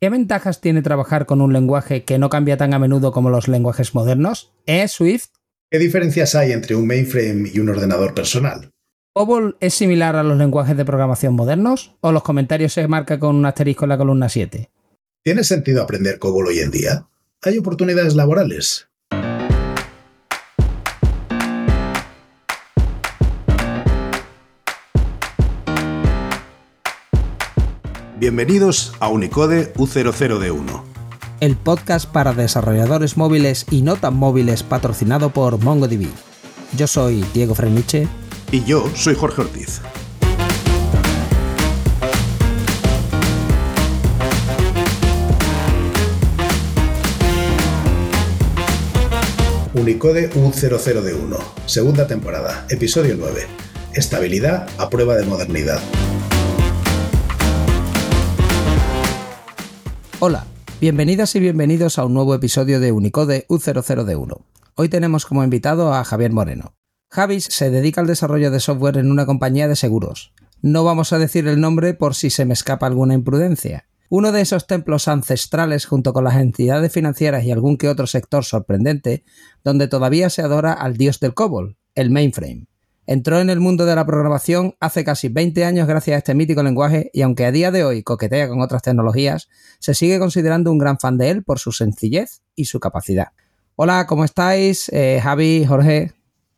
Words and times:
¿Qué 0.00 0.10
ventajas 0.10 0.60
tiene 0.60 0.80
trabajar 0.80 1.26
con 1.26 1.40
un 1.40 1.52
lenguaje 1.52 2.04
que 2.04 2.18
no 2.18 2.30
cambia 2.30 2.56
tan 2.56 2.72
a 2.72 2.78
menudo 2.78 3.10
como 3.10 3.30
los 3.30 3.48
lenguajes 3.48 3.96
modernos? 3.96 4.52
¿Eh, 4.64 4.86
Swift? 4.86 5.30
¿Qué 5.72 5.80
diferencias 5.80 6.36
hay 6.36 6.52
entre 6.52 6.76
un 6.76 6.86
mainframe 6.86 7.50
y 7.52 7.58
un 7.58 7.68
ordenador 7.68 8.14
personal? 8.14 8.70
¿COBOL 9.12 9.56
es 9.58 9.74
similar 9.74 10.14
a 10.14 10.22
los 10.22 10.38
lenguajes 10.38 10.76
de 10.76 10.84
programación 10.84 11.34
modernos? 11.34 11.96
¿O 12.00 12.12
los 12.12 12.22
comentarios 12.22 12.74
se 12.74 12.86
marcan 12.86 13.18
con 13.18 13.34
un 13.34 13.44
asterisco 13.44 13.86
en 13.86 13.88
la 13.88 13.98
columna 13.98 14.28
7? 14.28 14.70
¿Tiene 15.24 15.42
sentido 15.42 15.82
aprender 15.82 16.20
COBOL 16.20 16.46
hoy 16.46 16.60
en 16.60 16.70
día? 16.70 17.08
¿Hay 17.42 17.58
oportunidades 17.58 18.14
laborales? 18.14 18.88
Bienvenidos 28.18 28.94
a 28.98 29.10
Unicode 29.10 29.72
U00D1. 29.74 30.82
El 31.38 31.56
podcast 31.56 32.10
para 32.10 32.32
desarrolladores 32.32 33.16
móviles 33.16 33.64
y 33.70 33.82
no 33.82 33.94
tan 33.94 34.16
móviles 34.16 34.64
patrocinado 34.64 35.30
por 35.30 35.62
MongoDB. 35.62 36.08
Yo 36.76 36.88
soy 36.88 37.24
Diego 37.32 37.54
Freniche. 37.54 38.08
Y 38.50 38.64
yo 38.64 38.90
soy 38.96 39.14
Jorge 39.14 39.42
Ortiz. 39.42 39.80
Unicode 49.74 50.28
U00D1, 50.30 51.38
segunda 51.66 52.08
temporada, 52.08 52.66
episodio 52.68 53.14
9. 53.16 53.46
Estabilidad 53.94 54.68
a 54.76 54.90
prueba 54.90 55.14
de 55.14 55.24
modernidad. 55.24 55.80
Hola, 60.20 60.48
bienvenidas 60.80 61.36
y 61.36 61.40
bienvenidos 61.40 61.96
a 61.96 62.04
un 62.04 62.12
nuevo 62.12 62.34
episodio 62.34 62.80
de 62.80 62.90
Unicode 62.90 63.46
U00D1. 63.46 64.40
Hoy 64.74 64.88
tenemos 64.88 65.24
como 65.24 65.44
invitado 65.44 65.94
a 65.94 66.02
Javier 66.02 66.32
Moreno. 66.32 66.74
Javis 67.08 67.44
se 67.44 67.70
dedica 67.70 68.00
al 68.00 68.08
desarrollo 68.08 68.50
de 68.50 68.58
software 68.58 68.96
en 68.96 69.12
una 69.12 69.26
compañía 69.26 69.68
de 69.68 69.76
seguros. 69.76 70.32
No 70.60 70.82
vamos 70.82 71.12
a 71.12 71.20
decir 71.20 71.46
el 71.46 71.60
nombre 71.60 71.94
por 71.94 72.16
si 72.16 72.30
se 72.30 72.46
me 72.46 72.54
escapa 72.54 72.88
alguna 72.88 73.14
imprudencia. 73.14 73.86
Uno 74.08 74.32
de 74.32 74.40
esos 74.40 74.66
templos 74.66 75.06
ancestrales 75.06 75.86
junto 75.86 76.12
con 76.12 76.24
las 76.24 76.34
entidades 76.34 76.92
financieras 76.92 77.44
y 77.44 77.52
algún 77.52 77.76
que 77.76 77.88
otro 77.88 78.08
sector 78.08 78.44
sorprendente, 78.44 79.24
donde 79.62 79.86
todavía 79.86 80.30
se 80.30 80.42
adora 80.42 80.72
al 80.72 80.96
dios 80.96 81.20
del 81.20 81.34
COBOL, 81.34 81.76
el 81.94 82.10
mainframe. 82.10 82.66
Entró 83.10 83.40
en 83.40 83.48
el 83.48 83.58
mundo 83.58 83.86
de 83.86 83.94
la 83.94 84.04
programación 84.04 84.74
hace 84.80 85.02
casi 85.02 85.30
20 85.30 85.64
años 85.64 85.88
gracias 85.88 86.14
a 86.14 86.18
este 86.18 86.34
mítico 86.34 86.62
lenguaje 86.62 87.08
y 87.14 87.22
aunque 87.22 87.46
a 87.46 87.52
día 87.52 87.70
de 87.70 87.82
hoy 87.82 88.02
coquetea 88.02 88.48
con 88.48 88.60
otras 88.60 88.82
tecnologías, 88.82 89.48
se 89.78 89.94
sigue 89.94 90.18
considerando 90.18 90.70
un 90.70 90.76
gran 90.76 90.98
fan 90.98 91.16
de 91.16 91.30
él 91.30 91.42
por 91.42 91.58
su 91.58 91.72
sencillez 91.72 92.42
y 92.54 92.66
su 92.66 92.80
capacidad. 92.80 93.28
Hola, 93.76 94.04
¿cómo 94.06 94.26
estáis? 94.26 94.90
Eh, 94.90 95.20
Javi, 95.22 95.64
Jorge. 95.64 96.12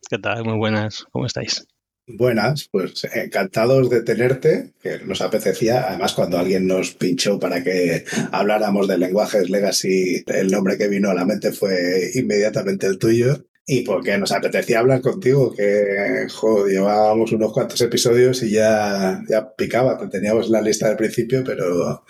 ¿Qué 0.09 0.19
tal? 0.19 0.45
Muy 0.45 0.59
buenas, 0.59 1.07
¿cómo 1.13 1.27
estáis? 1.27 1.69
Buenas, 2.09 2.69
pues 2.73 3.05
encantados 3.15 3.89
de 3.89 4.03
tenerte, 4.03 4.73
que 4.83 4.99
nos 5.05 5.21
apetecía, 5.21 5.87
además 5.87 6.15
cuando 6.15 6.37
alguien 6.37 6.67
nos 6.67 6.95
pinchó 6.95 7.39
para 7.39 7.63
que 7.63 8.05
habláramos 8.33 8.89
de 8.89 8.99
lenguajes 8.99 9.51
legacy, 9.51 10.25
el 10.27 10.51
nombre 10.51 10.77
que 10.77 10.89
vino 10.89 11.11
a 11.11 11.15
la 11.15 11.25
mente 11.25 11.53
fue 11.53 12.11
inmediatamente 12.13 12.89
el 12.89 12.99
tuyo 12.99 13.45
y 13.73 13.83
porque 13.83 14.19
nos 14.19 14.33
apetecía 14.33 14.81
hablar 14.81 15.01
contigo, 15.01 15.55
que 15.55 16.27
joder, 16.29 16.73
llevábamos 16.73 17.31
unos 17.31 17.53
cuantos 17.53 17.81
episodios 17.81 18.43
y 18.43 18.51
ya, 18.51 19.23
ya 19.29 19.55
picaba, 19.55 19.97
teníamos 20.11 20.51
la 20.51 20.61
lista 20.61 20.89
del 20.89 20.97
principio, 20.97 21.45
pero 21.45 22.05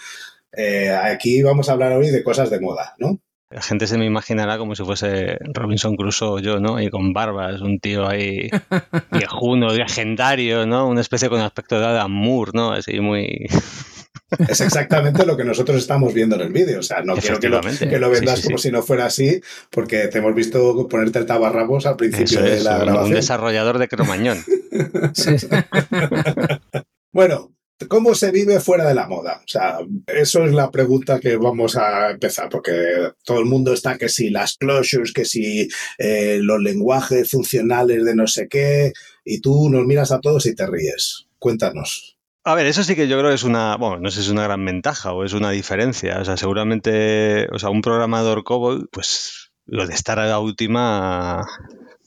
eh, 0.57 0.89
aquí 0.89 1.43
vamos 1.43 1.69
a 1.69 1.73
hablar 1.73 1.93
hoy 1.93 2.09
de 2.09 2.25
cosas 2.25 2.49
de 2.49 2.61
moda, 2.61 2.95
¿no? 2.99 3.21
La 3.51 3.61
gente 3.61 3.87
se 3.87 3.99
me 3.99 4.07
imaginará 4.07 4.57
como 4.57 4.75
si 4.75 4.85
fuese 4.85 5.37
Robinson 5.53 5.97
Crusoe 5.97 6.29
o 6.31 6.39
yo, 6.39 6.61
¿no? 6.61 6.81
Y 6.81 6.89
con 6.89 7.13
barbas, 7.13 7.61
un 7.61 7.79
tío 7.79 8.09
ahí 8.09 8.49
viejuno, 9.13 9.75
legendario, 9.75 10.65
¿no? 10.67 10.89
Una 10.89 11.03
especie 11.03 11.29
con 11.29 11.43
aspecto 11.43 11.79
de 11.79 11.85
Adam 11.85 12.11
Moore, 12.11 12.53
¿no? 12.55 12.73
Así 12.73 13.01
muy... 13.01 13.49
Es 14.49 14.61
exactamente 14.61 15.27
lo 15.27 15.37
que 15.37 15.45
nosotros 15.45 15.79
estamos 15.79 16.15
viendo 16.15 16.37
en 16.37 16.43
el 16.43 16.53
vídeo. 16.53 16.81
O 16.81 16.83
sea, 16.83 17.03
no 17.03 17.17
quiero 17.17 17.41
que 17.41 17.49
lo, 17.49 17.61
que 17.61 17.99
lo 17.99 18.11
vendas 18.11 18.43
como 18.43 18.59
si 18.59 18.71
no 18.71 18.83
fuera 18.83 19.07
así, 19.07 19.41
porque 19.71 20.09
te 20.09 20.19
hemos 20.19 20.35
visto 20.35 20.87
ponerte 20.89 21.19
el 21.19 21.27
tabarrabos 21.27 21.87
al 21.87 21.97
principio 21.97 22.43
de 22.43 22.61
la 22.61 22.79
grabación. 22.79 23.07
Un 23.07 23.15
desarrollador 23.15 23.79
de 23.79 23.89
cromañón. 23.89 24.45
bueno, 27.13 27.53
¿Cómo 27.89 28.15
se 28.15 28.31
vive 28.31 28.61
fuera 28.61 28.87
de 28.87 28.95
la 28.95 29.09
moda? 29.09 29.41
O 29.43 29.49
sea, 29.49 29.79
eso 30.07 30.45
es 30.45 30.53
la 30.53 30.71
pregunta 30.71 31.19
que 31.19 31.37
vamos 31.37 31.77
a 31.77 32.11
empezar, 32.11 32.51
porque 32.51 32.73
todo 33.25 33.39
el 33.39 33.47
mundo 33.47 33.73
está 33.73 33.97
que 33.97 34.11
si 34.11 34.29
las 34.29 34.59
closures, 34.59 35.15
que 35.15 35.25
si 35.25 35.67
eh, 35.97 36.41
los 36.43 36.61
lenguajes 36.61 37.31
funcionales 37.31 38.05
de 38.05 38.15
no 38.15 38.27
sé 38.27 38.49
qué, 38.49 38.93
y 39.25 39.41
tú 39.41 39.71
nos 39.71 39.87
miras 39.87 40.13
a 40.13 40.21
todos 40.21 40.45
y 40.45 40.55
te 40.55 40.67
ríes. 40.67 41.27
Cuéntanos. 41.39 42.20
A 42.43 42.55
ver, 42.55 42.67
eso 42.67 42.83
sí 42.83 42.97
que 42.97 43.07
yo 43.07 43.19
creo 43.19 43.31
que 43.31 43.35
es 43.35 43.43
una, 43.45 43.77
bueno, 43.77 43.99
no 43.99 44.11
sé 44.11 44.21
si 44.21 44.27
es 44.27 44.33
una 44.33 44.45
gran 44.45 44.65
ventaja 44.65 45.13
o 45.13 45.25
es 45.25 45.35
una 45.35 45.51
diferencia. 45.51 46.21
O 46.21 46.25
sea, 46.25 46.37
seguramente, 46.37 47.49
o 47.53 47.59
sea, 47.59 47.71
un 47.71 47.83
programador 47.83 48.45
COBOL, 48.45 48.89
pues 48.91 49.51
lo 49.67 49.87
de 49.87 49.95
estar 49.95 50.19
a 50.19 50.27
la 50.27 50.39
última 50.39 51.45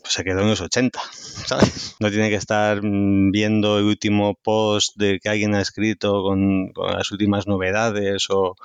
pues 0.04 0.16
se 0.16 0.24
quedó 0.26 0.42
en 0.42 0.50
los 0.50 0.60
80, 0.60 1.00
¿sabes? 1.12 1.96
No 2.00 2.10
tiene 2.10 2.30
que 2.30 2.36
estar 2.36 2.82
mm, 2.84 3.32
viendo 3.32 3.80
el 3.80 3.86
último 3.86 4.36
post 4.36 4.98
de 4.98 5.20
que 5.20 5.30
alguien 5.30 5.56
ha 5.56 5.62
escrito 5.62 6.22
con, 6.24 6.74
las 6.76 7.12
últimas 7.12 7.48
novedades 7.48 8.28
o, 8.30 8.56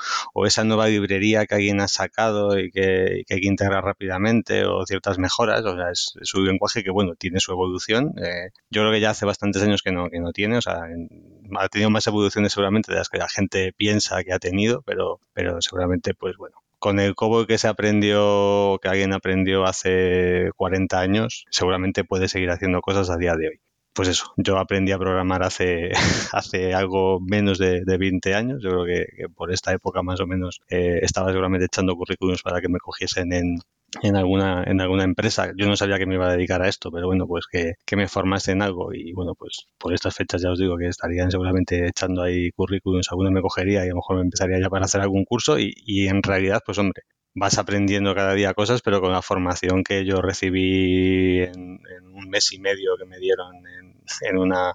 esa 0.44 0.64
nueva 0.64 0.88
librería 0.88 1.46
que 1.46 1.54
alguien 1.54 1.80
ha 1.80 1.88
sacado 1.88 2.58
y 2.58 2.70
que, 2.70 3.22
hay 3.30 3.40
que 3.40 3.46
integrar 3.46 3.84
rápidamente 3.84 4.64
o 4.66 4.84
ciertas 4.84 5.18
mejoras. 5.18 5.64
O 5.64 5.76
sea, 5.76 5.90
es, 5.92 6.34
un 6.34 6.44
lenguaje 6.44 6.82
que, 6.82 6.90
bueno, 6.90 7.14
tiene 7.14 7.38
su 7.38 7.52
evolución. 7.52 8.14
Eh, 8.18 8.50
yo 8.70 8.82
creo 8.82 8.92
que 8.92 9.00
ya 9.00 9.10
hace 9.10 9.26
bastantes 9.26 9.62
años 9.62 9.82
que 9.82 9.92
no, 9.92 10.10
que 10.10 10.18
no 10.18 10.32
tiene, 10.32 10.58
o 10.58 10.62
sea, 10.62 10.80
ha 11.58 11.68
tenido 11.68 11.90
más 11.90 12.06
evoluciones 12.06 12.52
seguramente 12.52 12.92
de 12.92 12.98
las 12.98 13.08
que 13.08 13.18
la 13.18 13.28
gente 13.28 13.72
piensa 13.72 14.22
que 14.24 14.32
ha 14.32 14.38
tenido, 14.38 14.82
pero, 14.82 15.20
pero 15.32 15.60
seguramente, 15.60 16.14
pues 16.14 16.36
bueno, 16.36 16.56
con 16.78 17.00
el 17.00 17.14
COBOL 17.14 17.46
que 17.46 17.58
se 17.58 17.68
aprendió, 17.68 18.78
que 18.82 18.88
alguien 18.88 19.12
aprendió 19.12 19.64
hace 19.64 20.50
40 20.56 20.98
años, 21.00 21.44
seguramente 21.50 22.04
puede 22.04 22.28
seguir 22.28 22.50
haciendo 22.50 22.80
cosas 22.80 23.10
a 23.10 23.16
día 23.16 23.34
de 23.34 23.48
hoy. 23.48 23.60
Pues 23.92 24.08
eso, 24.08 24.32
yo 24.36 24.58
aprendí 24.58 24.92
a 24.92 24.98
programar 24.98 25.42
hace, 25.42 25.90
hace 26.32 26.74
algo 26.74 27.20
menos 27.20 27.58
de, 27.58 27.82
20 27.84 28.34
años. 28.34 28.62
Yo 28.62 28.70
creo 28.70 28.84
que, 28.84 29.28
por 29.34 29.52
esta 29.52 29.72
época 29.72 30.02
más 30.02 30.20
o 30.20 30.26
menos 30.26 30.60
eh, 30.68 31.00
estaba 31.02 31.30
seguramente 31.30 31.66
echando 31.66 31.96
currículums 31.96 32.42
para 32.42 32.60
que 32.60 32.68
me 32.68 32.78
cogiesen 32.78 33.32
en, 33.32 33.58
en 34.02 34.16
alguna, 34.16 34.64
en 34.64 34.80
alguna 34.80 35.04
empresa. 35.04 35.52
Yo 35.56 35.66
no 35.66 35.76
sabía 35.76 35.98
que 35.98 36.06
me 36.06 36.14
iba 36.14 36.28
a 36.28 36.32
dedicar 36.32 36.62
a 36.62 36.68
esto, 36.68 36.90
pero 36.90 37.06
bueno, 37.06 37.26
pues 37.26 37.46
que, 37.46 37.74
me 37.96 38.08
formase 38.08 38.52
en 38.52 38.62
algo. 38.62 38.92
Y 38.92 39.12
bueno, 39.12 39.34
pues 39.34 39.66
por 39.78 39.94
estas 39.94 40.14
fechas 40.14 40.42
ya 40.42 40.50
os 40.50 40.58
digo 40.58 40.76
que 40.76 40.88
estarían 40.88 41.30
seguramente 41.30 41.88
echando 41.88 42.22
ahí 42.22 42.50
currículums, 42.52 43.08
alguno 43.10 43.30
me 43.30 43.42
cogería 43.42 43.84
y 43.84 43.88
a 43.88 43.90
lo 43.90 43.96
mejor 43.96 44.16
me 44.16 44.22
empezaría 44.22 44.60
ya 44.60 44.70
para 44.70 44.84
hacer 44.86 45.00
algún 45.00 45.24
curso. 45.24 45.58
Y, 45.58 45.74
y 45.76 46.08
en 46.08 46.22
realidad, 46.22 46.62
pues 46.64 46.78
hombre, 46.78 47.02
vas 47.34 47.58
aprendiendo 47.58 48.14
cada 48.14 48.34
día 48.34 48.54
cosas, 48.54 48.82
pero 48.82 49.00
con 49.00 49.12
la 49.12 49.22
formación 49.22 49.84
que 49.84 50.04
yo 50.04 50.20
recibí 50.22 51.40
en, 51.42 51.80
un 52.12 52.28
mes 52.30 52.52
y 52.52 52.58
medio 52.60 52.96
que 52.98 53.06
me 53.06 53.18
dieron 53.18 53.56
en, 53.66 53.94
en, 54.22 54.38
una, 54.38 54.74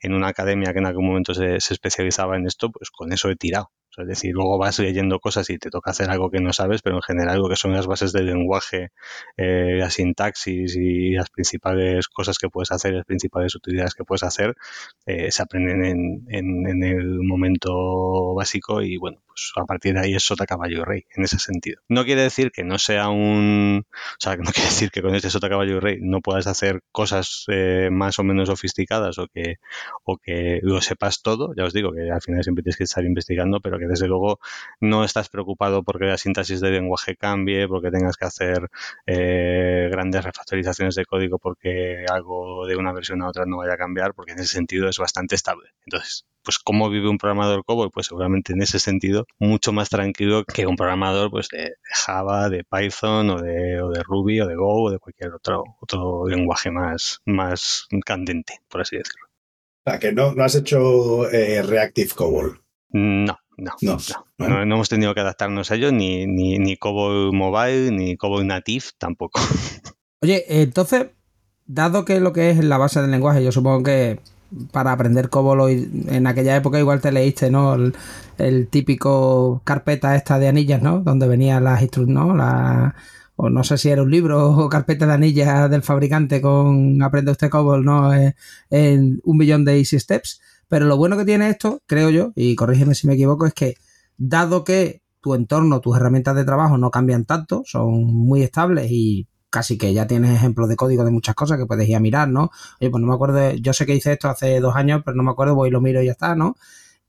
en 0.00 0.14
una 0.14 0.28
academia 0.28 0.72
que 0.72 0.78
en 0.80 0.86
algún 0.86 1.06
momento 1.06 1.34
se, 1.34 1.60
se 1.60 1.74
especializaba 1.74 2.36
en 2.36 2.46
esto, 2.46 2.70
pues 2.70 2.90
con 2.90 3.12
eso 3.12 3.30
he 3.30 3.36
tirado 3.36 3.70
es 3.96 4.06
decir, 4.06 4.32
luego 4.32 4.58
vas 4.58 4.78
leyendo 4.78 5.18
cosas 5.18 5.50
y 5.50 5.58
te 5.58 5.70
toca 5.70 5.90
hacer 5.90 6.10
algo 6.10 6.30
que 6.30 6.40
no 6.40 6.52
sabes, 6.52 6.82
pero 6.82 6.96
en 6.96 7.02
general 7.02 7.38
lo 7.38 7.48
que 7.48 7.56
son 7.56 7.72
las 7.72 7.86
bases 7.86 8.12
del 8.12 8.26
lenguaje, 8.26 8.90
eh, 9.36 9.76
la 9.78 9.90
sintaxis 9.90 10.76
y 10.76 11.12
las 11.12 11.30
principales 11.30 12.08
cosas 12.08 12.38
que 12.38 12.48
puedes 12.48 12.70
hacer, 12.72 12.94
las 12.94 13.04
principales 13.04 13.54
utilidades 13.54 13.94
que 13.94 14.04
puedes 14.04 14.22
hacer, 14.22 14.54
eh, 15.06 15.30
se 15.30 15.42
aprenden 15.42 15.84
en, 15.84 16.24
en, 16.28 16.82
el 16.84 17.20
momento 17.22 18.34
básico 18.34 18.82
y 18.82 18.96
bueno, 18.96 19.20
pues 19.40 19.52
a 19.62 19.66
partir 19.66 19.94
de 19.94 20.00
ahí 20.00 20.14
es 20.14 20.22
sota 20.22 20.46
caballo 20.46 20.80
y 20.80 20.84
rey, 20.84 21.06
en 21.14 21.24
ese 21.24 21.38
sentido. 21.38 21.80
No 21.88 22.04
quiere 22.04 22.22
decir 22.22 22.50
que 22.52 22.64
no 22.64 22.78
sea 22.78 23.08
un... 23.08 23.86
O 23.86 24.16
sea, 24.18 24.36
no 24.36 24.44
quiere 24.52 24.68
decir 24.68 24.90
que 24.90 25.02
con 25.02 25.14
este 25.14 25.30
sota 25.30 25.48
caballo 25.48 25.76
y 25.76 25.80
rey 25.80 25.98
no 26.00 26.20
puedas 26.20 26.46
hacer 26.46 26.82
cosas 26.92 27.44
eh, 27.48 27.88
más 27.90 28.18
o 28.18 28.24
menos 28.24 28.48
sofisticadas 28.48 29.18
o 29.18 29.26
que, 29.28 29.56
o 30.04 30.18
que 30.18 30.60
lo 30.62 30.80
sepas 30.80 31.22
todo. 31.22 31.54
Ya 31.56 31.64
os 31.64 31.72
digo 31.72 31.92
que 31.92 32.10
al 32.10 32.20
final 32.20 32.42
siempre 32.42 32.62
tienes 32.62 32.76
que 32.76 32.84
estar 32.84 33.04
investigando, 33.04 33.60
pero 33.60 33.78
que 33.78 33.86
desde 33.86 34.06
luego 34.06 34.40
no 34.80 35.04
estás 35.04 35.28
preocupado 35.28 35.82
porque 35.82 36.04
la 36.06 36.18
síntesis 36.18 36.60
del 36.60 36.74
lenguaje 36.74 37.16
cambie, 37.16 37.66
porque 37.68 37.90
tengas 37.90 38.16
que 38.16 38.26
hacer 38.26 38.68
eh, 39.06 39.88
grandes 39.90 40.24
refactorizaciones 40.24 40.94
de 40.94 41.04
código 41.06 41.38
porque 41.38 42.04
algo 42.10 42.66
de 42.66 42.76
una 42.76 42.92
versión 42.92 43.22
a 43.22 43.28
otra 43.28 43.44
no 43.46 43.58
vaya 43.58 43.74
a 43.74 43.78
cambiar, 43.78 44.14
porque 44.14 44.32
en 44.32 44.40
ese 44.40 44.54
sentido 44.54 44.88
es 44.88 44.98
bastante 44.98 45.34
estable. 45.34 45.70
Entonces, 45.86 46.26
pues 46.42 46.58
cómo 46.58 46.90
vive 46.90 47.08
un 47.08 47.18
programador 47.18 47.64
COBOL, 47.64 47.90
pues 47.90 48.06
seguramente 48.06 48.52
en 48.52 48.62
ese 48.62 48.78
sentido 48.78 49.26
mucho 49.38 49.72
más 49.72 49.88
tranquilo 49.88 50.44
que 50.44 50.66
un 50.66 50.76
programador 50.76 51.30
pues 51.30 51.48
de 51.48 51.74
Java, 51.82 52.48
de 52.48 52.64
Python 52.64 53.30
o 53.30 53.40
de, 53.40 53.82
o 53.82 53.90
de 53.90 54.02
Ruby 54.02 54.40
o 54.40 54.46
de 54.46 54.56
Go 54.56 54.84
o 54.84 54.90
de 54.90 54.98
cualquier 54.98 55.34
otro, 55.34 55.64
otro 55.80 56.26
lenguaje 56.26 56.70
más, 56.70 57.20
más 57.26 57.86
candente, 58.04 58.60
por 58.68 58.80
así 58.80 58.96
decirlo. 58.96 59.26
O 59.84 59.90
sea, 59.90 59.98
que 59.98 60.12
no, 60.12 60.34
no 60.34 60.44
has 60.44 60.54
hecho 60.54 61.30
eh, 61.30 61.62
Reactive 61.62 62.10
COBOL. 62.14 62.60
No, 62.92 63.38
No, 63.56 63.76
no, 64.38 64.64
no, 64.64 64.74
hemos 64.74 64.88
tenido 64.88 65.14
que 65.14 65.20
adaptarnos 65.20 65.70
a 65.70 65.74
ello, 65.74 65.92
ni, 65.92 66.26
ni, 66.26 66.58
ni 66.58 66.76
COBOL 66.76 67.32
Mobile, 67.32 67.90
ni 67.90 68.16
COBOL 68.16 68.46
Native 68.46 68.86
tampoco. 68.98 69.40
Oye, 70.22 70.44
entonces, 70.48 71.08
dado 71.66 72.04
que 72.04 72.20
lo 72.20 72.32
que 72.32 72.50
es 72.50 72.64
la 72.64 72.78
base 72.78 73.00
del 73.00 73.10
lenguaje, 73.10 73.44
yo 73.44 73.52
supongo 73.52 73.84
que 73.84 74.18
para 74.72 74.92
aprender 74.92 75.28
COBOL 75.28 75.70
en 76.08 76.26
aquella 76.26 76.56
época 76.56 76.78
igual 76.78 77.00
te 77.00 77.12
leíste, 77.12 77.50
¿no? 77.50 77.74
El, 78.38 78.68
típico 78.68 79.60
carpeta 79.64 80.16
esta 80.16 80.38
de 80.38 80.48
anillas, 80.48 80.82
¿no? 80.82 81.00
Donde 81.00 81.28
venían 81.28 81.64
las 81.64 81.82
instrucciones, 81.82 82.26
¿no? 82.26 82.36
La, 82.36 82.94
o 83.36 83.50
no 83.50 83.64
sé 83.64 83.78
si 83.78 83.88
era 83.90 84.02
un 84.02 84.10
libro 84.10 84.50
o 84.50 84.68
carpeta 84.68 85.06
de 85.06 85.12
anillas 85.12 85.70
del 85.70 85.82
fabricante 85.82 86.40
con 86.40 87.02
Aprende 87.02 87.32
usted 87.32 87.50
COBOL, 87.50 87.84
¿no? 87.84 88.14
Eh, 88.14 88.34
en 88.70 89.20
un 89.24 89.36
millón 89.36 89.64
de 89.64 89.78
easy 89.78 89.98
steps. 89.98 90.40
Pero 90.68 90.86
lo 90.86 90.96
bueno 90.96 91.16
que 91.16 91.24
tiene 91.24 91.50
esto, 91.50 91.82
creo 91.86 92.10
yo, 92.10 92.32
y 92.36 92.54
corrígeme 92.54 92.94
si 92.94 93.06
me 93.06 93.14
equivoco, 93.14 93.46
es 93.46 93.54
que 93.54 93.74
dado 94.16 94.62
que 94.64 95.02
tu 95.20 95.34
entorno, 95.34 95.80
tus 95.80 95.96
herramientas 95.96 96.36
de 96.36 96.44
trabajo 96.44 96.78
no 96.78 96.90
cambian 96.90 97.24
tanto, 97.24 97.62
son 97.66 98.04
muy 98.04 98.42
estables 98.42 98.90
y 98.90 99.26
casi 99.50 99.76
que 99.76 99.92
ya 99.92 100.06
tienes 100.06 100.34
ejemplos 100.34 100.68
de 100.68 100.76
código 100.76 101.04
de 101.04 101.10
muchas 101.10 101.34
cosas 101.34 101.58
que 101.58 101.66
puedes 101.66 101.88
ir 101.88 101.96
a 101.96 102.00
mirar, 102.00 102.28
¿no? 102.28 102.50
Oye, 102.80 102.90
pues 102.90 103.00
no 103.00 103.08
me 103.08 103.14
acuerdo, 103.14 103.52
yo 103.52 103.72
sé 103.72 103.86
que 103.86 103.94
hice 103.94 104.12
esto 104.12 104.28
hace 104.28 104.60
dos 104.60 104.76
años, 104.76 105.02
pero 105.04 105.16
no 105.16 105.22
me 105.22 105.30
acuerdo, 105.30 105.54
voy 105.54 105.68
y 105.68 105.72
lo 105.72 105.80
miro 105.80 106.02
y 106.02 106.06
ya 106.06 106.12
está, 106.12 106.34
¿no? 106.34 106.56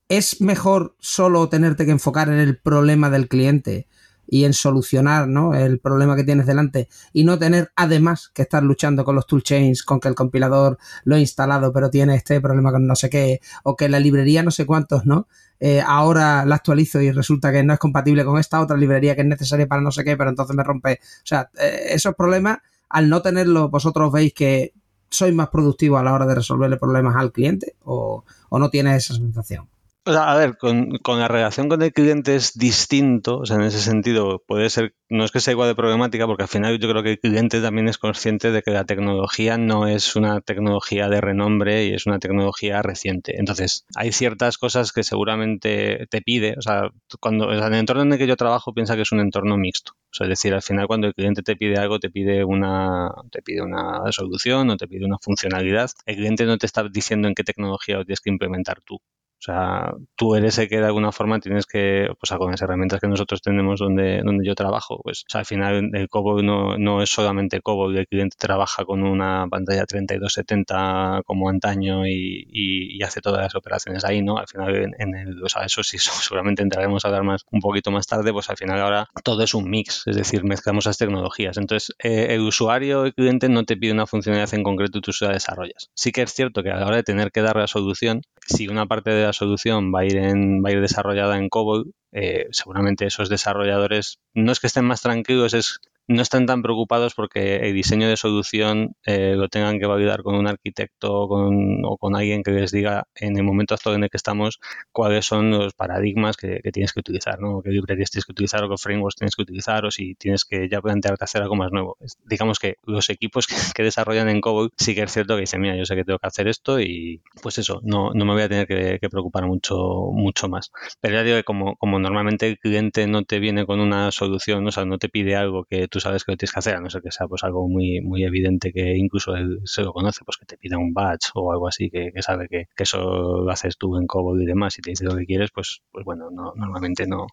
Es 0.09 0.41
mejor 0.41 0.95
solo 0.99 1.47
tenerte 1.49 1.85
que 1.85 1.91
enfocar 1.91 2.27
en 2.29 2.39
el 2.39 2.57
problema 2.57 3.09
del 3.09 3.27
cliente 3.27 3.87
y 4.31 4.45
en 4.45 4.53
solucionar 4.53 5.27
¿no? 5.27 5.53
el 5.53 5.79
problema 5.79 6.15
que 6.15 6.23
tienes 6.23 6.45
delante 6.45 6.87
y 7.11 7.25
no 7.25 7.37
tener 7.37 7.73
además 7.75 8.31
que 8.33 8.43
estar 8.43 8.63
luchando 8.63 9.03
con 9.03 9.13
los 9.13 9.27
toolchains, 9.27 9.83
con 9.83 9.99
que 9.99 10.07
el 10.07 10.15
compilador 10.15 10.77
lo 11.03 11.15
ha 11.15 11.19
instalado 11.19 11.73
pero 11.73 11.89
tiene 11.89 12.15
este 12.15 12.39
problema 12.39 12.71
con 12.71 12.87
no 12.87 12.95
sé 12.95 13.09
qué 13.09 13.41
o 13.63 13.75
que 13.75 13.89
la 13.89 13.99
librería 13.99 14.41
no 14.41 14.49
sé 14.49 14.65
cuántos, 14.65 15.05
¿no? 15.05 15.27
Eh, 15.59 15.83
ahora 15.85 16.45
la 16.45 16.55
actualizo 16.55 17.01
y 17.01 17.11
resulta 17.11 17.51
que 17.51 17.61
no 17.61 17.73
es 17.73 17.79
compatible 17.79 18.23
con 18.23 18.39
esta 18.39 18.61
otra 18.61 18.77
librería 18.77 19.15
que 19.15 19.21
es 19.21 19.27
necesaria 19.27 19.67
para 19.67 19.81
no 19.81 19.91
sé 19.91 20.05
qué, 20.05 20.15
pero 20.15 20.29
entonces 20.29 20.55
me 20.55 20.63
rompe. 20.63 20.93
O 21.03 21.25
sea, 21.25 21.51
eh, 21.59 21.87
esos 21.89 22.15
problemas, 22.15 22.59
al 22.89 23.09
no 23.09 23.21
tenerlos, 23.21 23.69
vosotros 23.69 24.13
veis 24.13 24.33
que 24.33 24.73
sois 25.09 25.35
más 25.35 25.49
productivos 25.49 25.99
a 25.99 26.03
la 26.03 26.13
hora 26.13 26.25
de 26.25 26.35
resolverle 26.35 26.77
problemas 26.77 27.17
al 27.17 27.33
cliente 27.33 27.75
o, 27.83 28.23
o 28.49 28.59
no 28.59 28.69
tienes 28.69 29.03
esa 29.03 29.13
sensación. 29.13 29.67
O 30.03 30.11
sea, 30.11 30.31
a 30.31 30.35
ver, 30.35 30.57
con, 30.57 30.89
la 31.19 31.27
relación 31.27 31.69
con 31.69 31.83
el 31.83 31.93
cliente 31.93 32.35
es 32.35 32.57
distinto, 32.57 33.37
o 33.37 33.45
sea, 33.45 33.57
en 33.57 33.63
ese 33.63 33.79
sentido 33.79 34.41
puede 34.47 34.71
ser, 34.71 34.95
no 35.09 35.23
es 35.23 35.31
que 35.31 35.39
sea 35.39 35.51
igual 35.51 35.69
de 35.69 35.75
problemática, 35.75 36.25
porque 36.25 36.41
al 36.41 36.49
final 36.49 36.79
yo 36.79 36.89
creo 36.89 37.03
que 37.03 37.11
el 37.11 37.19
cliente 37.19 37.61
también 37.61 37.87
es 37.87 37.99
consciente 37.99 38.51
de 38.51 38.63
que 38.63 38.71
la 38.71 38.85
tecnología 38.85 39.59
no 39.59 39.85
es 39.85 40.15
una 40.15 40.41
tecnología 40.41 41.07
de 41.07 41.21
renombre 41.21 41.85
y 41.85 41.93
es 41.93 42.07
una 42.07 42.17
tecnología 42.17 42.81
reciente. 42.81 43.37
Entonces, 43.37 43.85
hay 43.95 44.11
ciertas 44.11 44.57
cosas 44.57 44.91
que 44.91 45.03
seguramente 45.03 46.07
te 46.09 46.21
pide, 46.23 46.55
o 46.57 46.61
sea, 46.63 46.89
cuando 47.19 47.53
en 47.53 47.61
el 47.61 47.73
entorno 47.75 48.01
en 48.01 48.13
el 48.13 48.17
que 48.17 48.27
yo 48.27 48.37
trabajo 48.37 48.73
piensa 48.73 48.95
que 48.95 49.03
es 49.03 49.11
un 49.11 49.19
entorno 49.19 49.55
mixto. 49.57 49.91
O 49.93 50.13
sea, 50.13 50.25
es 50.25 50.29
decir, 50.29 50.55
al 50.55 50.63
final 50.63 50.87
cuando 50.87 51.05
el 51.07 51.13
cliente 51.13 51.43
te 51.43 51.55
pide 51.55 51.77
algo, 51.77 51.99
te 51.99 52.09
pide 52.09 52.43
una, 52.43 53.11
te 53.31 53.43
pide 53.43 53.61
una 53.61 54.11
solución 54.11 54.71
o 54.71 54.77
te 54.77 54.87
pide 54.87 55.05
una 55.05 55.19
funcionalidad, 55.21 55.91
el 56.07 56.15
cliente 56.15 56.45
no 56.45 56.57
te 56.57 56.65
está 56.65 56.83
diciendo 56.89 57.27
en 57.27 57.35
qué 57.35 57.43
tecnología 57.43 57.97
lo 57.97 58.05
tienes 58.05 58.21
que 58.21 58.31
implementar 58.31 58.81
tú. 58.81 58.99
O 59.41 59.43
sea, 59.43 59.91
tú 60.15 60.35
eres 60.35 60.59
el 60.59 60.69
que 60.69 60.77
de 60.77 60.85
alguna 60.85 61.11
forma 61.11 61.39
tienes 61.39 61.65
que, 61.65 62.07
pues 62.19 62.31
con 62.37 62.51
las 62.51 62.61
herramientas 62.61 62.99
que 62.99 63.07
nosotros 63.07 63.41
tenemos 63.41 63.79
donde, 63.79 64.21
donde 64.23 64.45
yo 64.45 64.53
trabajo, 64.53 64.99
pues 65.01 65.25
al 65.33 65.45
final 65.45 65.89
el 65.93 66.09
COBOL 66.09 66.45
no, 66.45 66.77
no 66.77 67.01
es 67.01 67.09
solamente 67.09 67.59
COBOL, 67.59 67.97
el 67.97 68.07
cliente 68.07 68.35
trabaja 68.37 68.85
con 68.85 69.01
una 69.01 69.47
pantalla 69.49 69.87
3270 69.87 71.23
como 71.25 71.49
antaño 71.49 72.05
y, 72.05 72.47
y, 72.51 73.01
hace 73.01 73.19
todas 73.19 73.41
las 73.41 73.55
operaciones 73.55 74.05
ahí, 74.05 74.21
¿no? 74.21 74.37
Al 74.37 74.47
final 74.47 74.93
en, 74.99 75.15
el, 75.15 75.43
o 75.43 75.49
sea, 75.49 75.63
eso 75.63 75.81
sí, 75.81 75.97
seguramente 75.99 76.61
entraremos 76.61 77.03
a 77.05 77.09
dar 77.09 77.23
más 77.23 77.41
un 77.49 77.61
poquito 77.61 77.89
más 77.89 78.05
tarde, 78.05 78.31
pues 78.31 78.47
al 78.51 78.57
final 78.57 78.79
ahora 78.79 79.09
todo 79.23 79.41
es 79.41 79.55
un 79.55 79.67
mix, 79.71 80.03
es 80.05 80.15
decir, 80.15 80.43
mezclamos 80.43 80.85
las 80.85 80.99
tecnologías. 80.99 81.57
Entonces, 81.57 81.95
eh, 81.97 82.27
el 82.29 82.41
usuario, 82.41 83.05
el 83.05 83.15
cliente 83.15 83.49
no 83.49 83.63
te 83.63 83.75
pide 83.75 83.91
una 83.91 84.05
funcionalidad 84.05 84.53
en 84.53 84.61
concreto 84.61 84.99
y 84.99 85.01
tú 85.01 85.11
se 85.11 85.25
la 85.25 85.33
desarrollas. 85.33 85.89
Sí 85.95 86.11
que 86.11 86.21
es 86.21 86.31
cierto 86.31 86.61
que 86.61 86.69
a 86.69 86.75
la 86.75 86.85
hora 86.85 86.97
de 86.97 87.03
tener 87.03 87.31
que 87.31 87.41
dar 87.41 87.55
la 87.55 87.67
solución, 87.67 88.21
si 88.45 88.67
una 88.67 88.85
parte 88.85 89.09
de 89.09 89.23
la 89.23 89.30
solución 89.33 89.91
va 89.93 90.01
a 90.01 90.05
ir, 90.05 90.17
en, 90.17 90.63
va 90.63 90.69
a 90.69 90.71
ir 90.73 90.81
desarrollada 90.81 91.37
en 91.37 91.49
COBOL, 91.49 91.93
eh, 92.11 92.47
seguramente 92.51 93.05
esos 93.05 93.29
desarrolladores 93.29 94.19
no 94.33 94.51
es 94.51 94.59
que 94.59 94.67
estén 94.67 94.85
más 94.85 95.01
tranquilos, 95.01 95.53
es 95.53 95.79
no 96.11 96.21
están 96.21 96.45
tan 96.45 96.61
preocupados 96.61 97.13
porque 97.15 97.57
el 97.57 97.73
diseño 97.73 98.07
de 98.07 98.17
solución 98.17 98.95
eh, 99.05 99.35
lo 99.35 99.47
tengan 99.49 99.79
que 99.79 99.85
validar 99.85 100.23
con 100.23 100.35
un 100.35 100.47
arquitecto 100.47 101.13
o 101.13 101.27
con, 101.27 101.85
o 101.85 101.97
con, 101.97 102.15
alguien 102.15 102.43
que 102.43 102.51
les 102.51 102.71
diga 102.71 103.07
en 103.15 103.37
el 103.37 103.43
momento 103.43 103.75
actual 103.75 103.95
en 103.95 104.03
el 104.03 104.09
que 104.09 104.17
estamos 104.17 104.59
cuáles 104.91 105.25
son 105.25 105.51
los 105.51 105.73
paradigmas 105.73 106.37
que, 106.37 106.59
tienes 106.71 106.93
que 106.93 106.99
utilizar, 106.99 107.39
¿no? 107.39 107.61
qué 107.61 107.69
librerías 107.69 108.11
tienes 108.11 108.25
que 108.25 108.31
utilizar 108.33 108.63
o 108.63 108.69
qué 108.69 108.75
frameworks 108.77 109.15
tienes 109.15 109.35
que 109.35 109.41
utilizar 109.41 109.85
o 109.85 109.91
si 109.91 110.15
tienes 110.15 110.45
que 110.45 110.67
ya 110.69 110.81
plantearte 110.81 111.23
hacer 111.23 111.41
algo 111.41 111.55
más 111.55 111.71
nuevo. 111.71 111.97
Digamos 112.25 112.59
que 112.59 112.75
los 112.83 113.09
equipos 113.09 113.47
que, 113.75 113.83
desarrollan 113.83 114.29
en 114.29 114.41
COBOL 114.41 114.71
sí 114.77 114.93
que 114.93 115.03
es 115.03 115.11
cierto 115.11 115.35
que 115.35 115.41
dicen, 115.41 115.61
mira, 115.61 115.75
yo 115.75 115.85
sé 115.85 115.95
que 115.95 116.03
tengo 116.03 116.19
que 116.19 116.27
hacer 116.27 116.47
esto 116.47 116.79
y 116.79 117.21
pues 117.41 117.57
eso, 117.57 117.79
no, 117.83 118.11
no 118.13 118.25
me 118.25 118.33
voy 118.33 118.43
a 118.43 118.49
tener 118.49 118.67
que, 118.67 119.09
preocupar 119.09 119.45
mucho, 119.45 119.75
mucho 120.13 120.47
más. 120.47 120.71
Pero 121.01 121.15
ya 121.15 121.23
digo 121.23 121.37
que 121.37 121.43
como, 121.43 121.75
como 121.77 121.99
normalmente 121.99 122.47
el 122.47 122.59
cliente 122.59 123.07
no 123.07 123.23
te 123.23 123.39
viene 123.39 123.65
con 123.65 123.79
una 123.79 124.11
solución, 124.11 124.67
o 124.67 124.71
sea, 124.71 124.85
no 124.85 124.97
te 124.97 125.09
pide 125.09 125.35
algo 125.35 125.65
que 125.65 125.87
tú 125.87 125.99
sabes 126.01 126.23
que 126.25 126.33
lo 126.33 126.37
tienes 126.37 126.51
que 126.51 126.59
hacer, 126.59 126.75
a 126.75 126.81
no 126.81 126.89
ser 126.89 127.01
que 127.01 127.11
sea 127.11 127.27
pues 127.27 127.43
algo 127.43 127.67
muy, 127.67 128.01
muy 128.01 128.23
evidente 128.23 128.73
que 128.73 128.97
incluso 128.97 129.35
él 129.35 129.59
se 129.65 129.83
lo 129.83 129.93
conoce, 129.93 130.23
pues 130.25 130.37
que 130.37 130.45
te 130.45 130.57
pida 130.57 130.77
un 130.77 130.93
badge 130.93 131.31
o 131.35 131.51
algo 131.51 131.67
así, 131.67 131.89
que, 131.89 132.11
sabe 132.21 132.47
que, 132.49 132.67
eso 132.77 133.43
lo 133.43 133.51
haces 133.51 133.77
tú 133.77 133.97
en 133.97 134.07
COBOL 134.07 134.41
y 134.41 134.45
demás 134.45 134.77
y 134.79 134.81
te 134.81 134.89
dice 134.91 135.05
lo 135.05 135.15
que 135.15 135.25
quieres, 135.25 135.51
pues, 135.51 135.81
pues 135.91 136.03
bueno, 136.03 136.29
no, 136.31 136.53
normalmente 136.55 137.07
no, 137.07 137.27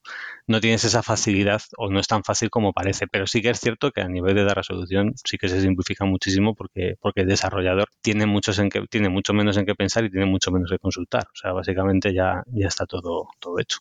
no 0.46 0.60
tienes 0.60 0.84
esa 0.84 1.02
facilidad 1.02 1.62
o 1.76 1.90
no 1.90 2.00
es 2.00 2.06
tan 2.06 2.22
fácil 2.24 2.50
como 2.50 2.72
parece, 2.72 3.06
pero 3.06 3.26
sí 3.26 3.42
que 3.42 3.50
es 3.50 3.60
cierto 3.60 3.90
que 3.92 4.02
a 4.02 4.08
nivel 4.08 4.34
de 4.34 4.44
dar 4.44 4.56
resolución 4.56 5.14
sí 5.24 5.38
que 5.38 5.48
se 5.48 5.60
simplifica 5.60 6.04
muchísimo 6.04 6.54
porque, 6.54 6.96
porque 7.00 7.22
el 7.22 7.28
desarrollador 7.28 7.88
tiene, 8.02 8.26
muchos 8.26 8.58
en 8.58 8.68
que, 8.68 8.86
tiene 8.88 9.08
mucho 9.08 9.32
menos 9.32 9.56
en 9.56 9.66
qué 9.66 9.74
pensar 9.74 10.04
y 10.04 10.10
tiene 10.10 10.26
mucho 10.26 10.50
menos 10.50 10.70
que 10.70 10.78
consultar. 10.78 11.24
O 11.32 11.36
sea, 11.36 11.52
básicamente 11.52 12.12
ya, 12.12 12.42
ya 12.46 12.68
está 12.68 12.86
todo, 12.86 13.28
todo 13.40 13.58
hecho. 13.58 13.78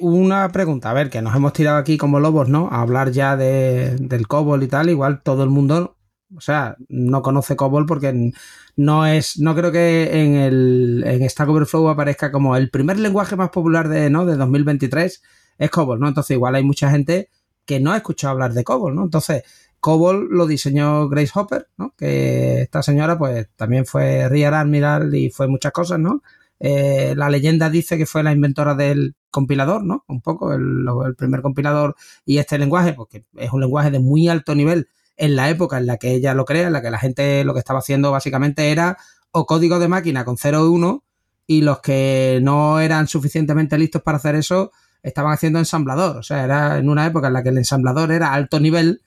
Una 0.00 0.48
pregunta, 0.52 0.90
a 0.90 0.94
ver, 0.94 1.10
que 1.10 1.20
nos 1.20 1.36
hemos 1.36 1.52
tirado 1.52 1.76
aquí 1.76 1.98
como 1.98 2.18
lobos, 2.18 2.48
¿no? 2.48 2.68
A 2.72 2.80
hablar 2.80 3.10
ya 3.12 3.36
de, 3.36 3.96
del 4.00 4.26
COBOL 4.26 4.62
y 4.62 4.68
tal, 4.68 4.88
igual 4.88 5.22
todo 5.22 5.44
el 5.44 5.50
mundo, 5.50 5.98
o 6.34 6.40
sea, 6.40 6.76
no 6.88 7.20
conoce 7.20 7.56
COBOL 7.56 7.84
porque 7.84 8.32
no 8.76 9.06
es, 9.06 9.38
no 9.38 9.54
creo 9.54 9.72
que 9.72 10.22
en 10.22 10.34
el 10.36 11.04
en 11.06 11.28
Stack 11.28 11.48
Overflow 11.50 11.88
aparezca 11.90 12.32
como 12.32 12.56
el 12.56 12.70
primer 12.70 12.98
lenguaje 12.98 13.36
más 13.36 13.50
popular 13.50 13.88
de, 13.90 14.08
¿no? 14.08 14.24
de 14.24 14.36
2023 14.36 15.22
es 15.58 15.70
COBOL, 15.70 16.00
¿no? 16.00 16.08
Entonces 16.08 16.34
igual 16.34 16.54
hay 16.54 16.64
mucha 16.64 16.90
gente 16.90 17.28
que 17.66 17.78
no 17.78 17.92
ha 17.92 17.96
escuchado 17.98 18.32
hablar 18.32 18.54
de 18.54 18.64
COBOL, 18.64 18.94
¿no? 18.94 19.04
Entonces, 19.04 19.42
COBOL 19.80 20.28
lo 20.30 20.46
diseñó 20.46 21.08
Grace 21.08 21.32
Hopper, 21.34 21.68
¿no? 21.76 21.94
Que 21.98 22.62
esta 22.62 22.82
señora 22.82 23.18
pues 23.18 23.48
también 23.56 23.84
fue 23.86 24.28
Rear 24.28 24.54
Admiral 24.54 25.14
y 25.14 25.30
fue 25.30 25.48
muchas 25.48 25.72
cosas, 25.72 25.98
¿no? 25.98 26.22
Eh, 26.60 27.14
la 27.16 27.28
leyenda 27.28 27.68
dice 27.70 27.98
que 27.98 28.06
fue 28.06 28.22
la 28.22 28.32
inventora 28.32 28.74
del 28.74 29.14
compilador, 29.36 29.84
¿no? 29.84 30.02
Un 30.08 30.22
poco 30.22 30.54
el, 30.54 30.86
primer 31.14 31.42
compilador 31.42 31.94
y 32.24 32.38
este 32.38 32.58
lenguaje, 32.58 32.94
porque 32.94 33.26
es 33.36 33.52
un 33.52 33.60
lenguaje 33.60 33.90
de 33.90 33.98
muy 33.98 34.28
alto 34.28 34.54
nivel 34.54 34.88
en 35.18 35.36
la 35.36 35.50
época 35.50 35.76
en 35.76 35.84
la 35.84 35.98
que 35.98 36.14
ella 36.14 36.32
lo 36.32 36.46
crea, 36.46 36.68
en 36.68 36.72
la 36.72 36.80
que 36.80 36.90
la 36.90 36.98
gente 36.98 37.44
lo 37.44 37.52
que 37.52 37.58
estaba 37.58 37.80
haciendo 37.80 38.10
básicamente 38.10 38.70
era 38.70 38.96
o 39.32 39.44
código 39.44 39.78
de 39.78 39.88
máquina 39.88 40.24
con 40.24 40.38
0 40.38 40.64
y 40.64 40.68
1 40.68 41.04
y 41.46 41.60
los 41.60 41.80
que 41.80 42.40
no 42.42 42.80
eran 42.80 43.08
suficientemente 43.08 43.76
listos 43.76 44.00
para 44.00 44.16
hacer 44.16 44.36
eso 44.36 44.72
estaban 45.02 45.34
haciendo 45.34 45.58
ensamblador, 45.58 46.16
o 46.16 46.22
sea, 46.22 46.42
era 46.42 46.78
en 46.78 46.88
una 46.88 47.04
época 47.04 47.26
en 47.26 47.34
la 47.34 47.42
que 47.42 47.50
el 47.50 47.58
ensamblador 47.58 48.10
era 48.12 48.32
alto 48.32 48.58
nivel 48.58 49.02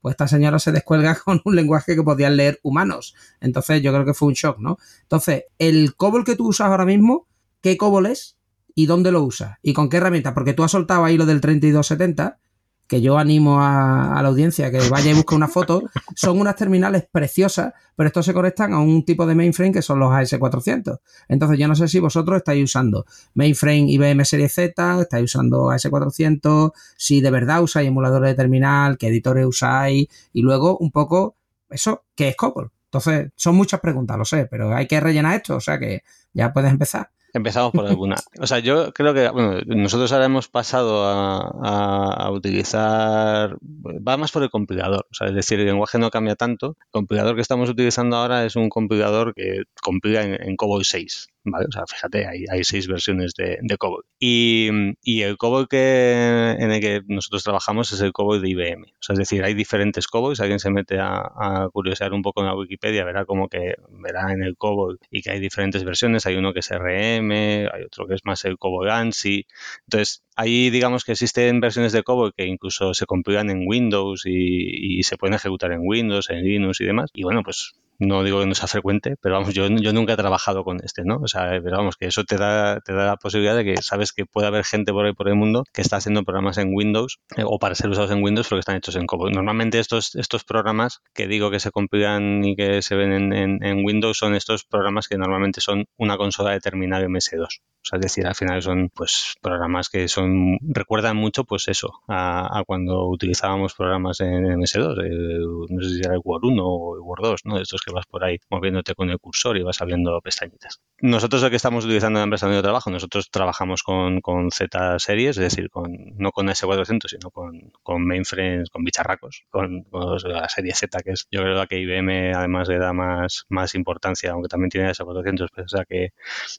pues 0.00 0.12
esta 0.14 0.28
señora 0.28 0.58
se 0.58 0.72
descuelga 0.72 1.14
con 1.24 1.42
un 1.44 1.56
lenguaje 1.56 1.94
que 1.94 2.02
podían 2.02 2.36
leer 2.36 2.58
humanos. 2.62 3.14
Entonces 3.40 3.82
yo 3.82 3.90
creo 3.90 4.04
que 4.04 4.12
fue 4.12 4.28
un 4.28 4.34
shock, 4.34 4.58
¿no? 4.58 4.76
Entonces, 5.00 5.44
el 5.58 5.94
COBOL 5.96 6.24
que 6.24 6.36
tú 6.36 6.48
usas 6.48 6.68
ahora 6.68 6.84
mismo, 6.84 7.26
¿qué 7.62 7.78
COBOL 7.78 8.04
es? 8.04 8.36
¿Y 8.74 8.86
dónde 8.86 9.12
lo 9.12 9.22
usas? 9.22 9.58
¿Y 9.62 9.72
con 9.72 9.88
qué 9.88 9.98
herramienta? 9.98 10.34
Porque 10.34 10.52
tú 10.52 10.64
has 10.64 10.70
soltado 10.70 11.04
ahí 11.04 11.16
lo 11.16 11.26
del 11.26 11.40
3270 11.40 12.38
que 12.86 13.00
yo 13.00 13.18
animo 13.18 13.60
a, 13.60 14.20
la 14.22 14.28
audiencia 14.28 14.70
que 14.70 14.78
vaya 14.88 15.10
y 15.10 15.14
busque 15.14 15.34
una 15.34 15.48
foto, 15.48 15.82
son 16.16 16.38
unas 16.38 16.56
terminales 16.56 17.06
preciosas, 17.10 17.72
pero 17.96 18.08
estos 18.08 18.26
se 18.26 18.34
conectan 18.34 18.72
a 18.72 18.80
un 18.80 19.04
tipo 19.04 19.26
de 19.26 19.34
mainframe 19.34 19.72
que 19.72 19.82
son 19.82 19.98
los 19.98 20.10
AS400. 20.10 21.00
Entonces 21.28 21.58
yo 21.58 21.68
no 21.68 21.74
sé 21.74 21.88
si 21.88 21.98
vosotros 21.98 22.36
estáis 22.36 22.62
usando 22.62 23.06
mainframe 23.34 23.90
IBM 23.90 24.24
Serie 24.24 24.48
Z, 24.48 25.00
estáis 25.00 25.24
usando 25.24 25.70
AS400, 25.70 26.72
si 26.96 27.20
de 27.20 27.30
verdad 27.30 27.62
usáis 27.62 27.88
emuladores 27.88 28.30
de 28.30 28.34
terminal, 28.34 28.98
qué 28.98 29.08
editores 29.08 29.46
usáis, 29.46 30.08
y 30.32 30.42
luego 30.42 30.76
un 30.78 30.90
poco 30.90 31.36
eso, 31.70 32.04
¿qué 32.14 32.28
es 32.28 32.36
COBOL? 32.36 32.70
Entonces, 32.84 33.32
son 33.34 33.56
muchas 33.56 33.80
preguntas, 33.80 34.16
lo 34.16 34.24
sé, 34.24 34.46
pero 34.46 34.74
hay 34.74 34.86
que 34.86 35.00
rellenar 35.00 35.34
esto, 35.34 35.56
o 35.56 35.60
sea 35.60 35.78
que 35.78 36.02
ya 36.32 36.52
puedes 36.52 36.70
empezar. 36.70 37.10
Empezamos 37.34 37.72
por 37.72 37.84
alguna. 37.86 38.16
O 38.40 38.46
sea, 38.46 38.60
yo 38.60 38.92
creo 38.92 39.12
que, 39.12 39.28
bueno, 39.28 39.60
nosotros 39.66 40.12
ahora 40.12 40.26
hemos 40.26 40.48
pasado 40.48 41.04
a, 41.04 42.30
utilizar, 42.30 43.56
va 43.62 44.16
más 44.16 44.30
por 44.30 44.42
el 44.42 44.50
compilador. 44.50 45.06
O 45.10 45.14
sea, 45.14 45.28
es 45.28 45.34
decir, 45.34 45.58
el 45.60 45.66
lenguaje 45.66 45.98
no 45.98 46.10
cambia 46.10 46.36
tanto. 46.36 46.76
El 46.80 46.90
compilador 46.90 47.34
que 47.34 47.40
estamos 47.40 47.68
utilizando 47.68 48.16
ahora 48.16 48.44
es 48.44 48.56
un 48.56 48.68
compilador 48.68 49.34
que 49.34 49.64
compila 49.82 50.22
en, 50.22 50.56
COBOL 50.56 50.84
6. 50.84 51.28
¿Vale? 51.44 51.66
O 51.68 51.72
sea, 51.72 51.84
fíjate, 51.86 52.26
hay, 52.26 52.64
seis 52.64 52.88
versiones 52.88 53.34
de, 53.34 53.58
de 53.60 53.76
COBOL. 53.76 54.04
Y, 54.18 54.70
y, 55.02 55.22
el 55.22 55.36
COBOL 55.36 55.68
que, 55.68 56.56
en 56.58 56.72
el 56.72 56.80
que 56.80 57.02
nosotros 57.06 57.44
trabajamos 57.44 57.92
es 57.92 58.00
el 58.00 58.12
COBOL 58.12 58.40
de 58.40 58.48
IBM. 58.50 58.84
O 58.84 59.02
sea, 59.02 59.14
es 59.14 59.18
decir, 59.18 59.44
hay 59.44 59.54
diferentes 59.54 60.06
COBOLs. 60.06 60.40
Alguien 60.40 60.58
se 60.58 60.70
mete 60.70 60.98
a, 60.98 61.18
a 61.18 61.68
curiosear 61.72 62.12
un 62.12 62.22
poco 62.22 62.40
en 62.40 62.46
la 62.46 62.56
Wikipedia, 62.56 63.04
verá 63.04 63.24
como 63.26 63.48
que 63.48 63.74
verá 63.90 64.32
en 64.32 64.42
el 64.42 64.56
COBOL 64.56 64.98
y 65.10 65.22
que 65.22 65.30
hay 65.30 65.40
diferentes 65.40 65.84
versiones. 65.84 66.26
Hay 66.26 66.36
uno 66.36 66.52
que 66.52 66.60
es 66.60 66.70
RM, 66.70 67.30
hay 67.30 67.82
otro 67.86 68.06
que 68.06 68.14
es 68.14 68.24
más 68.24 68.44
el 68.44 68.58
COBOL 68.58 68.90
ANSI. 68.90 69.46
Entonces, 69.86 70.24
ahí 70.36 70.70
digamos 70.70 71.04
que 71.04 71.12
existen 71.12 71.60
versiones 71.60 71.92
de 71.92 72.02
COBOL 72.02 72.34
que 72.34 72.46
incluso 72.46 72.94
se 72.94 73.06
compilan 73.06 73.50
en 73.50 73.64
Windows 73.66 74.22
y, 74.26 74.98
y 74.98 75.02
se 75.02 75.16
pueden 75.16 75.34
ejecutar 75.34 75.72
en 75.72 75.80
Windows, 75.82 76.30
en 76.30 76.42
Linux 76.42 76.80
y 76.80 76.84
demás. 76.86 77.10
Y 77.14 77.22
bueno, 77.24 77.42
pues 77.42 77.74
no 77.98 78.22
digo 78.24 78.40
que 78.40 78.46
no 78.46 78.54
sea 78.54 78.68
frecuente, 78.68 79.16
pero 79.20 79.36
vamos, 79.36 79.54
yo, 79.54 79.66
yo 79.68 79.92
nunca 79.92 80.14
he 80.14 80.16
trabajado 80.16 80.64
con 80.64 80.78
este, 80.84 81.04
¿no? 81.04 81.16
O 81.16 81.28
sea, 81.28 81.60
pero 81.62 81.76
vamos, 81.76 81.96
que 81.96 82.06
eso 82.06 82.24
te 82.24 82.36
da, 82.36 82.80
te 82.80 82.92
da 82.92 83.06
la 83.06 83.16
posibilidad 83.16 83.56
de 83.56 83.64
que 83.64 83.76
sabes 83.82 84.12
que 84.12 84.26
puede 84.26 84.46
haber 84.46 84.64
gente 84.64 84.92
por 84.92 85.06
ahí 85.06 85.12
por 85.12 85.28
el 85.28 85.34
mundo 85.36 85.64
que 85.72 85.80
está 85.82 85.96
haciendo 85.96 86.24
programas 86.24 86.58
en 86.58 86.74
Windows 86.74 87.18
eh, 87.36 87.42
o 87.44 87.58
para 87.58 87.74
ser 87.74 87.90
usados 87.90 88.10
en 88.10 88.22
Windows, 88.22 88.48
pero 88.48 88.58
que 88.58 88.60
están 88.60 88.76
hechos 88.76 88.96
en 88.96 89.06
COBOL. 89.06 89.32
Normalmente 89.32 89.78
estos, 89.78 90.14
estos 90.14 90.44
programas 90.44 91.00
que 91.14 91.26
digo 91.26 91.50
que 91.50 91.60
se 91.60 91.70
compilan 91.70 92.44
y 92.44 92.56
que 92.56 92.82
se 92.82 92.96
ven 92.96 93.12
en, 93.12 93.32
en, 93.32 93.64
en 93.64 93.84
Windows 93.84 94.18
son 94.18 94.34
estos 94.34 94.64
programas 94.64 95.08
que 95.08 95.18
normalmente 95.18 95.60
son 95.60 95.86
una 95.96 96.16
consola 96.16 96.50
de 96.50 96.60
terminal 96.60 97.04
MS2. 97.04 97.60
O 97.84 97.86
sea, 97.86 97.98
es 97.98 98.02
decir, 98.02 98.26
al 98.26 98.34
final 98.34 98.62
son 98.62 98.88
pues 98.88 99.34
programas 99.42 99.90
que 99.90 100.08
son 100.08 100.56
recuerdan 100.62 101.18
mucho 101.18 101.44
pues 101.44 101.68
eso 101.68 101.92
a, 102.08 102.62
cuando 102.66 103.06
utilizábamos 103.08 103.74
programas 103.74 104.20
en 104.20 104.42
MS2, 104.42 105.04
eh, 105.04 105.66
no 105.68 105.82
sé 105.82 105.90
si 105.90 106.00
era 106.00 106.14
el 106.14 106.22
Word 106.24 106.44
1 106.44 106.64
o 106.66 106.96
el 106.96 107.02
Word 107.02 107.22
2, 107.22 107.40
¿no? 107.44 107.58
Estos 107.58 107.82
que 107.82 107.92
vas 107.92 108.06
por 108.06 108.24
ahí 108.24 108.38
moviéndote 108.48 108.94
con 108.94 109.10
el 109.10 109.18
cursor 109.18 109.58
y 109.58 109.62
vas 109.62 109.82
abriendo 109.82 110.18
pestañitas. 110.22 110.80
Nosotros 111.00 111.42
lo 111.42 111.50
que 111.50 111.56
estamos 111.56 111.84
utilizando 111.84 112.18
en 112.18 112.20
la 112.22 112.24
empresa 112.24 112.48
de 112.48 112.62
trabajo, 112.62 112.90
nosotros 112.90 113.28
trabajamos 113.30 113.82
con, 113.82 114.22
con 114.22 114.50
Z 114.50 114.98
series, 114.98 115.36
es 115.36 115.42
decir, 115.42 115.68
con, 115.68 115.92
no 116.16 116.30
con 116.32 116.48
S400, 116.48 117.08
sino 117.08 117.30
con, 117.30 118.06
mainframes, 118.06 118.70
con 118.70 118.82
bicharracos, 118.82 119.44
con, 119.50 119.84
la 120.24 120.48
serie 120.48 120.72
Z, 120.74 121.02
que 121.02 121.10
es 121.10 121.26
yo 121.30 121.42
creo 121.42 121.66
que 121.66 121.80
IBM 121.80 122.32
además 122.34 122.66
le 122.68 122.78
da 122.78 122.94
más, 122.94 123.44
más 123.50 123.74
importancia, 123.74 124.32
aunque 124.32 124.48
también 124.48 124.70
tiene 124.70 124.90
S400, 124.90 125.48
pero 125.54 125.66
es 125.66 125.72
la 125.72 125.84
que 125.84 126.14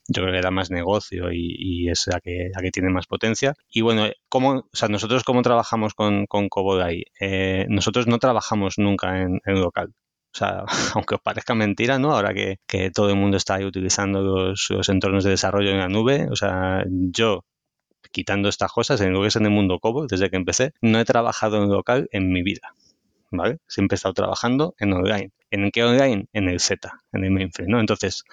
yo 0.08 0.22
creo 0.22 0.28
que 0.28 0.38
le 0.38 0.42
da 0.42 0.52
más 0.52 0.70
negocio 0.70 1.15
y, 1.32 1.90
es 1.90 2.08
la 2.08 2.20
que, 2.20 2.50
la 2.56 2.62
que 2.62 2.72
tiene 2.72 2.90
más 2.90 3.08
potencia. 3.08 3.54
Y 3.70 3.82
bueno, 3.82 4.08
¿cómo, 4.30 4.52
o 4.52 4.70
sea, 4.74 4.90
nosotros 4.90 5.24
cómo 5.24 5.42
trabajamos 5.42 5.94
con, 5.94 6.26
con 6.28 6.50
Cobol 6.50 6.82
ahí? 6.82 7.04
Eh, 7.20 7.66
nosotros 7.70 8.08
no 8.08 8.20
trabajamos 8.20 8.78
nunca 8.78 9.22
en, 9.22 9.42
local. 9.46 9.94
O 10.34 10.38
sea, 10.38 10.64
aunque 10.96 11.16
os 11.16 11.22
parezca 11.22 11.56
mentira, 11.56 12.00
¿no? 12.00 12.14
Ahora 12.14 12.34
que, 12.34 12.58
que 12.68 12.92
todo 12.92 13.10
el 13.10 13.16
mundo 13.16 13.38
está 13.38 13.56
ahí 13.56 13.66
utilizando 13.66 14.22
los, 14.22 14.68
los, 14.70 14.90
entornos 14.90 15.24
de 15.24 15.32
desarrollo 15.32 15.72
en 15.72 15.80
la 15.80 15.90
nube, 15.90 16.28
o 16.30 16.36
sea, 16.36 16.84
yo, 16.90 17.44
quitando 18.12 18.50
estas 18.50 18.72
cosas, 18.72 19.02
en 19.02 19.14
lo 19.14 19.22
que 19.22 19.28
es 19.28 19.36
en 19.36 19.46
el 19.46 19.52
mundo 19.52 19.80
COBOL, 19.80 20.08
desde 20.08 20.30
que 20.30 20.38
empecé, 20.38 20.74
no 20.82 21.00
he 21.00 21.06
trabajado 21.06 21.62
en 21.62 21.70
local 21.70 22.08
en 22.12 22.32
mi 22.32 22.44
vida. 22.44 22.74
¿Vale? 23.32 23.58
Siempre 23.68 23.96
he 23.96 23.98
estado 23.98 24.14
trabajando 24.14 24.76
en 24.80 24.94
online. 24.94 25.32
¿En 25.52 25.72
qué 25.72 25.84
online? 25.84 26.28
En 26.34 26.50
el 26.50 26.60
Z, 26.60 26.92
en 27.14 27.24
el 27.24 27.32
mainframe, 27.32 27.72
¿no? 27.72 27.80
Entonces, 27.80 28.24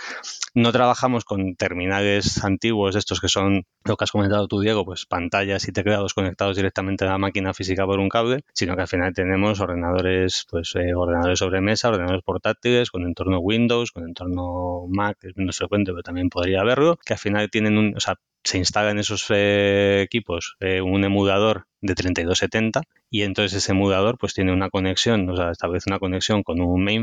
no 0.55 0.73
trabajamos 0.73 1.25
con 1.25 1.55
terminales 1.57 2.43
antiguos, 2.45 2.97
estos 2.97 3.21
que 3.21 3.29
son, 3.29 3.65
lo 3.85 3.97
que 3.97 4.05
has 4.05 4.11
comentado 4.11 4.49
tú, 4.49 4.61
Diego, 4.61 4.85
pues 4.85 5.07
pantallas 5.07 5.69
y 5.69 5.73
teclados 5.73 6.15
conectados 6.15 6.57
directamente 6.57 7.05
a 7.05 7.09
la 7.09 7.19
máquina 7.19 7.55
física 7.55 7.87
por 7.87 8.01
un 8.01 8.09
cable, 8.09 8.45
sino 8.53 8.75
que 8.75 8.83
al 8.83 8.89
final 8.89 9.13
tenemos 9.15 9.61
ordenadores, 9.61 10.47
pues 10.51 10.75
eh, 10.75 10.95
ordenadores 10.95 11.39
sobre 11.39 11.61
mesa, 11.61 11.89
ordenadores 11.89 12.23
portátiles, 12.25 12.91
con 12.91 13.05
entorno 13.05 13.39
Windows, 13.39 13.93
con 13.93 14.05
entorno 14.05 14.87
Mac, 14.89 15.19
es 15.23 15.37
menos 15.37 15.57
frecuente, 15.57 15.93
pero 15.93 16.03
también 16.03 16.29
podría 16.29 16.61
haberlo, 16.61 16.99
que 17.05 17.15
al 17.15 17.19
final 17.19 17.51
tienen 17.51 17.79
un, 17.79 17.97
o 17.97 18.01
sea, 18.01 18.17
se 18.45 18.59
instala 18.59 18.91
en 18.91 18.99
esos 18.99 19.27
eh, 19.31 20.03
equipos 20.03 20.57
eh, 20.61 20.81
un 20.81 21.05
emulador 21.05 21.67
de 21.81 21.95
3270 21.95 22.83
y 23.11 23.23
entonces 23.23 23.59
ese 23.59 23.73
emulador 23.73 24.19
pues 24.19 24.35
tiene 24.35 24.53
una 24.53 24.71
conexión, 24.71 25.29
o 25.29 25.37
sea, 25.37 25.51
establece 25.51 25.91
una 25.91 25.99
conexión 25.99 26.43
con 26.43 26.61
un 26.61 26.83
mainframe 26.83 27.02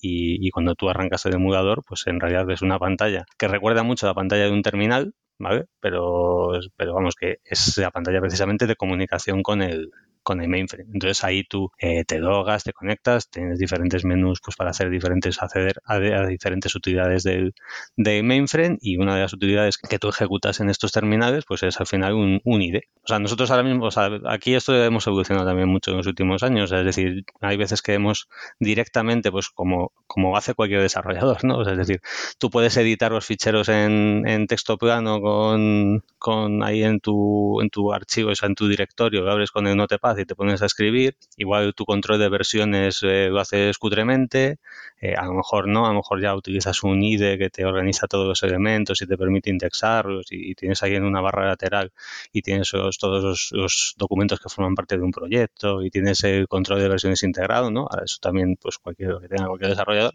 y, 0.00 0.46
y, 0.46 0.50
cuando 0.50 0.74
tú 0.74 0.88
arrancas 0.88 1.26
el 1.26 1.34
emulador 1.34 1.82
pues 1.86 2.06
en 2.06 2.20
realidad 2.20 2.46
ves 2.46 2.62
una 2.62 2.78
pantalla 2.78 3.26
que 3.38 3.48
recuerda 3.48 3.82
mucho 3.82 4.06
a 4.06 4.10
la 4.10 4.14
pantalla 4.14 4.44
de 4.44 4.52
un 4.52 4.62
terminal, 4.62 5.14
¿vale? 5.38 5.66
Pero, 5.80 6.52
pero 6.76 6.94
vamos 6.94 7.14
que 7.14 7.38
es 7.44 7.76
la 7.78 7.90
pantalla 7.90 8.20
precisamente 8.20 8.66
de 8.66 8.76
comunicación 8.76 9.42
con 9.42 9.62
el, 9.62 9.90
con 10.30 10.40
el 10.40 10.48
mainframe. 10.48 10.88
Entonces 10.92 11.24
ahí 11.24 11.42
tú 11.42 11.72
eh, 11.76 12.04
te 12.04 12.20
logas, 12.20 12.62
te 12.62 12.72
conectas, 12.72 13.28
tienes 13.30 13.58
diferentes 13.58 14.04
menús 14.04 14.40
pues 14.40 14.56
para 14.56 14.70
hacer 14.70 14.88
diferentes, 14.88 15.42
acceder 15.42 15.82
a, 15.84 15.98
diferentes 15.98 16.72
utilidades 16.76 17.24
del, 17.24 17.52
del, 17.96 18.22
mainframe 18.22 18.78
y 18.80 18.96
una 18.96 19.16
de 19.16 19.22
las 19.22 19.32
utilidades 19.32 19.76
que 19.76 19.98
tú 19.98 20.08
ejecutas 20.08 20.60
en 20.60 20.70
estos 20.70 20.92
terminales 20.92 21.44
pues 21.48 21.64
es 21.64 21.80
al 21.80 21.88
final 21.88 22.12
un, 22.12 22.40
un 22.44 22.62
ID. 22.62 22.76
O 23.02 23.08
sea, 23.08 23.18
nosotros 23.18 23.50
ahora 23.50 23.64
mismo, 23.64 23.86
o 23.86 23.90
sea, 23.90 24.08
aquí 24.26 24.54
esto 24.54 24.72
hemos 24.80 25.04
evolucionado 25.08 25.48
también 25.48 25.68
mucho 25.68 25.90
en 25.90 25.96
los 25.96 26.06
últimos 26.06 26.44
años, 26.44 26.70
es 26.70 26.84
decir, 26.84 27.24
hay 27.40 27.56
veces 27.56 27.82
que 27.82 27.94
hemos 27.94 28.28
directamente 28.60 29.32
pues 29.32 29.48
como, 29.48 29.90
como 30.06 30.36
hace 30.36 30.54
cualquier 30.54 30.82
desarrollador, 30.82 31.44
¿no? 31.44 31.62
Es 31.62 31.76
decir, 31.76 32.00
tú 32.38 32.50
puedes 32.50 32.76
editar 32.76 33.10
los 33.10 33.26
ficheros 33.26 33.68
en, 33.68 34.28
en 34.28 34.46
texto 34.46 34.78
plano 34.78 35.20
con, 35.20 36.04
con 36.18 36.62
ahí 36.62 36.84
en 36.84 37.00
tu, 37.00 37.60
en 37.60 37.70
tu 37.70 37.92
archivo, 37.92 38.30
o 38.30 38.34
sea, 38.36 38.46
en 38.48 38.54
tu 38.54 38.68
directorio, 38.68 39.22
lo 39.22 39.32
abres 39.32 39.50
con 39.50 39.66
el 39.66 39.76
Notepad 39.76 40.19
y 40.20 40.26
te 40.26 40.34
pones 40.34 40.62
a 40.62 40.66
escribir. 40.66 41.16
Igual 41.36 41.74
tu 41.74 41.84
control 41.84 42.18
de 42.18 42.28
versiones 42.28 43.00
eh, 43.02 43.28
lo 43.30 43.40
haces 43.40 43.78
cutremente, 43.78 44.58
eh, 45.00 45.14
a 45.14 45.24
lo 45.24 45.34
mejor 45.34 45.68
no, 45.68 45.86
a 45.86 45.88
lo 45.88 45.96
mejor 45.96 46.20
ya 46.20 46.34
utilizas 46.34 46.82
un 46.82 47.02
IDE 47.02 47.38
que 47.38 47.50
te 47.50 47.64
organiza 47.64 48.06
todos 48.06 48.26
los 48.26 48.42
elementos 48.42 49.00
y 49.02 49.06
te 49.06 49.16
permite 49.16 49.50
indexarlos 49.50 50.26
y, 50.30 50.54
tienes 50.54 50.82
ahí 50.82 50.94
en 50.94 51.04
una 51.04 51.20
barra 51.20 51.46
lateral 51.46 51.92
y 52.32 52.42
tienes 52.42 52.70
todos 52.70 53.50
los, 53.52 53.94
documentos 53.96 54.40
que 54.40 54.48
forman 54.48 54.74
parte 54.74 54.96
de 54.98 55.02
un 55.02 55.10
proyecto 55.12 55.82
y 55.82 55.90
tienes 55.90 56.22
el 56.24 56.48
control 56.48 56.80
de 56.80 56.88
versiones 56.88 57.22
integrado, 57.22 57.70
¿no? 57.70 57.88
Eso 58.04 58.18
también, 58.20 58.56
pues 58.60 58.78
cualquier 58.78 59.18
que 59.20 59.28
tenga 59.28 59.46
cualquier 59.46 59.70
desarrollador, 59.70 60.14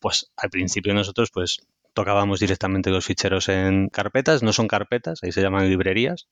pues 0.00 0.32
al 0.36 0.50
principio 0.50 0.94
nosotros 0.94 1.30
pues 1.30 1.60
tocábamos 1.94 2.40
directamente 2.40 2.90
los 2.90 3.04
ficheros 3.04 3.48
en 3.48 3.88
carpetas, 3.88 4.42
no 4.42 4.52
son 4.52 4.68
carpetas, 4.68 5.20
ahí 5.22 5.32
se 5.32 5.40
llaman 5.42 5.68
librerías, 5.68 6.28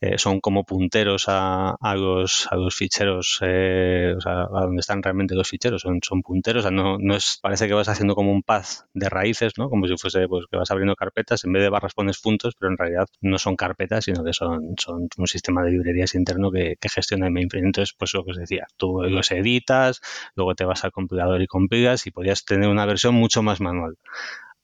eh, 0.00 0.18
son 0.18 0.40
como 0.40 0.64
punteros 0.64 1.26
a, 1.28 1.76
a, 1.80 1.94
los, 1.94 2.48
a 2.50 2.56
los 2.56 2.74
ficheros, 2.74 3.38
eh, 3.42 4.14
o 4.16 4.20
sea, 4.20 4.42
a 4.42 4.62
donde 4.62 4.80
están 4.80 5.02
realmente 5.02 5.34
los 5.34 5.48
ficheros, 5.48 5.82
son, 5.82 6.00
son 6.02 6.22
punteros, 6.22 6.64
o 6.64 6.68
sea, 6.68 6.70
no, 6.70 6.98
no 6.98 7.14
es, 7.14 7.38
parece 7.40 7.68
que 7.68 7.74
vas 7.74 7.88
haciendo 7.88 8.14
como 8.14 8.32
un 8.32 8.42
path 8.42 8.86
de 8.94 9.08
raíces, 9.08 9.52
¿no? 9.58 9.68
Como 9.68 9.86
si 9.86 9.96
fuese, 9.96 10.26
pues, 10.26 10.46
que 10.50 10.56
vas 10.56 10.70
abriendo 10.70 10.96
carpetas, 10.96 11.44
en 11.44 11.52
vez 11.52 11.62
de 11.62 11.68
barras 11.68 11.94
pones 11.94 12.18
puntos, 12.20 12.54
pero 12.58 12.72
en 12.72 12.78
realidad 12.78 13.06
no 13.20 13.38
son 13.38 13.56
carpetas, 13.56 14.04
sino 14.06 14.24
que 14.24 14.32
son, 14.32 14.74
son 14.78 15.08
un 15.16 15.26
sistema 15.26 15.62
de 15.62 15.72
librerías 15.72 16.14
interno 16.14 16.50
que, 16.50 16.76
gestiona 16.94 17.26
el 17.26 17.32
mainframe. 17.32 17.66
Entonces, 17.66 17.94
pues 17.98 18.14
lo 18.14 18.24
que 18.24 18.32
os 18.32 18.36
decía, 18.36 18.66
tú 18.76 19.02
los 19.02 19.30
editas, 19.32 20.00
luego 20.36 20.54
te 20.54 20.64
vas 20.64 20.84
al 20.84 20.92
compilador 20.92 21.42
y 21.42 21.46
compilas 21.46 22.06
y 22.06 22.10
podías 22.10 22.44
tener 22.44 22.68
una 22.68 22.86
versión 22.86 23.14
mucho 23.14 23.42
más 23.42 23.60
manual. 23.60 23.96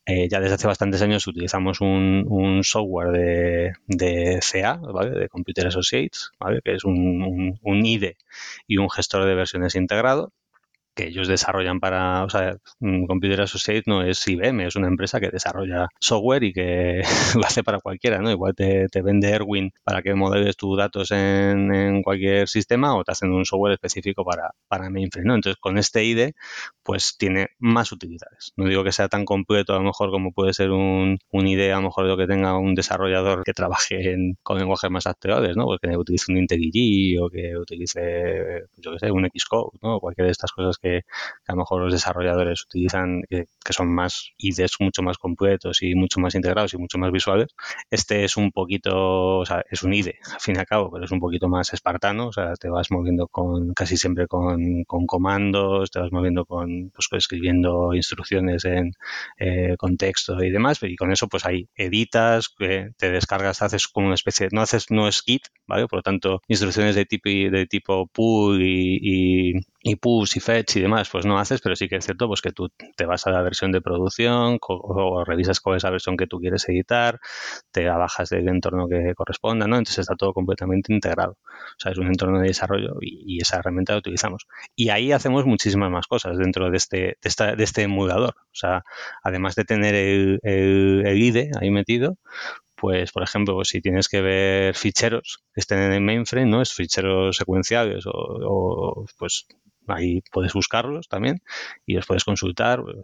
Eh, 0.06 0.28
ya 0.28 0.40
desde 0.40 0.54
hace 0.54 0.66
bastantes 0.66 1.02
años 1.02 1.26
utilizamos 1.26 1.80
un, 1.80 2.60
software 2.64 3.12
de, 3.12 3.72
de, 3.86 4.40
CA, 4.40 4.76
¿vale? 4.76 5.10
de 5.10 5.28
Computer 5.28 5.66
Associates, 5.66 6.30
¿vale? 6.40 6.60
que 6.64 6.74
es 6.74 6.84
un, 6.84 7.22
un, 7.22 7.58
un, 7.62 7.86
IDE 7.86 8.16
y 8.66 8.78
un 8.78 8.90
gestor 8.90 9.24
de 9.24 9.34
versiones 9.34 9.76
integrado 9.76 10.32
que 10.94 11.08
ellos 11.08 11.28
desarrollan 11.28 11.80
para, 11.80 12.24
o 12.24 12.30
sea, 12.30 12.56
Computer 13.06 13.42
Associates 13.42 13.84
no 13.86 14.02
es 14.02 14.26
IBM, 14.26 14.66
es 14.66 14.76
una 14.76 14.88
empresa 14.88 15.20
que 15.20 15.30
desarrolla 15.30 15.88
software 16.00 16.44
y 16.44 16.52
que 16.52 17.02
lo 17.34 17.44
hace 17.44 17.62
para 17.62 17.80
cualquiera, 17.80 18.18
¿no? 18.18 18.30
Igual 18.30 18.54
te, 18.54 18.88
te 18.88 19.02
vende 19.02 19.30
Erwin 19.30 19.72
para 19.84 20.02
que 20.02 20.14
modeles 20.14 20.56
tus 20.56 20.76
datos 20.76 21.10
en, 21.12 21.72
en, 21.74 22.02
cualquier 22.02 22.48
sistema 22.48 22.96
o 22.96 23.04
te 23.04 23.12
hacen 23.12 23.32
un 23.32 23.44
software 23.44 23.74
específico 23.74 24.24
para, 24.24 24.50
para 24.68 24.90
mainframe, 24.90 25.28
¿no? 25.28 25.34
Entonces, 25.34 25.58
con 25.60 25.78
este 25.78 26.04
IDE, 26.04 26.34
pues 26.82 27.16
tiene 27.18 27.48
más 27.58 27.92
utilidades. 27.92 28.52
No 28.56 28.66
digo 28.66 28.84
que 28.84 28.92
sea 28.92 29.08
tan 29.08 29.24
completo 29.24 29.74
a 29.74 29.78
lo 29.78 29.84
mejor 29.84 30.10
como 30.10 30.32
puede 30.32 30.52
ser 30.52 30.70
un, 30.70 31.18
un 31.30 31.46
IDE, 31.46 31.72
a 31.72 31.76
lo 31.76 31.82
mejor 31.82 32.06
lo 32.06 32.16
que 32.16 32.26
tenga 32.26 32.58
un 32.58 32.74
desarrollador 32.74 33.44
que 33.44 33.52
trabaje 33.52 34.12
en, 34.12 34.36
con 34.42 34.58
lenguajes 34.58 34.90
más 34.90 35.06
actuales, 35.06 35.56
¿no? 35.56 35.66
Pues 35.66 35.80
que 35.80 35.96
utilice 35.96 36.32
un 36.32 36.38
IntelliJ 36.38 37.20
o 37.22 37.30
que 37.30 37.56
utilice, 37.56 38.64
yo 38.78 38.92
qué 38.92 38.98
sé, 38.98 39.10
un 39.10 39.28
Xcode, 39.32 39.78
¿no? 39.82 40.00
Cualquiera 40.00 40.26
de 40.26 40.32
estas 40.32 40.52
cosas 40.52 40.78
que, 40.78 40.89
que, 40.90 41.04
a 41.46 41.52
lo 41.52 41.58
mejor 41.58 41.82
los 41.82 41.92
desarrolladores 41.92 42.64
utilizan, 42.64 43.22
que, 43.28 43.46
que, 43.64 43.72
son 43.72 43.92
más 43.94 44.32
IDEs 44.38 44.72
mucho 44.80 45.02
más 45.02 45.18
completos 45.18 45.82
y 45.82 45.94
mucho 45.94 46.20
más 46.20 46.34
integrados 46.34 46.74
y 46.74 46.78
mucho 46.78 46.98
más 46.98 47.12
visuales. 47.12 47.48
Este 47.90 48.24
es 48.24 48.36
un 48.36 48.52
poquito, 48.52 49.38
o 49.38 49.46
sea, 49.46 49.62
es 49.70 49.82
un 49.82 49.92
IDE, 49.94 50.18
al 50.32 50.40
fin 50.40 50.56
y 50.56 50.58
al 50.58 50.66
cabo, 50.66 50.90
pero 50.90 51.04
es 51.04 51.10
un 51.10 51.20
poquito 51.20 51.48
más 51.48 51.72
espartano, 51.72 52.28
o 52.28 52.32
sea, 52.32 52.54
te 52.54 52.68
vas 52.68 52.90
moviendo 52.90 53.28
con 53.28 53.74
casi 53.74 53.96
siempre 53.96 54.26
con, 54.26 54.84
con 54.84 55.06
comandos, 55.06 55.90
te 55.90 56.00
vas 56.00 56.12
moviendo 56.12 56.44
con, 56.44 56.90
pues, 56.90 57.08
escribiendo 57.12 57.94
instrucciones 57.94 58.64
en 58.64 58.92
eh, 59.38 59.76
contexto 59.78 60.42
y 60.42 60.50
demás, 60.50 60.78
y 60.82 60.96
con 60.96 61.12
eso 61.12 61.28
pues 61.28 61.46
ahí 61.46 61.68
editas, 61.76 62.54
eh, 62.60 62.90
te 62.96 63.10
descargas, 63.10 63.62
haces 63.62 63.88
como 63.88 64.06
una 64.06 64.14
especie, 64.14 64.48
no 64.52 64.62
haces, 64.62 64.90
no 64.90 65.08
es 65.08 65.22
Git, 65.22 65.46
¿vale? 65.66 65.86
Por 65.86 65.98
lo 65.98 66.02
tanto, 66.02 66.40
instrucciones 66.48 66.94
de 66.94 67.04
tipo, 67.06 67.28
de 67.28 67.66
tipo 67.66 68.06
pull 68.08 68.62
y, 68.62 68.98
y 69.02 69.52
y 69.82 69.96
push 69.96 70.36
y 70.36 70.40
fetch 70.40 70.76
y 70.76 70.80
demás, 70.82 71.08
pues 71.10 71.24
no 71.24 71.38
haces, 71.38 71.60
pero 71.62 71.74
sí 71.74 71.88
que 71.88 71.96
es 71.96 72.04
cierto 72.04 72.28
pues 72.28 72.42
que 72.42 72.52
tú 72.52 72.70
te 72.96 73.06
vas 73.06 73.26
a 73.26 73.30
la 73.30 73.42
versión 73.42 73.72
de 73.72 73.80
producción 73.80 74.58
o, 74.60 75.24
revisas 75.24 75.60
cuál 75.60 75.76
es 75.76 75.84
la 75.84 75.90
versión 75.90 76.16
que 76.16 76.26
tú 76.26 76.38
quieres 76.38 76.68
editar, 76.68 77.18
te 77.72 77.84
la 77.84 77.96
bajas 77.96 78.28
del 78.30 78.48
entorno 78.48 78.88
que 78.88 79.14
corresponda, 79.14 79.66
¿no? 79.66 79.76
Entonces 79.76 80.00
está 80.00 80.16
todo 80.16 80.34
completamente 80.34 80.92
integrado. 80.92 81.32
O 81.42 81.80
sea, 81.80 81.92
es 81.92 81.98
un 81.98 82.08
entorno 82.08 82.40
de 82.40 82.48
desarrollo 82.48 82.96
y, 83.00 83.40
esa 83.40 83.58
herramienta 83.58 83.94
la 83.94 84.00
utilizamos. 84.00 84.46
Y 84.76 84.90
ahí 84.90 85.12
hacemos 85.12 85.46
muchísimas 85.46 85.90
más 85.90 86.06
cosas 86.06 86.36
dentro 86.36 86.70
de 86.70 86.76
este, 86.76 86.96
de, 86.98 87.16
esta, 87.22 87.56
de 87.56 87.64
este 87.64 87.82
emulador. 87.82 88.34
O 88.38 88.54
sea, 88.54 88.84
además 89.22 89.54
de 89.54 89.64
tener 89.64 89.94
el, 89.94 90.40
el 90.42 91.16
IDE 91.16 91.50
ahí 91.60 91.70
metido, 91.70 92.16
pues 92.80 93.12
por 93.12 93.22
ejemplo, 93.22 93.62
si 93.64 93.82
tienes 93.82 94.08
que 94.08 94.22
ver 94.22 94.74
ficheros 94.74 95.44
que 95.54 95.60
estén 95.60 95.80
en 95.80 95.92
el 95.92 96.00
mainframe, 96.00 96.50
¿no? 96.50 96.62
Es 96.62 96.72
ficheros 96.72 97.36
secuenciales 97.36 98.04
o, 98.06 99.04
pues 99.18 99.46
ahí 99.86 100.22
puedes 100.32 100.52
buscarlos 100.52 101.08
también 101.08 101.42
y 101.86 101.94
los 101.94 102.06
puedes 102.06 102.24
consultar. 102.24 102.82
Pues, 102.82 102.96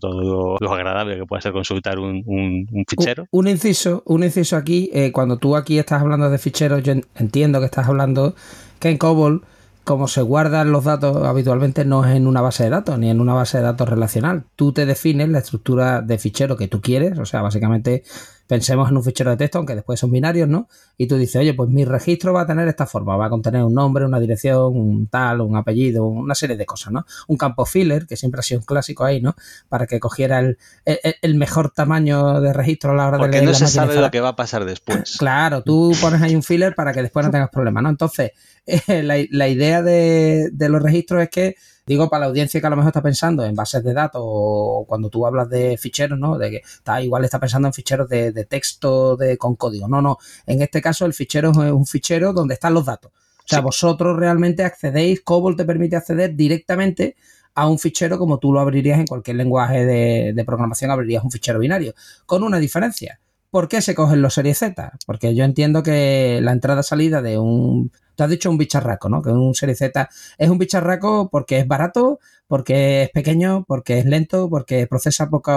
todo 0.00 0.58
lo, 0.60 0.72
agradable 0.72 1.16
que 1.16 1.26
puede 1.26 1.42
ser 1.42 1.52
consultar 1.52 1.98
un, 1.98 2.66
fichero. 2.88 3.26
Un, 3.30 3.48
inciso, 3.48 4.02
un 4.04 4.24
inciso 4.24 4.56
aquí, 4.56 4.90
eh, 4.92 5.12
cuando 5.12 5.38
tú 5.38 5.56
aquí 5.56 5.78
estás 5.78 6.02
hablando 6.02 6.28
de 6.28 6.38
ficheros, 6.38 6.82
yo 6.82 6.92
entiendo 7.14 7.60
que 7.60 7.66
estás 7.66 7.88
hablando 7.88 8.34
que 8.78 8.90
en 8.90 8.98
COBOL 8.98 9.44
como 9.84 10.08
se 10.08 10.20
guardan 10.20 10.72
los 10.72 10.82
datos 10.82 11.24
habitualmente 11.24 11.84
no 11.84 12.04
es 12.04 12.16
en 12.16 12.26
una 12.26 12.40
base 12.40 12.64
de 12.64 12.70
datos 12.70 12.98
ni 12.98 13.08
en 13.08 13.20
una 13.20 13.34
base 13.34 13.58
de 13.58 13.62
datos 13.62 13.88
relacional. 13.88 14.42
Tú 14.56 14.72
te 14.72 14.84
defines 14.84 15.28
la 15.28 15.38
estructura 15.38 16.02
de 16.02 16.18
fichero 16.18 16.56
que 16.56 16.66
tú 16.66 16.80
quieres, 16.80 17.16
o 17.20 17.24
sea, 17.24 17.40
básicamente 17.40 18.02
pensemos 18.46 18.88
en 18.90 18.96
un 18.96 19.02
fichero 19.02 19.30
de 19.30 19.36
texto, 19.36 19.58
aunque 19.58 19.74
después 19.74 19.98
son 19.98 20.10
binarios, 20.10 20.48
¿no? 20.48 20.68
Y 20.96 21.06
tú 21.06 21.16
dices, 21.16 21.36
oye, 21.36 21.54
pues 21.54 21.68
mi 21.70 21.84
registro 21.84 22.32
va 22.32 22.42
a 22.42 22.46
tener 22.46 22.68
esta 22.68 22.86
forma, 22.86 23.16
va 23.16 23.26
a 23.26 23.30
contener 23.30 23.62
un 23.62 23.74
nombre, 23.74 24.04
una 24.04 24.20
dirección, 24.20 24.76
un 24.76 25.08
tal, 25.08 25.40
un 25.40 25.56
apellido, 25.56 26.06
una 26.06 26.34
serie 26.34 26.56
de 26.56 26.66
cosas, 26.66 26.92
¿no? 26.92 27.06
Un 27.28 27.36
campo 27.36 27.66
filler, 27.66 28.06
que 28.06 28.16
siempre 28.16 28.40
ha 28.40 28.42
sido 28.42 28.60
un 28.60 28.66
clásico 28.66 29.04
ahí, 29.04 29.20
¿no? 29.20 29.34
Para 29.68 29.86
que 29.86 30.00
cogiera 30.00 30.40
el, 30.40 30.58
el, 30.84 31.34
mejor 31.34 31.70
tamaño 31.70 32.40
de 32.40 32.52
registro 32.52 32.92
a 32.92 32.94
la 32.94 33.08
hora 33.08 33.18
de 33.18 33.28
leer. 33.28 33.44
Porque 33.44 33.46
no 33.46 33.54
se 33.54 33.66
sabe 33.66 33.96
lo 33.96 34.10
que 34.10 34.20
va 34.20 34.30
a 34.30 34.36
pasar 34.36 34.64
después. 34.64 35.16
Claro, 35.26 35.62
tú 35.62 35.92
pones 36.00 36.22
ahí 36.22 36.34
un 36.34 36.42
filler 36.42 36.74
para 36.74 36.92
que 36.92 37.02
después 37.02 37.26
no 37.26 37.32
tengas 37.32 37.50
problemas, 37.50 37.82
¿no? 37.82 37.88
Entonces, 37.88 38.32
la, 38.86 39.16
la, 39.30 39.48
idea 39.48 39.82
de, 39.82 40.50
de 40.52 40.68
los 40.68 40.82
registros 40.82 41.22
es 41.22 41.30
que 41.30 41.56
Digo 41.86 42.10
para 42.10 42.22
la 42.22 42.26
audiencia 42.26 42.60
que 42.60 42.66
a 42.66 42.70
lo 42.70 42.74
mejor 42.74 42.88
está 42.88 43.00
pensando 43.00 43.44
en 43.44 43.54
bases 43.54 43.84
de 43.84 43.94
datos 43.94 44.20
o 44.24 44.84
cuando 44.88 45.08
tú 45.08 45.24
hablas 45.24 45.48
de 45.48 45.78
ficheros, 45.78 46.18
¿no? 46.18 46.36
De 46.36 46.50
que 46.50 46.56
está 46.56 47.00
igual 47.00 47.24
está 47.24 47.38
pensando 47.38 47.68
en 47.68 47.74
ficheros 47.74 48.08
de, 48.08 48.32
texto 48.44 49.16
de, 49.16 49.38
con 49.38 49.54
código. 49.54 49.86
No, 49.86 50.02
no. 50.02 50.18
En 50.46 50.62
este 50.62 50.82
caso 50.82 51.06
el 51.06 51.14
fichero 51.14 51.50
es 51.50 51.72
un 51.72 51.86
fichero 51.86 52.32
donde 52.32 52.54
están 52.54 52.74
los 52.74 52.86
datos. 52.86 53.12
O 53.12 53.48
sea, 53.48 53.60
vosotros 53.60 54.16
realmente 54.16 54.64
accedéis, 54.64 55.20
COBOL 55.20 55.54
te 55.54 55.64
permite 55.64 55.94
acceder 55.94 56.34
directamente 56.34 57.14
a 57.54 57.68
un 57.68 57.78
fichero 57.78 58.18
como 58.18 58.40
tú 58.40 58.52
lo 58.52 58.58
abrirías 58.58 58.98
en 58.98 59.06
cualquier 59.06 59.36
lenguaje 59.36 59.86
de, 59.86 60.32
de 60.34 60.44
programación, 60.44 60.90
abrirías 60.90 61.22
un 61.22 61.30
fichero 61.30 61.60
binario, 61.60 61.94
con 62.26 62.42
una 62.42 62.58
diferencia. 62.58 63.20
¿Por 63.50 63.68
qué 63.68 63.80
se 63.80 63.94
cogen 63.94 64.22
los 64.22 64.34
series 64.34 64.58
Z? 64.58 64.92
Porque 65.06 65.34
yo 65.34 65.44
entiendo 65.44 65.82
que 65.82 66.40
la 66.42 66.52
entrada-salida 66.52 67.22
de 67.22 67.38
un 67.38 67.90
Tú 68.16 68.24
has 68.24 68.30
dicho 68.30 68.50
un 68.50 68.56
bicharraco, 68.56 69.10
¿no? 69.10 69.20
Que 69.22 69.30
un 69.30 69.54
Serie 69.54 69.74
Z 69.74 70.08
es 70.38 70.50
un 70.50 70.58
bicharraco 70.58 71.28
porque 71.30 71.58
es 71.58 71.68
barato, 71.68 72.18
porque 72.46 73.02
es 73.04 73.10
pequeño, 73.10 73.64
porque 73.68 73.98
es 73.98 74.06
lento, 74.06 74.48
porque 74.48 74.86
procesa 74.86 75.28
poca 75.28 75.52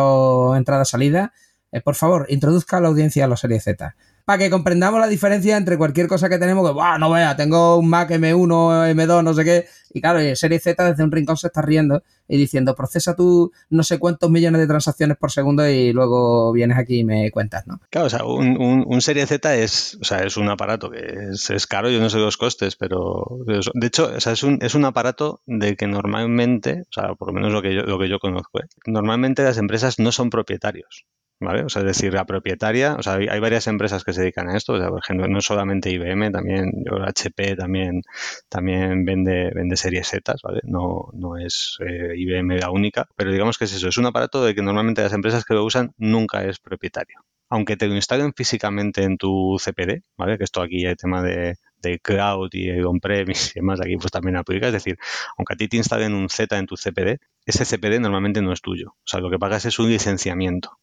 entrada-salida. 0.58 1.34
Eh, 1.72 1.82
por 1.82 1.96
favor, 1.96 2.26
introduzca 2.30 2.78
a 2.78 2.82
la 2.82 2.90
audiencia 2.90 3.26
a 3.26 3.28
los 3.28 3.40
Serie 3.40 3.62
Z 3.62 3.96
para 4.30 4.38
que 4.38 4.52
comprendamos 4.52 5.00
la 5.00 5.08
diferencia 5.08 5.58
entre 5.58 5.76
cualquier 5.76 6.08
cosa 6.08 6.30
que 6.30 6.38
tenemos, 6.38 6.64
que, 6.64 6.72
¡buah, 6.72 7.00
no 7.00 7.10
vea, 7.10 7.36
tengo 7.36 7.78
un 7.78 7.90
Mac 7.90 8.12
M1, 8.12 8.92
M2, 8.94 9.24
no 9.24 9.34
sé 9.34 9.44
qué, 9.44 9.66
y 9.92 10.02
claro, 10.02 10.22
y 10.22 10.36
Serie 10.36 10.60
Z 10.60 10.88
desde 10.88 11.04
un 11.04 11.12
rincón 11.12 11.36
se 11.36 11.48
está 11.48 11.64
riendo 11.64 12.04
y 12.28 12.38
diciendo, 12.38 12.76
procesa 12.76 13.16
tú 13.16 13.52
no 13.72 13.82
sé 13.82 13.98
cuántos 13.98 14.30
millones 14.30 14.62
de 14.62 14.68
transacciones 14.68 15.18
por 15.18 15.32
segundo 15.32 15.68
y 15.68 15.94
luego 15.94 16.52
vienes 16.54 16.78
aquí 16.78 17.00
y 17.00 17.04
me 17.04 17.32
cuentas, 17.32 17.66
¿no? 17.66 17.82
Claro, 17.90 18.06
o 18.06 18.10
sea, 18.12 18.24
un, 18.24 19.02
Serie 19.02 19.26
Z 19.26 19.56
es, 19.56 19.98
o 20.00 20.04
sea, 20.04 20.20
es 20.20 20.38
un 20.38 20.48
aparato 20.48 20.92
que 20.92 21.30
es, 21.32 21.66
caro, 21.66 21.90
yo 21.90 22.00
no 22.00 22.12
sé 22.12 22.20
los 22.20 22.38
costes, 22.38 22.76
pero 22.76 23.26
de 23.48 23.88
hecho, 23.88 24.12
o 24.16 24.20
sea, 24.20 24.34
es, 24.34 24.44
un, 24.44 24.60
es 24.62 24.76
un 24.76 24.86
aparato 24.86 25.42
de 25.48 25.76
que 25.76 25.88
normalmente, 25.88 26.84
o 26.84 26.94
sea, 26.94 27.16
por 27.16 27.30
lo 27.30 27.34
menos 27.34 27.52
lo 27.52 27.64
que 27.64 27.74
yo, 27.74 27.82
lo 27.82 27.98
que 27.98 28.08
yo 28.08 28.20
conozco, 28.20 28.60
¿eh? 28.60 28.68
normalmente 28.86 29.42
las 29.42 29.58
empresas 29.58 29.98
no 29.98 30.12
son 30.12 30.30
propietarios. 30.30 31.08
¿Vale? 31.40 31.64
O 31.64 31.70
sea, 31.70 31.82
es 31.82 31.88
decir, 31.88 32.14
la 32.14 32.26
propietaria, 32.26 32.96
o 32.96 33.04
sea, 33.04 33.14
hay, 33.14 33.40
varias 33.40 33.68
empresas 33.68 34.04
que 34.04 34.14
se 34.14 34.22
dedican 34.22 34.50
a 34.50 34.58
esto, 34.58 34.74
o 34.74 34.78
sea, 34.78 34.90
por 34.90 35.00
ejemplo, 35.00 35.28
no 35.28 35.42
solamente 35.42 35.90
IBM, 35.90 36.32
también 36.32 36.72
HP 37.06 37.56
también, 37.56 38.04
también 38.50 39.06
vende, 39.06 39.52
vende 39.54 39.78
series 39.78 40.08
Z, 40.08 40.36
¿vale? 40.44 40.62
No, 40.64 41.10
no 41.14 41.38
es 41.38 41.78
eh, 41.86 42.14
IBM 42.16 42.60
la 42.60 42.72
única, 42.72 43.08
pero 43.16 43.32
digamos 43.32 43.58
que 43.58 43.66
es 43.66 43.74
eso, 43.74 43.88
es 43.88 43.98
un 43.98 44.06
aparato 44.06 44.44
de 44.44 44.56
que 44.56 44.62
normalmente 44.62 45.02
las 45.02 45.14
empresas 45.14 45.46
que 45.46 45.54
lo 45.54 45.64
usan 45.64 45.94
nunca 45.98 46.44
es 46.44 46.60
propietario. 46.60 47.20
Aunque 47.52 47.78
te 47.78 47.88
lo 47.88 47.96
instalen 47.96 48.34
físicamente 48.36 49.04
en 49.04 49.18
tu 49.18 49.58
CPD, 49.58 50.04
¿vale? 50.18 50.38
Que 50.38 50.44
esto 50.44 50.62
aquí 50.62 50.86
hay 50.86 50.96
tema 50.96 51.24
de, 51.24 51.56
de 51.82 52.00
cloud 52.00 52.50
y 52.52 52.70
on-premise 52.82 53.52
y 53.56 53.60
demás, 53.60 53.82
aquí 53.82 53.98
pues 53.98 54.12
también 54.12 54.38
aplica. 54.38 54.68
Es 54.68 54.74
decir, 54.74 54.98
aunque 55.38 55.54
a 55.54 55.58
ti 55.58 55.68
te 55.68 55.78
instalen 55.78 56.14
un 56.14 56.30
Z 56.30 56.58
en 56.58 56.68
tu 56.68 56.76
CPD, 56.76 57.20
ese 57.46 57.66
CPD 57.66 58.00
normalmente 58.00 58.42
no 58.42 58.54
es 58.54 58.62
tuyo. 58.62 58.90
O 58.90 59.08
sea, 59.08 59.20
lo 59.20 59.32
que 59.32 59.40
pagas 59.40 59.66
es 59.66 59.80
un 59.80 59.90
licenciamiento. 59.90 60.78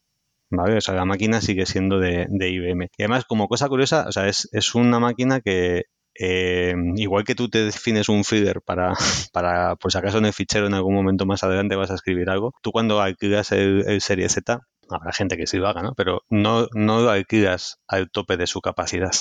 ¿Vale? 0.51 0.77
O 0.77 0.81
sea, 0.81 0.95
la 0.95 1.05
máquina 1.05 1.41
sigue 1.41 1.67
siendo 1.67 1.99
de, 1.99 2.27
IBM. 2.31 2.89
Y 2.97 3.03
además, 3.03 3.25
como 3.25 3.49
cosa 3.49 3.69
curiosa, 3.69 4.07
o 4.09 4.13
sea, 4.13 4.29
es, 4.29 4.75
una 4.75 5.01
máquina 5.01 5.41
que, 5.41 5.85
eh, 6.19 6.75
igual 6.97 7.25
que 7.25 7.35
tú 7.35 7.49
te 7.49 7.65
defines 7.65 8.09
un 8.09 8.25
feeder 8.25 8.63
para, 8.63 8.95
para, 9.33 9.77
por 9.77 9.93
si 9.93 9.99
acaso 9.99 10.19
en 10.19 10.27
el 10.27 10.33
fichero 10.33 10.67
en 10.67 10.75
algún 10.75 10.95
momento 10.95 11.27
más 11.27 11.45
adelante 11.45 11.77
vas 11.77 11.91
a 11.91 11.95
escribir 11.95 12.31
algo, 12.31 12.53
tú 12.63 12.73
cuando 12.73 13.01
alquilas 13.01 13.53
el, 13.53 14.01
Serie 14.01 14.29
Z, 14.29 14.61
habrá 14.89 15.13
gente 15.13 15.37
que 15.37 15.47
sí 15.47 15.59
lo 15.59 15.69
haga, 15.69 15.83
¿no? 15.83 15.95
Pero 15.95 16.23
no, 16.31 16.69
no 16.75 17.01
lo 17.01 17.11
alquilas 17.11 17.79
al 17.89 18.11
tope 18.11 18.37
de 18.37 18.47
su 18.47 18.61
capacidad. 18.61 19.13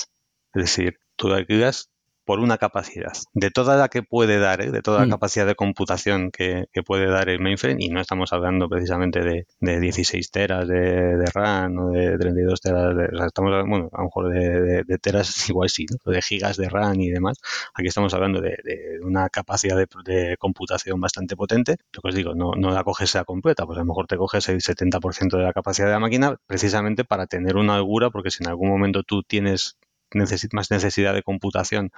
Es 0.54 0.62
decir, 0.62 0.98
tú 1.16 1.28
lo 1.28 1.34
alquilas 1.34 1.90
por 2.26 2.40
una 2.40 2.58
capacidad. 2.58 3.12
De 3.34 3.50
toda 3.50 3.76
la 3.76 3.88
que 3.88 4.02
puede 4.02 4.38
dar, 4.38 4.60
¿eh? 4.60 4.72
de 4.72 4.82
toda 4.82 4.98
la 5.00 5.06
mm. 5.06 5.10
capacidad 5.10 5.46
de 5.46 5.54
computación 5.54 6.30
que, 6.32 6.66
puede 6.84 7.06
dar 7.06 7.28
el 7.28 7.40
mainframe, 7.40 7.82
y 7.82 7.88
no 7.88 8.00
estamos 8.00 8.32
hablando 8.32 8.68
precisamente 8.68 9.20
de, 9.20 9.46
de 9.60 9.80
16 9.80 10.30
teras 10.30 10.68
de, 10.68 11.24
RAM 11.32 11.78
o 11.78 11.90
de 11.90 12.18
32 12.18 12.60
teras, 12.60 12.96
de, 12.96 13.04
o 13.06 13.16
sea, 13.16 13.26
estamos 13.26 13.52
hablando, 13.52 13.70
bueno, 13.70 13.88
a 13.92 13.98
lo 13.98 14.04
mejor 14.04 14.32
de, 14.32 14.98
teras 14.98 15.48
igual 15.48 15.70
sí, 15.70 15.86
¿no? 15.88 16.12
de 16.12 16.20
gigas 16.20 16.56
de 16.56 16.68
RAM 16.68 17.00
y 17.00 17.10
demás. 17.10 17.38
Aquí 17.74 17.88
estamos 17.88 18.12
hablando 18.12 18.40
de, 18.40 18.56
una 19.02 19.28
capacidad 19.28 19.76
de, 19.76 20.36
computación 20.38 21.00
bastante 21.00 21.36
potente. 21.36 21.76
Lo 21.92 22.02
que 22.02 22.08
os 22.08 22.14
digo, 22.14 22.34
no, 22.34 22.52
no 22.56 22.70
la 22.70 22.82
coges 22.82 23.14
a 23.14 23.24
completa, 23.24 23.64
pues 23.66 23.78
a 23.78 23.82
lo 23.82 23.86
mejor 23.86 24.08
te 24.08 24.16
coges 24.16 24.48
el 24.48 24.60
70% 24.60 25.36
de 25.36 25.42
la 25.44 25.52
capacidad 25.52 25.86
de 25.86 25.92
la 25.92 26.00
máquina 26.00 26.36
precisamente 26.46 27.04
para 27.04 27.26
tener 27.26 27.56
una 27.56 27.76
holgura, 27.76 28.10
porque 28.10 28.32
si 28.32 28.42
en 28.42 28.48
algún 28.48 28.68
momento 28.68 29.04
tú 29.04 29.22
tienes 29.22 29.76
más 30.52 30.70
necesidad 30.70 31.14
de 31.14 31.22
computación 31.22 31.90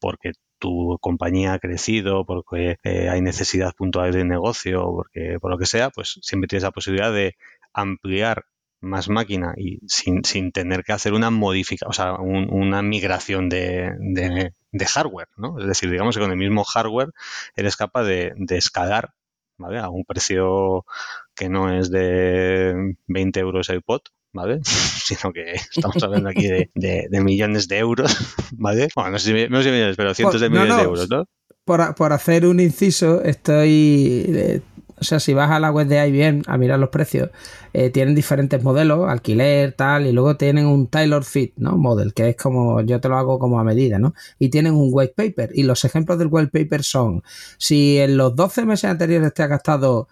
porque 0.00 0.32
tu 0.58 0.98
compañía 1.00 1.54
ha 1.54 1.58
crecido, 1.58 2.24
porque 2.24 2.76
eh, 2.84 3.08
hay 3.08 3.20
necesidad 3.20 3.74
puntual 3.74 4.12
de 4.12 4.24
negocio, 4.24 4.84
porque 4.94 5.38
por 5.40 5.50
lo 5.50 5.58
que 5.58 5.66
sea, 5.66 5.90
pues 5.90 6.18
siempre 6.22 6.48
tienes 6.48 6.64
la 6.64 6.70
posibilidad 6.70 7.12
de 7.12 7.36
ampliar 7.72 8.44
más 8.80 9.08
máquina 9.08 9.54
y 9.56 9.78
sin, 9.88 10.24
sin 10.24 10.52
tener 10.52 10.82
que 10.84 10.92
hacer 10.92 11.14
una 11.14 11.30
modificación, 11.30 11.90
o 11.90 11.92
sea, 11.92 12.14
una 12.14 12.82
migración 12.82 13.48
de, 13.48 13.92
de, 13.98 14.86
hardware, 14.86 15.28
¿no? 15.36 15.58
Es 15.60 15.66
decir, 15.66 15.90
digamos 15.90 16.16
que 16.16 16.22
con 16.22 16.32
el 16.32 16.36
mismo 16.36 16.64
hardware 16.64 17.10
eres 17.54 17.76
capaz 17.76 18.02
de, 18.04 18.32
de 18.36 18.56
escalar 18.58 19.14
¿vale? 19.56 19.78
a 19.78 19.88
un 19.88 20.04
precio 20.04 20.84
que 21.34 21.48
no 21.48 21.72
es 21.72 21.90
de 21.90 22.96
20 23.06 23.40
euros 23.40 23.70
el 23.70 23.82
pot, 23.82 24.10
¿vale? 24.32 24.60
Sino 24.64 25.32
que 25.32 25.52
estamos 25.52 26.02
hablando 26.02 26.28
aquí 26.28 26.46
de, 26.46 27.08
millones 27.22 27.68
de 27.68 27.78
euros, 27.78 28.16
¿vale? 28.52 28.88
Bueno, 28.94 29.10
no 29.10 29.18
sé 29.18 29.28
si, 29.28 29.32
millones, 29.32 29.96
pero 29.96 30.14
cientos 30.14 30.40
de 30.40 30.50
millones 30.50 30.76
de 30.76 30.82
euros, 30.82 31.10
¿no? 31.10 31.24
Por, 31.64 32.12
hacer 32.12 32.46
un 32.46 32.60
inciso, 32.60 33.22
estoy... 33.22 34.24
Eh, 34.28 34.60
o 35.02 35.04
sea, 35.04 35.18
si 35.18 35.34
vas 35.34 35.50
a 35.50 35.58
la 35.58 35.72
web 35.72 35.88
de 35.88 36.06
IBM 36.06 36.42
a 36.46 36.56
mirar 36.56 36.78
los 36.78 36.90
precios, 36.90 37.30
eh, 37.72 37.90
tienen 37.90 38.14
diferentes 38.14 38.62
modelos, 38.62 39.10
alquiler, 39.10 39.72
tal, 39.72 40.06
y 40.06 40.12
luego 40.12 40.36
tienen 40.36 40.66
un 40.66 40.86
tailor 40.86 41.24
fit, 41.24 41.54
¿no? 41.56 41.76
Model, 41.76 42.14
que 42.14 42.28
es 42.28 42.36
como, 42.36 42.80
yo 42.82 43.00
te 43.00 43.08
lo 43.08 43.16
hago 43.16 43.40
como 43.40 43.58
a 43.58 43.64
medida, 43.64 43.98
¿no? 43.98 44.14
Y 44.38 44.48
tienen 44.50 44.74
un 44.74 44.90
white 44.92 45.14
paper. 45.16 45.50
Y 45.54 45.64
los 45.64 45.84
ejemplos 45.84 46.18
del 46.18 46.28
white 46.30 46.52
paper 46.52 46.84
son, 46.84 47.24
si 47.58 47.98
en 47.98 48.16
los 48.16 48.36
12 48.36 48.64
meses 48.64 48.90
anteriores 48.90 49.34
te 49.34 49.42
ha 49.42 49.48
gastado 49.48 50.06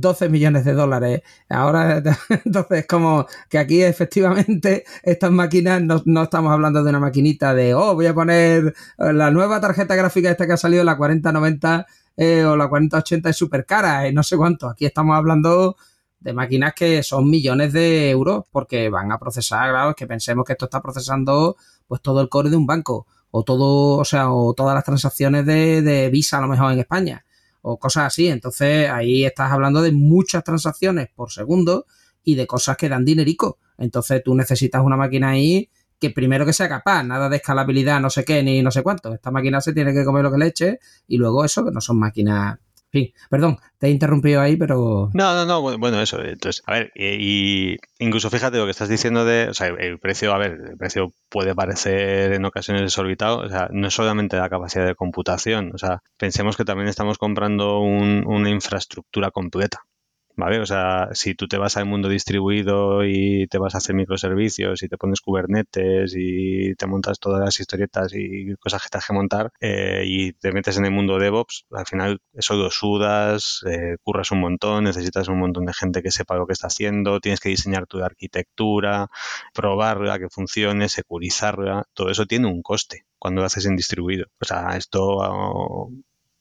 12 0.00 0.28
millones 0.28 0.64
de 0.64 0.74
dólares. 0.74 1.22
Ahora, 1.48 2.02
entonces, 2.44 2.78
es 2.80 2.86
como 2.86 3.26
que 3.48 3.58
aquí 3.58 3.82
efectivamente 3.82 4.84
estas 5.02 5.30
máquinas 5.30 5.82
no, 5.82 6.22
estamos 6.22 6.52
hablando 6.52 6.82
de 6.82 6.90
una 6.90 7.00
maquinita 7.00 7.54
de, 7.54 7.74
oh, 7.74 7.94
voy 7.94 8.06
a 8.06 8.14
poner 8.14 8.74
la 8.98 9.30
nueva 9.30 9.60
tarjeta 9.60 9.94
gráfica 9.94 10.30
esta 10.30 10.46
que 10.46 10.52
ha 10.54 10.56
salido, 10.56 10.84
la 10.84 10.96
4090 10.96 11.86
eh, 12.16 12.44
o 12.44 12.56
la 12.56 12.68
4080 12.68 13.30
es 13.30 13.36
súper 13.36 13.66
cara, 13.66 14.08
y 14.08 14.12
no 14.12 14.22
sé 14.22 14.36
cuánto. 14.36 14.68
Aquí 14.68 14.86
estamos 14.86 15.16
hablando 15.16 15.76
de 16.20 16.32
máquinas 16.32 16.72
que 16.74 17.02
son 17.02 17.28
millones 17.28 17.72
de 17.72 18.10
euros 18.10 18.44
porque 18.50 18.88
van 18.88 19.12
a 19.12 19.18
procesar, 19.18 19.70
claro, 19.70 19.90
es 19.90 19.96
que 19.96 20.06
pensemos 20.06 20.44
que 20.44 20.52
esto 20.52 20.64
está 20.66 20.80
procesando 20.80 21.56
pues 21.86 22.00
todo 22.00 22.20
el 22.22 22.28
core 22.30 22.50
de 22.50 22.56
un 22.56 22.66
banco 22.66 23.06
o 23.30 23.42
todo, 23.44 23.98
o 23.98 24.04
sea, 24.04 24.32
o 24.32 24.54
todas 24.54 24.74
las 24.74 24.84
transacciones 24.84 25.44
de, 25.44 25.82
de 25.82 26.08
Visa 26.08 26.38
a 26.38 26.40
lo 26.40 26.48
mejor 26.48 26.72
en 26.72 26.78
España 26.78 27.24
o 27.66 27.78
cosas 27.78 28.04
así. 28.04 28.28
Entonces 28.28 28.90
ahí 28.90 29.24
estás 29.24 29.50
hablando 29.50 29.80
de 29.80 29.90
muchas 29.90 30.44
transacciones 30.44 31.08
por 31.14 31.32
segundo 31.32 31.86
y 32.22 32.34
de 32.34 32.46
cosas 32.46 32.76
que 32.76 32.90
dan 32.90 33.04
dinerico. 33.04 33.58
Entonces 33.78 34.22
tú 34.22 34.34
necesitas 34.34 34.82
una 34.84 34.96
máquina 34.96 35.30
ahí 35.30 35.70
que 35.98 36.10
primero 36.10 36.44
que 36.44 36.52
sea 36.52 36.68
capaz, 36.68 37.02
nada 37.04 37.30
de 37.30 37.36
escalabilidad, 37.36 38.00
no 38.00 38.10
sé 38.10 38.24
qué, 38.24 38.42
ni 38.42 38.62
no 38.62 38.70
sé 38.70 38.82
cuánto. 38.82 39.14
Esta 39.14 39.30
máquina 39.30 39.62
se 39.62 39.72
tiene 39.72 39.94
que 39.94 40.04
comer 40.04 40.22
lo 40.22 40.30
que 40.30 40.38
le 40.38 40.46
eche 40.48 40.78
y 41.08 41.16
luego 41.16 41.42
eso, 41.42 41.64
que 41.64 41.70
no 41.70 41.80
son 41.80 41.98
máquinas 41.98 42.58
perdón, 43.30 43.58
te 43.78 43.88
he 43.88 43.90
interrumpido 43.90 44.40
ahí, 44.40 44.56
pero... 44.56 45.10
No, 45.12 45.34
no, 45.34 45.44
no, 45.44 45.78
bueno, 45.78 46.00
eso. 46.00 46.22
Entonces, 46.22 46.62
a 46.66 46.72
ver, 46.72 46.92
y, 46.94 47.76
incluso 47.98 48.30
fíjate 48.30 48.58
lo 48.58 48.64
que 48.64 48.70
estás 48.70 48.88
diciendo 48.88 49.24
de, 49.24 49.48
o 49.48 49.54
sea, 49.54 49.68
el 49.68 49.98
precio, 49.98 50.32
a 50.32 50.38
ver, 50.38 50.52
el 50.70 50.76
precio 50.76 51.12
puede 51.28 51.54
parecer 51.54 52.32
en 52.32 52.44
ocasiones 52.44 52.82
desorbitado, 52.82 53.38
o 53.38 53.48
sea, 53.48 53.68
no 53.72 53.88
es 53.88 53.94
solamente 53.94 54.36
la 54.36 54.48
capacidad 54.48 54.86
de 54.86 54.94
computación, 54.94 55.72
o 55.74 55.78
sea, 55.78 56.02
pensemos 56.16 56.56
que 56.56 56.64
también 56.64 56.88
estamos 56.88 57.18
comprando 57.18 57.80
una 57.80 58.50
infraestructura 58.50 59.30
completa. 59.30 59.80
¿Vale? 60.36 60.60
O 60.60 60.66
sea, 60.66 61.08
si 61.12 61.34
tú 61.34 61.48
te 61.48 61.58
vas 61.58 61.76
al 61.76 61.86
mundo 61.86 62.08
distribuido 62.08 63.04
y 63.04 63.46
te 63.48 63.58
vas 63.58 63.74
a 63.74 63.78
hacer 63.78 63.94
microservicios 63.94 64.82
y 64.82 64.88
te 64.88 64.96
pones 64.96 65.20
Kubernetes 65.20 66.14
y 66.16 66.74
te 66.74 66.86
montas 66.86 67.18
todas 67.18 67.40
las 67.44 67.58
historietas 67.60 68.12
y 68.14 68.54
cosas 68.56 68.82
que 68.82 68.88
te 68.88 68.98
has 68.98 69.06
que 69.06 69.12
montar 69.12 69.52
eh, 69.60 70.02
y 70.06 70.32
te 70.32 70.52
metes 70.52 70.76
en 70.78 70.86
el 70.86 70.90
mundo 70.90 71.18
DevOps, 71.18 71.66
al 71.72 71.86
final 71.86 72.20
eso 72.32 72.54
lo 72.54 72.70
sudas, 72.70 73.62
eh, 73.68 73.96
curras 74.02 74.30
un 74.32 74.40
montón, 74.40 74.84
necesitas 74.84 75.28
un 75.28 75.38
montón 75.38 75.66
de 75.66 75.74
gente 75.74 76.02
que 76.02 76.10
sepa 76.10 76.36
lo 76.36 76.46
que 76.46 76.52
está 76.52 76.68
haciendo, 76.68 77.20
tienes 77.20 77.40
que 77.40 77.48
diseñar 77.50 77.86
tu 77.86 78.02
arquitectura, 78.02 79.08
probarla, 79.52 80.18
que 80.18 80.28
funcione, 80.28 80.88
securizarla, 80.88 81.84
todo 81.94 82.10
eso 82.10 82.26
tiene 82.26 82.48
un 82.48 82.62
coste 82.62 83.04
cuando 83.18 83.40
lo 83.40 83.46
haces 83.46 83.66
en 83.66 83.76
distribuido. 83.76 84.26
O 84.40 84.44
sea, 84.44 84.76
esto 84.76 85.90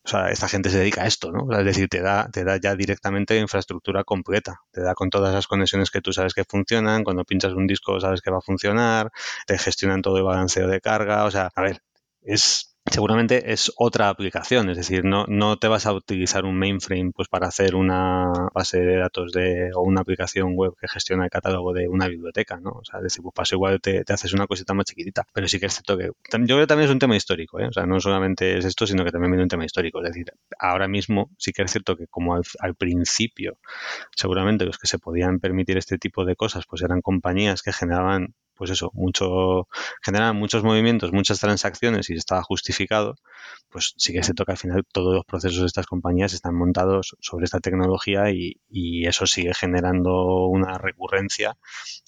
o 0.05 0.09
sea, 0.09 0.29
esta 0.29 0.49
gente 0.49 0.69
se 0.69 0.79
dedica 0.79 1.03
a 1.03 1.07
esto, 1.07 1.31
¿no? 1.31 1.57
Es 1.57 1.63
decir, 1.65 1.87
te 1.87 2.01
da, 2.01 2.29
te 2.29 2.43
da 2.43 2.57
ya 2.57 2.75
directamente 2.75 3.37
infraestructura 3.37 4.03
completa. 4.03 4.59
Te 4.71 4.81
da 4.81 4.95
con 4.95 5.09
todas 5.09 5.33
las 5.33 5.47
conexiones 5.47 5.91
que 5.91 6.01
tú 6.01 6.11
sabes 6.11 6.33
que 6.33 6.43
funcionan. 6.43 7.05
Cuando 7.05 7.23
pinchas 7.23 7.53
un 7.53 7.67
disco 7.67 7.99
sabes 8.01 8.21
que 8.21 8.29
va 8.29 8.39
a 8.39 8.41
funcionar. 8.41 9.11
Te 9.47 9.57
gestionan 9.57 10.01
todo 10.01 10.17
el 10.17 10.23
balanceo 10.23 10.67
de 10.67 10.81
carga. 10.81 11.23
O 11.23 11.31
sea, 11.31 11.51
a 11.55 11.61
ver, 11.61 11.81
es 12.21 12.72
seguramente 12.91 13.53
es 13.53 13.71
otra 13.77 14.09
aplicación, 14.09 14.69
es 14.69 14.77
decir, 14.77 15.05
no, 15.05 15.25
no 15.27 15.57
te 15.57 15.67
vas 15.67 15.85
a 15.85 15.93
utilizar 15.93 16.45
un 16.45 16.57
mainframe 16.57 17.11
pues 17.15 17.27
para 17.27 17.47
hacer 17.47 17.75
una 17.75 18.49
base 18.53 18.79
de 18.79 18.97
datos 18.97 19.31
de, 19.31 19.71
o 19.73 19.81
una 19.81 20.01
aplicación 20.01 20.53
web 20.55 20.73
que 20.79 20.87
gestiona 20.87 21.23
el 21.25 21.29
catálogo 21.29 21.73
de 21.73 21.87
una 21.87 22.07
biblioteca, 22.07 22.59
¿no? 22.59 22.71
O 22.71 22.83
sea, 22.83 22.99
es 22.99 23.03
decir, 23.03 23.21
pues 23.23 23.33
paso 23.33 23.55
igual 23.55 23.79
te, 23.81 24.03
haces 24.07 24.33
una 24.33 24.47
cosita 24.47 24.73
más 24.73 24.85
chiquitita, 24.85 25.25
pero 25.33 25.47
sí 25.47 25.59
que 25.59 25.67
es 25.67 25.73
cierto 25.73 25.97
que 25.97 26.05
yo 26.05 26.45
creo 26.45 26.59
que 26.59 26.67
también 26.67 26.89
es 26.89 26.93
un 26.93 26.99
tema 26.99 27.15
histórico, 27.15 27.59
¿eh? 27.59 27.67
o 27.67 27.73
sea, 27.73 27.85
no 27.85 27.99
solamente 27.99 28.57
es 28.57 28.65
esto, 28.65 28.85
sino 28.85 29.05
que 29.05 29.11
también 29.11 29.31
viene 29.31 29.43
un 29.43 29.49
tema 29.49 29.65
histórico, 29.65 29.99
es 29.99 30.09
decir, 30.09 30.31
ahora 30.59 30.87
mismo 30.87 31.29
sí 31.37 31.53
que 31.53 31.63
es 31.63 31.71
cierto 31.71 31.95
que 31.95 32.07
como 32.07 32.35
al, 32.35 32.43
al 32.59 32.75
principio 32.75 33.57
seguramente 34.15 34.65
los 34.65 34.77
que 34.77 34.87
se 34.87 34.99
podían 34.99 35.39
permitir 35.39 35.77
este 35.77 35.97
tipo 35.97 36.25
de 36.25 36.35
cosas 36.35 36.65
pues 36.67 36.81
eran 36.81 37.01
compañías 37.01 37.61
que 37.61 37.73
generaban 37.73 38.35
pues 38.55 38.71
eso, 38.71 38.91
mucho, 38.93 39.67
generan 40.03 40.35
muchos 40.37 40.63
movimientos, 40.63 41.11
muchas 41.11 41.39
transacciones 41.39 42.09
y 42.09 42.13
estaba 42.13 42.43
justificado, 42.43 43.15
pues 43.69 43.93
sí 43.97 44.13
que 44.13 44.23
se 44.23 44.33
toca 44.33 44.53
al 44.53 44.57
final 44.57 44.83
todos 44.91 45.13
los 45.13 45.25
procesos 45.25 45.61
de 45.61 45.67
estas 45.67 45.87
compañías 45.87 46.33
están 46.33 46.55
montados 46.55 47.15
sobre 47.19 47.45
esta 47.45 47.59
tecnología 47.59 48.31
y, 48.31 48.61
y 48.69 49.07
eso 49.07 49.25
sigue 49.25 49.53
generando 49.53 50.47
una 50.47 50.77
recurrencia 50.77 51.57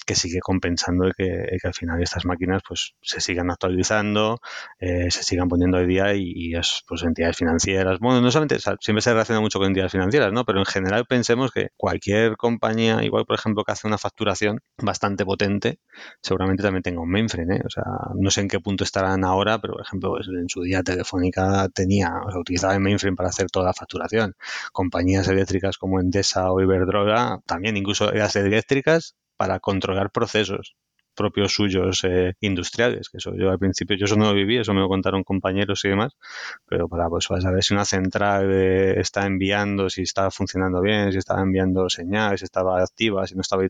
que 0.05 0.15
sigue 0.15 0.39
compensando 0.39 1.11
que, 1.17 1.57
que, 1.61 1.67
al 1.67 1.73
final 1.73 2.01
estas 2.01 2.25
máquinas 2.25 2.61
pues 2.67 2.93
se 3.01 3.19
sigan 3.21 3.49
actualizando, 3.49 4.39
eh, 4.79 5.09
se 5.11 5.23
sigan 5.23 5.49
poniendo 5.49 5.77
al 5.77 5.87
día 5.87 6.13
y, 6.15 6.53
es 6.55 6.83
pues 6.87 7.03
entidades 7.03 7.37
financieras. 7.37 7.99
Bueno, 7.99 8.21
no 8.21 8.31
solamente, 8.31 8.57
siempre 8.79 9.01
se 9.01 9.11
relaciona 9.11 9.41
mucho 9.41 9.59
con 9.59 9.67
entidades 9.67 9.91
financieras, 9.91 10.31
¿no? 10.31 10.45
Pero 10.45 10.59
en 10.59 10.65
general 10.65 11.05
pensemos 11.05 11.51
que 11.51 11.69
cualquier 11.77 12.37
compañía, 12.37 13.03
igual 13.03 13.25
por 13.25 13.37
ejemplo 13.37 13.63
que 13.63 13.71
hace 13.71 13.87
una 13.87 13.97
facturación 13.97 14.59
bastante 14.77 15.25
potente, 15.25 15.79
seguramente 16.21 16.63
también 16.63 16.83
tenga 16.83 17.01
un 17.01 17.09
mainframe, 17.09 17.57
¿eh? 17.57 17.61
O 17.65 17.69
sea, 17.69 17.83
no 18.15 18.29
sé 18.31 18.41
en 18.41 18.47
qué 18.47 18.59
punto 18.59 18.83
estarán 18.83 19.23
ahora, 19.23 19.59
pero 19.59 19.73
por 19.73 19.81
ejemplo 19.83 20.11
pues, 20.11 20.27
en 20.27 20.49
su 20.49 20.61
día 20.61 20.83
Telefónica 20.83 21.67
tenía, 21.73 22.11
o 22.25 22.31
sea, 22.31 22.39
utilizaba 22.39 22.73
el 22.75 22.81
mainframe 22.81 23.15
para 23.15 23.29
hacer 23.29 23.47
toda 23.49 23.65
la 23.65 23.73
facturación. 23.73 24.35
Compañías 24.71 25.27
eléctricas 25.27 25.77
como 25.77 25.99
Endesa 25.99 26.51
o 26.51 26.61
Iberdrola, 26.61 27.41
también 27.45 27.77
incluso 27.77 28.11
las 28.11 28.35
eléctricas 28.35 29.15
para 29.37 29.59
controlar 29.59 30.11
procesos 30.11 30.75
propios 31.15 31.53
suyos 31.53 32.03
eh, 32.03 32.33
industriales, 32.41 33.09
que 33.09 33.17
eso 33.17 33.33
yo 33.35 33.49
al 33.49 33.57
principio 33.57 33.95
yo 33.97 34.05
eso 34.05 34.15
no 34.17 34.25
lo 34.25 34.33
viví, 34.33 34.57
eso 34.57 34.73
me 34.73 34.81
lo 34.81 34.89
contaron 34.89 35.23
compañeros 35.23 35.83
y 35.85 35.89
demás, 35.89 36.13
pero 36.67 36.87
para 36.87 37.09
pues 37.09 37.25
saber 37.25 37.63
si 37.63 37.73
una 37.73 37.85
central 37.85 38.51
eh, 38.51 38.99
está 38.99 39.25
enviando, 39.25 39.89
si 39.89 40.03
estaba 40.03 40.29
funcionando 40.29 40.81
bien, 40.81 41.11
si 41.11 41.17
estaba 41.17 41.41
enviando 41.41 41.89
señales, 41.89 42.41
si 42.41 42.45
estaba 42.45 42.81
activa, 42.83 43.25
si 43.25 43.35
no 43.35 43.41
estaba 43.41 43.63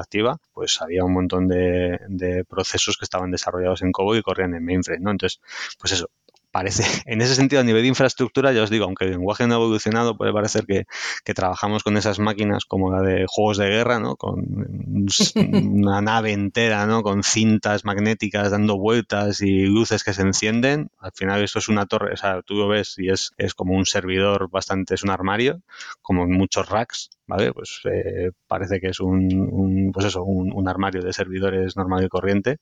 activa, 0.00 0.38
pues 0.52 0.80
había 0.82 1.04
un 1.04 1.12
montón 1.12 1.48
de, 1.48 2.00
de 2.08 2.44
procesos 2.44 2.96
que 2.96 3.04
estaban 3.04 3.30
desarrollados 3.30 3.82
en 3.82 3.92
COBOL 3.92 4.18
y 4.18 4.22
corrían 4.22 4.54
en 4.54 4.64
mainframe, 4.64 5.00
¿no? 5.02 5.10
Entonces, 5.10 5.40
pues 5.78 5.92
eso, 5.92 6.08
parece, 6.56 6.84
en 7.04 7.20
ese 7.20 7.34
sentido, 7.34 7.60
a 7.60 7.64
nivel 7.64 7.82
de 7.82 7.88
infraestructura, 7.88 8.50
ya 8.50 8.62
os 8.62 8.70
digo, 8.70 8.86
aunque 8.86 9.04
el 9.04 9.10
lenguaje 9.10 9.46
no 9.46 9.54
ha 9.54 9.56
evolucionado, 9.58 10.16
puede 10.16 10.32
parecer 10.32 10.64
que, 10.64 10.86
trabajamos 11.34 11.82
con 11.82 11.98
esas 11.98 12.18
máquinas 12.18 12.64
como 12.64 12.90
la 12.90 13.02
de 13.02 13.26
juegos 13.28 13.58
de 13.58 13.68
guerra, 13.68 14.00
¿no? 14.00 14.16
Con 14.16 15.06
una 15.36 16.00
nave 16.00 16.32
entera, 16.32 16.86
¿no? 16.86 17.02
Con 17.02 17.22
cintas 17.22 17.84
magnéticas 17.84 18.50
dando 18.50 18.78
vueltas 18.78 19.42
y 19.42 19.66
luces 19.66 20.02
que 20.02 20.14
se 20.14 20.22
encienden. 20.22 20.88
Al 20.98 21.12
final 21.12 21.44
eso 21.44 21.58
es 21.58 21.68
una 21.68 21.84
torre, 21.84 22.14
o 22.14 22.16
sea, 22.16 22.40
tú 22.40 22.54
lo 22.54 22.68
ves 22.68 22.94
y 22.96 23.10
es, 23.10 23.32
es 23.36 23.52
como 23.52 23.74
un 23.74 23.84
servidor 23.84 24.48
bastante, 24.50 24.94
es 24.94 25.02
un 25.02 25.10
armario, 25.10 25.60
como 26.00 26.26
muchos 26.26 26.70
racks, 26.70 27.10
¿vale? 27.26 27.52
Pues 27.52 27.80
eh, 27.84 28.30
parece 28.46 28.80
que 28.80 28.88
es 28.88 29.00
un, 29.00 29.90
pues 29.92 30.06
eso, 30.06 30.22
un, 30.24 30.66
armario 30.68 31.02
de 31.02 31.12
servidores 31.12 31.76
normal 31.76 32.04
y 32.04 32.08
corriente. 32.08 32.58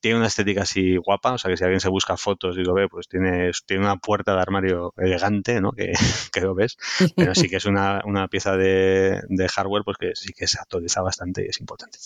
Tiene 0.00 0.18
una 0.18 0.28
estética 0.28 0.62
así 0.62 0.96
guapa, 0.96 1.32
o 1.32 1.38
sea 1.38 1.50
que 1.50 1.56
si 1.56 1.64
alguien 1.64 1.80
se 1.80 1.90
busca 1.90 2.16
fotos 2.16 2.56
y 2.56 2.62
lo 2.62 2.74
ve, 2.74 2.88
pues 2.88 3.08
tiene, 3.08 3.50
tiene 3.66 3.84
una 3.84 3.96
puerta 3.96 4.34
de 4.34 4.40
armario 4.40 4.94
elegante, 4.96 5.60
¿no? 5.60 5.72
Que, 5.72 5.92
lo 6.42 6.54
ves, 6.54 6.76
pero 7.16 7.34
sí 7.34 7.48
que 7.48 7.56
es 7.56 7.64
una, 7.64 8.02
una 8.04 8.28
pieza 8.28 8.56
de, 8.56 9.20
de, 9.28 9.48
hardware 9.48 9.82
pues 9.84 9.96
que 9.98 10.12
sí 10.14 10.32
que 10.32 10.46
se 10.46 10.58
actualiza 10.58 11.00
bastante 11.02 11.44
y 11.44 11.48
es 11.48 11.60
importante. 11.60 11.98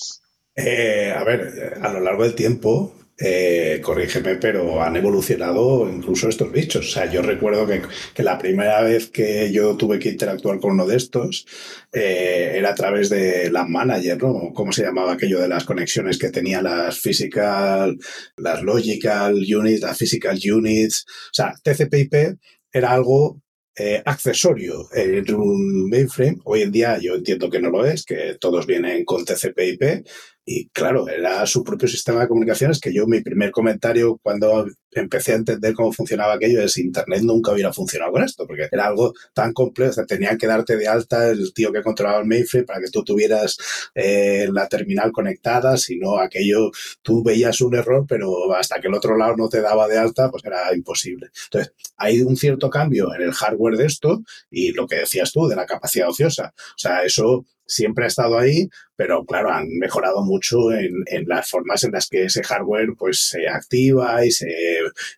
Eh, 0.54 1.14
a 1.16 1.22
ver, 1.24 1.78
a 1.80 1.92
lo 1.92 2.00
largo 2.00 2.24
del 2.24 2.34
tiempo, 2.34 2.92
eh, 3.20 3.80
corrígeme, 3.82 4.36
pero 4.36 4.80
han 4.80 4.94
evolucionado 4.94 5.90
incluso 5.90 6.28
estos 6.28 6.52
bichos. 6.52 6.86
O 6.86 6.90
sea, 6.90 7.10
yo 7.10 7.20
recuerdo 7.20 7.66
que, 7.66 7.82
que 8.14 8.22
la 8.22 8.38
primera 8.38 8.80
vez 8.82 9.10
que 9.10 9.50
yo 9.52 9.76
tuve 9.76 9.98
que 9.98 10.10
interactuar 10.10 10.60
con 10.60 10.72
uno 10.72 10.86
de 10.86 10.96
estos 10.96 11.44
eh, 11.92 12.52
era 12.54 12.70
a 12.70 12.74
través 12.76 13.08
de 13.10 13.50
la 13.50 13.64
manager, 13.66 14.22
¿no? 14.22 14.52
¿Cómo 14.54 14.70
se 14.70 14.84
llamaba 14.84 15.14
aquello 15.14 15.40
de 15.40 15.48
las 15.48 15.64
conexiones 15.64 16.16
que 16.16 16.30
tenía 16.30 16.62
las 16.62 17.00
physical, 17.00 17.98
las 18.36 18.62
logical 18.62 19.34
units, 19.34 19.80
las 19.82 19.98
physical 19.98 20.38
units? 20.52 21.04
O 21.08 21.34
sea, 21.34 21.54
TCP/IP 21.60 22.38
era 22.72 22.92
algo 22.92 23.42
eh, 23.80 24.02
accesorio 24.04 24.88
en 24.92 25.34
un 25.34 25.88
mainframe. 25.88 26.38
Hoy 26.44 26.62
en 26.62 26.72
día 26.72 26.98
yo 26.98 27.14
entiendo 27.14 27.50
que 27.50 27.60
no 27.60 27.70
lo 27.70 27.84
es, 27.84 28.04
que 28.04 28.36
todos 28.40 28.66
vienen 28.66 29.04
con 29.04 29.24
TCP/IP 29.24 30.04
y 30.50 30.70
claro, 30.70 31.06
era 31.08 31.44
su 31.44 31.62
propio 31.62 31.86
sistema 31.88 32.20
de 32.20 32.28
comunicaciones 32.28 32.80
que 32.80 32.90
yo 32.90 33.06
mi 33.06 33.20
primer 33.20 33.50
comentario 33.50 34.18
cuando 34.22 34.66
empecé 34.92 35.32
a 35.32 35.36
entender 35.36 35.74
cómo 35.74 35.92
funcionaba 35.92 36.32
aquello 36.32 36.62
es 36.62 36.78
Internet 36.78 37.20
nunca 37.22 37.52
hubiera 37.52 37.70
funcionado 37.70 38.12
con 38.12 38.22
esto, 38.22 38.46
porque 38.46 38.66
era 38.72 38.86
algo 38.86 39.12
tan 39.34 39.52
complejo, 39.52 40.00
o 40.00 40.06
tenían 40.06 40.38
que 40.38 40.46
darte 40.46 40.78
de 40.78 40.88
alta 40.88 41.28
el 41.28 41.52
tío 41.52 41.70
que 41.70 41.82
controlaba 41.82 42.20
el 42.20 42.26
mainframe 42.26 42.64
para 42.64 42.80
que 42.80 42.90
tú 42.90 43.04
tuvieras 43.04 43.58
eh, 43.94 44.48
la 44.50 44.66
terminal 44.68 45.12
conectada, 45.12 45.76
si 45.76 45.98
no 45.98 46.18
aquello 46.18 46.70
tú 47.02 47.22
veías 47.22 47.60
un 47.60 47.74
error, 47.74 48.06
pero 48.08 48.54
hasta 48.54 48.80
que 48.80 48.88
el 48.88 48.94
otro 48.94 49.18
lado 49.18 49.36
no 49.36 49.50
te 49.50 49.60
daba 49.60 49.86
de 49.86 49.98
alta, 49.98 50.30
pues 50.30 50.42
era 50.46 50.74
imposible. 50.74 51.28
Entonces, 51.44 51.74
hay 51.98 52.22
un 52.22 52.38
cierto 52.38 52.70
cambio 52.70 53.14
en 53.14 53.20
el 53.20 53.32
hardware 53.32 53.76
de 53.76 53.84
esto 53.84 54.22
y 54.50 54.72
lo 54.72 54.86
que 54.86 54.96
decías 54.96 55.30
tú 55.30 55.46
de 55.46 55.56
la 55.56 55.66
capacidad 55.66 56.08
ociosa. 56.08 56.54
O 56.56 56.78
sea, 56.78 57.04
eso 57.04 57.44
siempre 57.68 58.04
ha 58.04 58.08
estado 58.08 58.38
ahí, 58.38 58.68
pero 58.96 59.24
claro, 59.24 59.52
han 59.52 59.68
mejorado 59.68 60.24
mucho 60.24 60.72
en, 60.72 61.04
las 61.26 61.48
formas 61.48 61.84
en 61.84 61.92
las 61.92 62.08
que 62.08 62.24
ese 62.24 62.42
hardware 62.42 62.94
pues 62.98 63.28
se 63.28 63.46
activa 63.48 64.24
y, 64.24 64.30
se, 64.30 64.48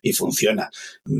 y 0.01 0.13
funciona. 0.13 0.69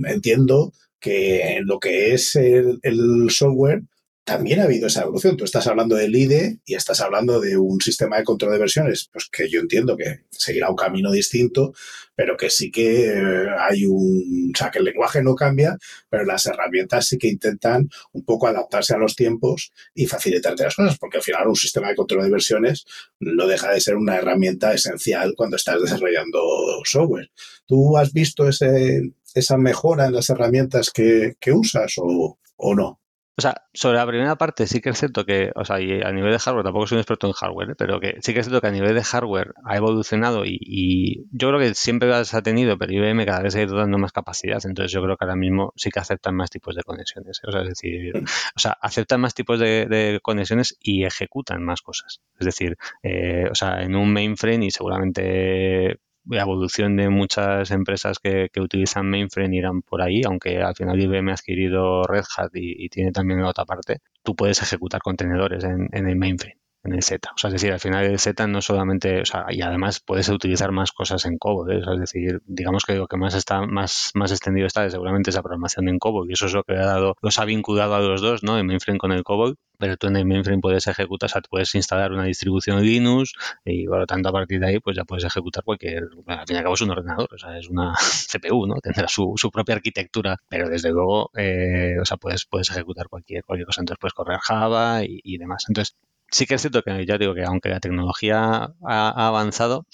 Entiendo 0.06 0.74
que 1.00 1.56
en 1.56 1.66
lo 1.66 1.80
que 1.80 2.14
es 2.14 2.36
el, 2.36 2.80
el 2.84 3.30
software, 3.30 3.82
también 4.24 4.60
ha 4.60 4.66
habido 4.66 4.88
esa 4.88 5.02
evolución. 5.02 5.36
Tú 5.36 5.46
estás 5.46 5.68
hablando 5.68 5.96
del 5.96 6.16
IDE 6.16 6.60
y 6.66 6.76
estás 6.76 7.02
hablando 7.02 7.40
de 7.40 7.58
un 7.58 7.82
sistema 7.82 8.18
de 8.18 8.24
control 8.24 8.54
de 8.54 8.60
versiones, 8.60 9.10
pues 9.12 9.28
que 9.32 9.50
yo 9.50 9.60
entiendo 9.60 9.98
que 9.98 10.26
seguirá 10.30 10.70
un 10.70 10.76
camino 10.76 11.12
distinto, 11.12 11.74
pero 12.16 12.38
que 12.38 12.50
sí 12.50 12.70
que 12.72 13.08
eh, 13.08 13.48
hay 13.60 13.86
un, 13.86 14.52
o 14.54 14.58
sea, 14.58 14.70
que 14.70 14.80
el 14.80 14.86
lenguaje 14.86 15.24
no 15.24 15.36
cambia, 15.36 15.78
pero 16.10 16.24
las 16.24 16.46
herramientas 16.46 17.08
sí 17.08 17.18
que 17.18 17.28
intentan 17.28 17.90
un 18.12 18.24
poco 18.24 18.48
adaptarse 18.48 18.94
a 18.94 18.98
los 18.98 19.16
tiempos 19.16 19.72
y 19.96 20.06
facilitarte 20.06 20.64
las 20.64 20.76
cosas, 20.76 20.98
porque 21.00 21.18
al 21.18 21.24
final 21.24 21.48
un 21.48 21.56
sistema 21.56 21.90
de 21.90 21.96
control 21.96 22.24
de 22.24 22.30
versiones 22.30 22.86
no 23.20 23.48
deja 23.48 23.72
de 23.72 23.82
ser 23.82 23.96
una 23.96 24.18
herramienta 24.18 24.74
esencial 24.74 25.34
cuando 25.36 25.56
estás 25.56 25.82
desarrollando 25.82 26.40
software. 26.84 27.32
¿Tú 27.66 27.98
has 27.98 28.14
visto 28.14 28.48
ese, 28.48 29.02
esa 29.34 29.58
mejora 29.58 30.06
en 30.06 30.14
las 30.14 30.30
herramientas 30.30 30.92
que, 30.92 31.34
que 31.40 31.52
usas 31.52 31.96
o, 31.98 32.38
o 32.58 32.76
no? 32.76 33.01
O 33.38 33.42
sea, 33.42 33.56
sobre 33.74 33.98
la 33.98 34.06
primera 34.06 34.36
parte 34.36 34.68
sí 34.68 34.82
que 34.82 34.90
es 34.90 35.00
cierto 35.00 35.26
que, 35.26 35.52
o 35.56 35.64
sea, 35.64 35.80
y 35.80 36.02
a 36.02 36.12
nivel 36.12 36.32
de 36.32 36.40
hardware, 36.40 36.66
tampoco 36.66 36.88
soy 36.88 36.98
un 36.98 37.00
experto 37.00 37.28
en 37.28 37.34
hardware, 37.34 37.72
¿eh? 37.72 37.76
pero 37.78 38.00
que 38.00 38.18
sí 38.22 38.34
que 38.34 38.42
es 38.42 38.46
cierto 38.46 38.62
que 38.62 38.68
a 38.68 38.72
nivel 38.72 38.94
de 38.94 39.04
hardware 39.04 39.54
ha 39.64 39.78
evolucionado 39.78 40.44
y, 40.46 41.26
yo 41.32 41.48
creo 41.48 41.60
que 41.60 41.74
siempre 41.74 42.26
se 42.26 42.38
ha 42.38 42.42
tenido, 42.42 42.78
pero 42.78 42.94
IBM 42.94 43.26
cada 43.26 43.42
vez 43.42 43.56
ha 43.56 43.62
ido 43.62 43.78
dando 43.78 43.98
más 43.98 44.12
capacidad, 44.12 44.60
entonces 44.66 44.92
yo 44.92 45.02
creo 45.02 45.16
que 45.18 45.26
ahora 45.26 45.36
mismo 45.38 45.74
sí 45.76 45.92
que 45.92 46.00
aceptan 46.00 46.36
más 46.36 46.50
tipos 46.50 46.76
de 46.76 46.84
conexiones. 46.84 47.40
¿eh? 47.44 47.48
O 47.48 47.52
sea, 47.52 47.62
es 47.62 47.70
decir, 47.70 48.14
o 48.56 48.60
sea, 48.60 48.78
aceptan 48.82 49.22
más 49.22 49.34
tipos 49.34 49.60
de, 49.60 50.20
conexiones 50.22 50.78
y 50.82 51.06
ejecutan 51.06 51.64
más 51.64 51.82
cosas. 51.82 52.22
Es 52.40 52.46
decir, 52.46 52.78
eh, 53.04 53.48
o 53.50 53.56
sea, 53.56 53.82
en 53.82 53.96
un 53.96 54.12
mainframe 54.14 54.66
y 54.66 54.72
seguramente 54.72 56.00
la 56.26 56.42
evolución 56.42 56.96
de 56.98 57.10
muchas 57.10 57.72
empresas 57.72 58.20
que, 58.20 58.50
utilizan 58.60 59.10
mainframe 59.10 59.56
irán 59.58 59.82
por 59.82 60.02
ahí, 60.02 60.22
aunque 60.26 60.62
al 60.62 60.76
final 60.76 61.00
IBM 61.02 61.32
ha 61.32 61.34
adquirido 61.34 62.04
Red 62.04 62.26
Hat 62.38 62.52
y, 62.54 62.90
tiene 62.90 63.12
también 63.12 63.42
la 63.42 63.50
otra 63.50 63.66
parte, 63.66 64.00
tú 64.24 64.36
puedes 64.36 64.62
ejecutar 64.62 65.02
contenedores 65.02 65.64
en, 65.64 65.90
en 65.92 66.08
el 66.08 66.16
mainframe 66.16 66.61
en 66.84 66.94
el 66.94 67.04
Z. 67.04 67.30
O 67.34 67.38
sea, 67.38 67.50
es 67.50 67.54
decir, 67.54 67.72
al 67.72 67.80
final 67.80 68.06
el 68.06 68.20
Z 68.20 68.48
no 68.48 68.62
solamente, 68.62 69.22
o 69.22 69.26
sea, 69.26 69.46
y 69.50 69.62
además 69.62 70.00
puedes 70.00 70.30
utilizar 70.30 70.72
más 70.72 70.92
cosas 70.92 71.26
en 71.26 71.38
COBOL. 71.38 71.72
¿eh? 71.72 71.80
es 71.80 72.00
decir, 72.00 72.42
digamos 72.46 72.86
que 72.86 72.96
lo 72.96 73.08
que 73.08 73.18
más 73.18 73.36
está 73.36 73.62
más, 73.62 74.12
más 74.16 74.32
extendido 74.32 74.68
está 74.68 74.86
es 74.86 74.94
seguramente 74.94 75.30
esa 75.30 75.42
programación 75.42 75.88
en 75.90 76.00
COBOL 76.00 76.30
y 76.30 76.34
eso 76.34 76.46
es 76.48 76.54
lo 76.54 76.64
que 76.64 76.74
ha 76.74 76.86
dado, 76.86 77.16
los 77.22 77.40
ha 77.40 77.46
vinculado 77.46 77.96
a 77.96 78.00
los 78.00 78.22
dos, 78.22 78.44
¿no? 78.44 78.58
El 78.58 78.66
mainframe 78.66 79.00
con 79.00 79.12
el 79.12 79.24
COBOL 79.24 79.58
pero 79.82 79.98
tú 79.98 80.08
en 80.08 80.16
el 80.16 80.26
mainframe 80.26 80.62
puedes 80.62 80.86
ejecutar, 80.86 81.28
o 81.28 81.30
sea, 81.30 81.42
puedes 81.50 81.74
instalar 81.74 82.12
una 82.12 82.26
distribución 82.26 82.84
Linux 82.84 83.34
y 83.66 83.88
por 83.88 83.98
lo 84.00 84.06
tanto 84.06 84.30
a 84.30 84.32
partir 84.32 84.60
de 84.60 84.68
ahí 84.68 84.80
pues 84.80 84.96
ya 84.96 85.06
puedes 85.06 85.26
ejecutar 85.26 85.64
cualquier, 85.64 86.04
al 86.28 86.46
fin 86.46 86.56
y 86.56 86.58
al 86.58 86.64
cabo 86.64 86.76
es 86.76 86.82
un 86.82 86.92
ordenador, 86.92 87.28
o 87.34 87.38
sea, 87.40 87.58
es 87.58 87.68
una 87.68 87.96
CPU, 88.32 88.68
¿no? 88.68 88.76
Tendrá 88.80 89.08
su, 89.08 89.34
su 89.38 89.50
propia 89.50 89.74
arquitectura, 89.76 90.38
pero 90.48 90.70
desde 90.70 90.92
luego, 90.92 91.32
eh, 91.36 91.96
o 92.00 92.06
sea, 92.06 92.18
puedes, 92.18 92.46
puedes 92.46 92.70
ejecutar 92.70 93.08
cualquier, 93.08 93.44
cualquier 93.44 93.66
cosa, 93.66 93.82
entonces 93.82 94.00
puedes 94.00 94.14
correr 94.14 94.38
Java 94.40 95.04
y, 95.04 95.20
y 95.24 95.40
demás. 95.40 95.66
Entonces, 95.68 95.98
sí 96.32 96.46
que 96.46 96.56
es 96.56 96.62
cierto 96.62 96.82
que 96.84 97.06
ya 97.06 97.18
digo 97.18 97.34
que 97.36 97.44
aunque 97.44 97.70
la 97.70 97.80
tecnología 97.80 98.74
ha, 98.84 99.28
avanzado, 99.28 99.86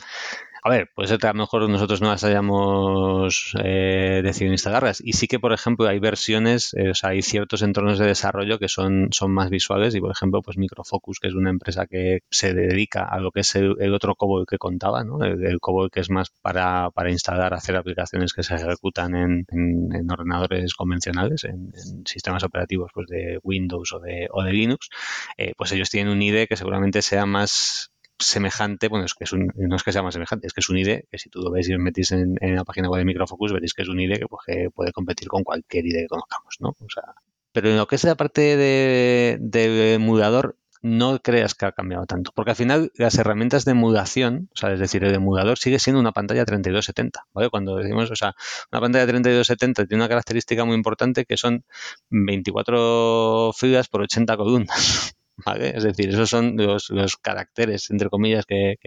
a 0.68 0.70
ver, 0.70 0.90
puede 0.94 1.08
ser 1.08 1.18
que 1.18 1.28
a 1.28 1.34
lo 1.34 1.40
mejor 1.40 1.70
nosotros 1.70 2.02
no 2.02 2.10
las 2.10 2.26
hayamos 2.26 3.54
eh, 3.64 4.20
decidido 4.22 4.52
instalarlas. 4.52 5.02
Y 5.02 5.14
sí 5.14 5.28
que, 5.28 5.40
por 5.40 5.54
ejemplo, 5.54 5.88
hay 5.88 6.00
versiones, 6.00 6.74
eh, 6.74 6.90
o 6.90 6.94
sea, 6.94 7.12
hay 7.12 7.22
ciertos 7.22 7.62
entornos 7.62 7.98
de 8.00 8.06
desarrollo 8.06 8.60
que 8.60 8.68
son, 8.68 9.08
son 9.12 9.32
más 9.32 9.50
visuales. 9.50 9.96
Y, 9.96 10.02
por 10.02 10.12
ejemplo, 10.12 10.42
pues 10.42 10.58
Microfocus, 10.58 11.20
que 11.20 11.30
es 11.30 11.36
una 11.36 11.52
empresa 11.52 11.88
que 11.88 12.20
se 12.30 12.54
dedica 12.54 13.06
a 13.06 13.22
lo 13.22 13.32
que 13.32 13.40
es 13.42 13.56
el, 13.56 13.94
otro 13.94 14.16
COBOL 14.16 14.46
que 14.46 14.58
contaba, 14.58 15.06
¿no? 15.06 15.24
El, 15.24 15.60
COBOL 15.62 15.90
que 15.90 16.02
es 16.02 16.10
más 16.10 16.32
para, 16.42 16.92
para, 16.92 17.12
instalar, 17.12 17.54
hacer 17.54 17.78
aplicaciones 17.78 18.34
que 18.34 18.44
se 18.44 18.56
ejecutan 18.56 19.16
en, 19.16 19.46
en, 19.50 20.12
ordenadores 20.12 20.74
convencionales, 20.74 21.46
en, 21.46 21.72
sistemas 22.06 22.44
operativos 22.44 22.92
pues 22.94 23.08
de 23.08 23.40
Windows 23.42 23.94
o 23.94 24.00
de, 24.00 24.28
o 24.32 24.44
de 24.44 24.52
Linux. 24.52 24.90
Eh, 25.38 25.54
pues 25.58 25.72
ellos 25.72 25.90
tienen 25.90 26.12
un 26.12 26.22
IDE 26.22 26.48
que 26.48 26.58
seguramente 26.58 27.02
sea 27.02 27.26
más 27.26 27.92
semejante, 28.20 28.88
bueno, 28.88 29.06
es 29.06 29.14
que 29.14 29.24
es 29.24 29.34
un, 29.34 29.52
no 29.56 29.76
es 29.76 29.84
que 29.84 29.92
sea 29.92 30.04
más 30.04 30.14
semejante, 30.14 30.48
es 30.48 30.54
que 30.54 30.62
es 30.62 30.70
un 30.70 30.78
IDE 30.78 31.08
que 31.10 31.18
si 31.18 31.30
tú 31.30 31.42
lo 31.42 31.52
ves 31.52 31.70
y 31.70 31.74
os 31.74 31.80
metís 31.80 32.12
en, 32.12 32.38
la 32.40 32.64
página 32.64 32.90
web 32.90 33.00
de 33.00 33.06
Microfocus, 33.06 33.54
veréis 33.54 33.74
que 33.74 33.84
es 33.84 33.90
un 33.90 34.00
IDE 34.00 34.20
que, 34.20 34.28
pues, 34.28 34.46
puede 34.74 34.92
competir 34.92 35.28
con 35.28 35.44
cualquier 35.44 35.86
IDE 35.86 36.02
que 36.02 36.08
conozcamos, 36.08 36.56
¿no? 36.60 36.70
O 36.70 36.90
sea, 36.90 37.04
pero 37.52 37.70
en 37.70 37.78
lo 37.78 37.88
que 37.88 37.96
es 37.96 38.04
la 38.04 38.16
parte 38.16 38.56
de, 38.56 39.38
de 39.40 39.94
emulador, 39.96 40.58
no 40.82 41.20
creas 41.22 41.56
que 41.56 41.66
ha 41.66 41.72
cambiado 41.72 42.06
tanto, 42.06 42.32
porque 42.36 42.52
al 42.52 42.56
final 42.56 42.92
las 42.96 43.18
herramientas 43.18 43.66
de 43.66 43.72
emulación, 43.72 44.50
o 44.54 44.58
sea, 44.58 44.74
es 44.74 44.80
decir, 44.80 45.04
el 45.04 45.16
emulador 45.16 45.58
sigue 45.58 45.80
siendo 45.80 46.00
una 46.00 46.12
pantalla 46.12 46.46
3270, 46.46 47.26
¿vale? 47.34 47.50
Cuando 47.50 47.76
decimos, 47.78 48.12
o 48.12 48.16
sea, 48.16 48.36
una 48.72 48.82
pantalla 48.82 49.08
3270 49.08 49.86
tiene 49.86 50.04
una 50.04 50.10
característica 50.10 50.66
muy 50.66 50.76
importante 50.76 51.26
que 51.26 51.38
son 51.38 51.66
24 52.10 53.54
filas 53.54 53.88
por 53.88 54.02
80 54.02 54.38
columnas. 54.38 55.16
Es 55.45 55.84
decir, 55.84 56.10
esos 56.10 56.30
son 56.30 56.56
los, 56.58 56.89
caracteres, 57.21 57.91
entre 57.91 58.10
comillas, 58.10 58.45
que, 58.45 58.78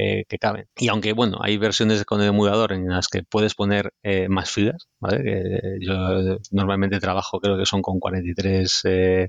caben. 0.41 0.67
Y 0.77 0.89
aunque, 0.89 1.13
bueno, 1.13 1.39
hay 1.41 1.57
versiones 1.59 2.05
con 2.05 2.21
el 2.21 2.29
emulador 2.29 2.73
en 2.73 2.89
las 2.89 3.09
que 3.09 3.23
puedes 3.23 3.55
poner 3.55 3.93
eh, 4.03 4.29
más 4.29 4.51
filas, 4.51 4.89
¿vale? 4.99 5.79
yo 5.81 6.39
normalmente 6.51 6.99
trabajo, 6.99 7.41
creo 7.41 7.57
que 7.57 7.67
son 7.67 7.83
con 7.83 8.01
43, 8.01 8.81
eh, 8.85 9.29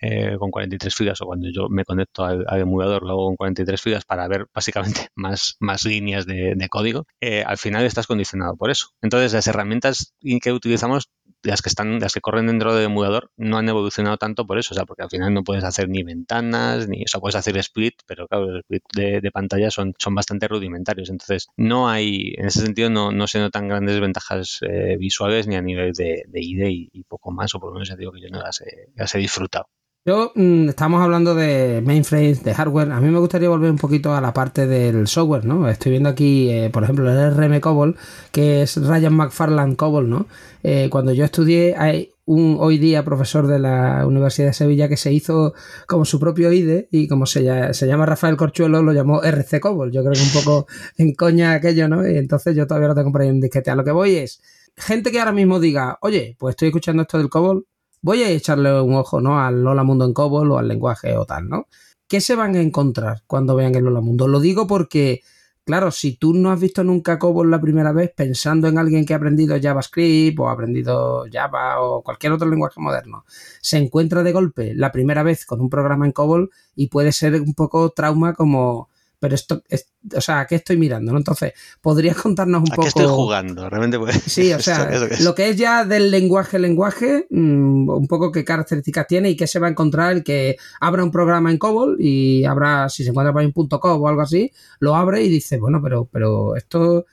eh, 0.00 0.36
con 0.38 0.50
43 0.50 0.94
filas, 0.94 1.20
o 1.22 1.26
cuando 1.26 1.48
yo 1.50 1.68
me 1.68 1.84
conecto 1.84 2.24
al, 2.24 2.44
emulador, 2.60 3.02
lo 3.02 3.10
hago 3.10 3.26
con 3.26 3.36
43 3.36 3.80
filas 3.80 4.04
para 4.04 4.28
ver 4.28 4.46
básicamente 4.54 5.08
más, 5.16 5.56
más 5.60 5.84
líneas 5.84 6.26
de, 6.26 6.54
de 6.54 6.68
código. 6.68 7.06
al 7.46 7.58
final 7.58 7.84
estás 7.84 8.06
condicionado 8.06 8.56
por 8.56 8.70
eso. 8.70 8.88
Entonces, 9.02 9.32
las 9.32 9.46
herramientas 9.46 10.14
que 10.42 10.52
utilizamos 10.52 11.10
las 11.42 11.62
que 11.62 11.68
están, 11.68 12.00
las 12.00 12.12
que 12.12 12.20
corren 12.20 12.46
dentro 12.46 12.74
del 12.74 12.86
emulador 12.86 13.30
no 13.36 13.58
han 13.58 13.68
evolucionado 13.68 14.16
tanto 14.18 14.46
por 14.46 14.58
eso, 14.58 14.74
o 14.74 14.76
sea, 14.76 14.84
porque 14.84 15.02
al 15.02 15.10
final 15.10 15.32
no 15.32 15.42
puedes 15.42 15.64
hacer 15.64 15.88
ni 15.88 16.02
ventanas, 16.02 16.88
ni, 16.88 17.02
o 17.02 17.06
sea, 17.06 17.20
puedes 17.20 17.36
hacer 17.36 17.56
split, 17.58 17.94
pero 18.06 18.28
claro, 18.28 18.46
los 18.46 18.60
split 18.60 18.82
de, 18.94 19.30
pantalla 19.32 19.70
son, 19.70 19.94
son 19.98 20.14
bastante 20.14 20.48
rudimentarios. 20.48 21.10
Entonces, 21.10 21.48
no 21.56 21.88
hay, 21.88 22.34
en 22.36 22.46
ese 22.46 22.60
sentido, 22.60 22.90
no, 22.90 23.12
no 23.12 23.26
se 23.26 23.38
notan 23.38 23.68
grandes 23.68 24.00
ventajas 24.00 24.60
eh, 24.62 24.96
visuales 24.98 25.46
ni 25.46 25.56
a 25.56 25.62
nivel 25.62 25.92
de, 25.92 26.24
de 26.26 26.40
IDE 26.42 26.70
y, 26.70 27.04
poco 27.04 27.30
más, 27.32 27.54
o 27.54 27.60
por 27.60 27.70
lo 27.70 27.74
menos 27.74 27.88
ya 27.88 27.96
digo 27.96 28.12
que 28.12 28.20
yo 28.20 28.28
no 28.30 28.40
las 28.40 28.60
he, 28.60 28.88
las 28.94 29.14
he 29.14 29.18
disfrutado. 29.18 29.66
Yo, 30.06 30.32
mm, 30.34 30.70
estamos 30.70 31.02
hablando 31.02 31.34
de 31.34 31.82
mainframes, 31.84 32.42
de 32.42 32.54
hardware. 32.54 32.90
A 32.90 33.00
mí 33.02 33.10
me 33.10 33.18
gustaría 33.18 33.50
volver 33.50 33.70
un 33.70 33.76
poquito 33.76 34.14
a 34.14 34.22
la 34.22 34.32
parte 34.32 34.66
del 34.66 35.06
software, 35.06 35.44
¿no? 35.44 35.68
Estoy 35.68 35.90
viendo 35.92 36.08
aquí, 36.08 36.48
eh, 36.50 36.70
por 36.70 36.84
ejemplo, 36.84 37.10
el 37.10 37.34
RM 37.36 37.60
COBOL, 37.60 37.96
que 38.32 38.62
es 38.62 38.76
Ryan 38.76 39.12
McFarland 39.12 39.76
COBOL, 39.76 40.08
¿no? 40.08 40.26
Eh, 40.62 40.88
cuando 40.90 41.12
yo 41.12 41.26
estudié, 41.26 41.74
hay 41.76 42.14
un 42.24 42.56
hoy 42.60 42.78
día 42.78 43.04
profesor 43.04 43.46
de 43.46 43.58
la 43.58 44.06
Universidad 44.06 44.48
de 44.48 44.52
Sevilla 44.54 44.88
que 44.88 44.96
se 44.96 45.12
hizo 45.12 45.52
como 45.86 46.06
su 46.06 46.18
propio 46.18 46.50
IDE 46.50 46.88
y 46.90 47.06
como 47.06 47.26
se, 47.26 47.42
llama 47.42 48.06
Rafael 48.06 48.38
Corchuelo, 48.38 48.82
lo 48.82 48.94
llamó 48.94 49.22
RC 49.22 49.60
COBOL. 49.60 49.92
Yo 49.92 50.00
creo 50.02 50.14
que 50.14 50.22
un 50.22 50.32
poco 50.32 50.66
en 50.96 51.14
coña 51.14 51.52
aquello, 51.52 51.88
¿no? 51.88 52.08
Y 52.08 52.16
entonces 52.16 52.56
yo 52.56 52.66
todavía 52.66 52.88
no 52.88 52.94
tengo 52.94 53.12
por 53.12 53.20
ahí 53.20 53.28
un 53.28 53.40
disquete. 53.40 53.70
A 53.70 53.74
lo 53.74 53.84
que 53.84 53.92
voy 53.92 54.16
es, 54.16 54.40
gente 54.76 55.10
que 55.10 55.18
ahora 55.18 55.32
mismo 55.32 55.60
diga, 55.60 55.98
oye, 56.00 56.36
pues 56.38 56.54
estoy 56.54 56.68
escuchando 56.68 57.02
esto 57.02 57.18
del 57.18 57.28
COBOL, 57.28 57.66
voy 58.02 58.22
a 58.22 58.30
echarle 58.30 58.80
un 58.80 58.94
ojo, 58.94 59.20
¿no? 59.20 59.40
Al 59.40 59.62
Lola 59.62 59.84
Mundo 59.84 60.04
en 60.04 60.12
COBOL 60.12 60.52
o 60.52 60.58
al 60.58 60.68
lenguaje 60.68 61.16
o 61.16 61.24
tal, 61.26 61.48
¿no? 61.48 61.66
¿Qué 62.08 62.20
se 62.20 62.34
van 62.34 62.56
a 62.56 62.60
encontrar 62.60 63.22
cuando 63.26 63.54
vean 63.54 63.74
el 63.74 63.84
Lola 63.84 64.00
Mundo? 64.00 64.28
Lo 64.28 64.40
digo 64.40 64.66
porque, 64.66 65.22
claro, 65.64 65.90
si 65.90 66.16
tú 66.16 66.34
no 66.34 66.50
has 66.50 66.60
visto 66.60 66.84
nunca 66.84 67.18
COBOL 67.18 67.50
la 67.50 67.60
primera 67.60 67.92
vez 67.92 68.12
pensando 68.14 68.68
en 68.68 68.78
alguien 68.78 69.06
que 69.06 69.14
ha 69.14 69.16
aprendido 69.16 69.56
JavaScript 69.60 70.38
o 70.40 70.48
ha 70.48 70.52
aprendido 70.52 71.24
Java 71.32 71.80
o 71.80 72.02
cualquier 72.02 72.32
otro 72.32 72.48
lenguaje 72.48 72.80
moderno, 72.80 73.24
se 73.60 73.78
encuentra 73.78 74.22
de 74.22 74.32
golpe 74.32 74.74
la 74.74 74.92
primera 74.92 75.22
vez 75.22 75.46
con 75.46 75.60
un 75.60 75.70
programa 75.70 76.06
en 76.06 76.12
COBOL 76.12 76.50
y 76.74 76.88
puede 76.88 77.12
ser 77.12 77.40
un 77.40 77.54
poco 77.54 77.90
trauma 77.90 78.34
como 78.34 78.89
pero 79.20 79.34
esto, 79.34 79.62
es, 79.68 79.92
o 80.16 80.20
sea, 80.20 80.40
¿a 80.40 80.46
qué 80.46 80.56
estoy 80.56 80.78
mirando? 80.78 81.12
¿no? 81.12 81.18
Entonces, 81.18 81.52
¿podrías 81.80 82.16
contarnos 82.16 82.62
un 82.62 82.72
¿A 82.72 82.74
poco? 82.74 82.82
qué 82.82 82.88
estoy 82.88 83.06
jugando? 83.06 83.68
Realmente 83.68 83.98
puede... 83.98 84.14
Sí, 84.26 84.52
o 84.52 84.58
sea, 84.60 84.90
lo 85.20 85.34
que 85.34 85.50
es 85.50 85.56
ya 85.56 85.84
del 85.84 86.10
lenguaje, 86.10 86.58
lenguaje, 86.58 87.26
mm, 87.30 87.88
un 87.88 88.06
poco 88.08 88.32
qué 88.32 88.44
características 88.44 89.06
tiene 89.06 89.30
y 89.30 89.36
qué 89.36 89.46
se 89.46 89.58
va 89.58 89.68
a 89.68 89.70
encontrar 89.70 90.12
el 90.12 90.24
que 90.24 90.56
abra 90.80 91.04
un 91.04 91.10
programa 91.10 91.50
en 91.50 91.58
COBOL 91.58 91.98
y 92.00 92.44
abra, 92.44 92.88
si 92.88 93.04
se 93.04 93.10
encuentra 93.10 93.32
por 93.32 93.40
ahí 93.42 93.46
un 93.46 93.52
punto 93.52 93.78
.com 93.78 94.02
o 94.02 94.08
algo 94.08 94.22
así, 94.22 94.50
lo 94.80 94.96
abre 94.96 95.22
y 95.22 95.28
dice, 95.28 95.58
bueno, 95.58 95.80
pero, 95.82 96.08
pero 96.10 96.56
esto, 96.56 97.04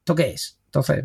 ¿esto 0.00 0.14
qué 0.16 0.30
es? 0.30 0.58
Entonces, 0.66 1.04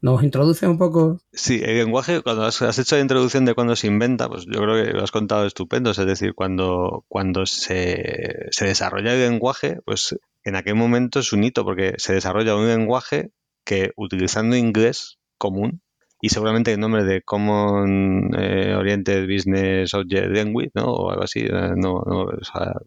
¿Nos 0.00 0.22
introduce 0.22 0.66
un 0.66 0.78
poco? 0.78 1.18
Sí, 1.32 1.60
el 1.64 1.76
lenguaje, 1.76 2.22
cuando 2.22 2.44
has, 2.44 2.78
hecho 2.78 2.96
la 2.96 3.02
introducción 3.02 3.44
de 3.44 3.54
cuando 3.54 3.74
se 3.74 3.88
inventa, 3.88 4.28
pues 4.28 4.46
yo 4.46 4.60
creo 4.60 4.84
que 4.84 4.92
lo 4.92 5.02
has 5.02 5.10
contado 5.10 5.46
estupendo. 5.46 5.90
Es 5.90 5.96
decir, 5.96 6.34
cuando, 6.34 7.04
cuando 7.08 7.46
se, 7.46 8.46
se 8.50 8.64
desarrolla 8.66 9.14
el 9.14 9.20
lenguaje, 9.20 9.80
pues 9.84 10.16
en 10.44 10.56
aquel 10.56 10.76
momento 10.76 11.20
es 11.20 11.32
un 11.32 11.44
hito, 11.44 11.64
porque 11.64 11.94
se 11.98 12.14
desarrolla 12.14 12.56
un 12.56 12.68
lenguaje 12.68 13.32
que 13.64 13.90
utilizando 13.96 14.56
inglés 14.56 15.18
común, 15.36 15.82
y 16.20 16.30
seguramente 16.30 16.72
el 16.72 16.80
nombre 16.80 17.04
de 17.04 17.22
Common 17.22 18.30
eh, 18.36 18.74
Oriented 18.74 19.26
Business 19.26 19.94
Object 19.94 20.30
Language, 20.30 20.70
¿no? 20.74 20.86
O 20.86 21.10
algo 21.10 21.22
así, 21.22 21.40
eh, 21.40 21.72
no, 21.76 22.02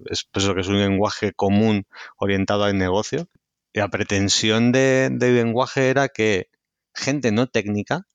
es 0.09 0.25
pues 0.31 0.43
eso 0.43 0.53
que 0.53 0.61
es 0.61 0.67
un 0.67 0.79
lenguaje 0.79 1.31
común 1.33 1.85
orientado 2.17 2.65
al 2.65 2.77
negocio. 2.77 3.27
La 3.73 3.87
pretensión 3.87 4.73
de, 4.73 5.09
del 5.11 5.35
lenguaje 5.35 5.89
era 5.89 6.09
que 6.09 6.49
gente 6.93 7.31
no 7.31 7.47
técnica, 7.47 8.07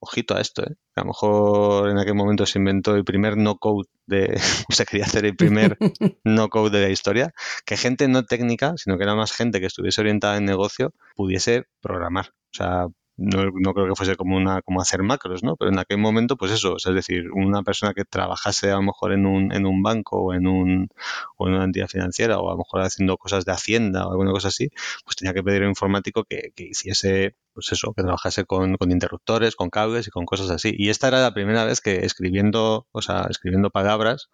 ojito 0.00 0.36
a 0.36 0.40
esto, 0.40 0.62
¿eh? 0.62 0.74
a 0.94 1.00
lo 1.00 1.06
mejor 1.06 1.90
en 1.90 1.98
aquel 1.98 2.14
momento 2.14 2.46
se 2.46 2.58
inventó 2.58 2.94
el 2.94 3.04
primer 3.04 3.36
no 3.36 3.58
code 3.58 3.88
de, 4.06 4.38
se 4.70 4.84
quería 4.86 5.06
hacer 5.06 5.24
el 5.24 5.36
primer 5.36 5.76
no 6.24 6.48
code 6.48 6.78
de 6.78 6.86
la 6.86 6.92
historia, 6.92 7.32
que 7.64 7.76
gente 7.76 8.08
no 8.08 8.24
técnica, 8.24 8.74
sino 8.76 8.96
que 8.96 9.04
era 9.04 9.14
más 9.14 9.32
gente 9.32 9.60
que 9.60 9.66
estuviese 9.66 10.00
orientada 10.00 10.36
en 10.36 10.44
negocio, 10.44 10.92
pudiese 11.14 11.64
programar. 11.80 12.32
O 12.52 12.56
sea, 12.56 12.86
no, 13.18 13.50
no, 13.54 13.72
creo 13.72 13.88
que 13.88 13.94
fuese 13.94 14.14
como 14.16 14.36
una 14.36 14.60
como 14.62 14.80
hacer 14.82 15.02
macros, 15.02 15.42
¿no? 15.42 15.56
Pero 15.56 15.70
en 15.70 15.78
aquel 15.78 15.98
momento, 15.98 16.36
pues 16.36 16.52
eso, 16.52 16.76
es 16.76 16.84
decir, 16.84 17.30
una 17.32 17.62
persona 17.62 17.94
que 17.94 18.04
trabajase 18.04 18.70
a 18.70 18.76
lo 18.76 18.82
mejor 18.82 19.12
en 19.12 19.24
un, 19.26 19.52
en 19.52 19.66
un 19.66 19.82
banco 19.82 20.18
o 20.18 20.34
en, 20.34 20.46
un, 20.46 20.88
o 21.36 21.48
en 21.48 21.54
una 21.54 21.64
entidad 21.64 21.88
financiera 21.88 22.38
o 22.38 22.48
a 22.48 22.52
lo 22.52 22.58
mejor 22.58 22.82
haciendo 22.82 23.16
cosas 23.16 23.44
de 23.46 23.52
hacienda 23.52 24.06
o 24.06 24.10
alguna 24.10 24.32
cosa 24.32 24.48
así, 24.48 24.68
pues 25.04 25.16
tenía 25.16 25.32
que 25.32 25.42
pedir 25.42 25.62
a 25.62 25.64
un 25.64 25.70
informático 25.70 26.24
que, 26.24 26.52
que 26.54 26.64
hiciese 26.64 27.34
pues 27.56 27.72
eso, 27.72 27.94
que 27.96 28.02
trabajase 28.02 28.44
con, 28.44 28.76
con, 28.76 28.92
interruptores, 28.92 29.56
con 29.56 29.70
cables 29.70 30.06
y 30.06 30.10
con 30.10 30.26
cosas 30.26 30.50
así. 30.50 30.74
Y 30.76 30.90
esta 30.90 31.08
era 31.08 31.22
la 31.22 31.32
primera 31.32 31.64
vez 31.64 31.80
que 31.80 32.04
escribiendo, 32.04 32.86
o 32.92 33.00
sea, 33.00 33.26
escribiendo 33.30 33.70
palabras, 33.70 34.28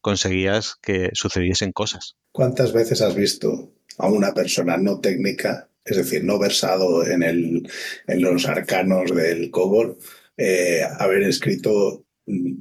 conseguías 0.00 0.74
que 0.82 1.10
sucediesen 1.12 1.70
cosas. 1.70 2.16
¿Cuántas 2.32 2.72
veces 2.72 3.02
has 3.02 3.14
visto 3.14 3.72
a 3.98 4.08
una 4.08 4.34
persona 4.34 4.76
no 4.78 4.98
técnica, 4.98 5.70
es 5.84 5.96
decir, 5.96 6.24
no 6.24 6.40
versado 6.40 7.06
en, 7.06 7.22
el, 7.22 7.70
en 8.08 8.20
los 8.20 8.46
arcanos 8.48 9.14
del 9.14 9.52
COBOL, 9.52 9.96
eh, 10.36 10.82
haber 10.98 11.22
escrito 11.22 12.04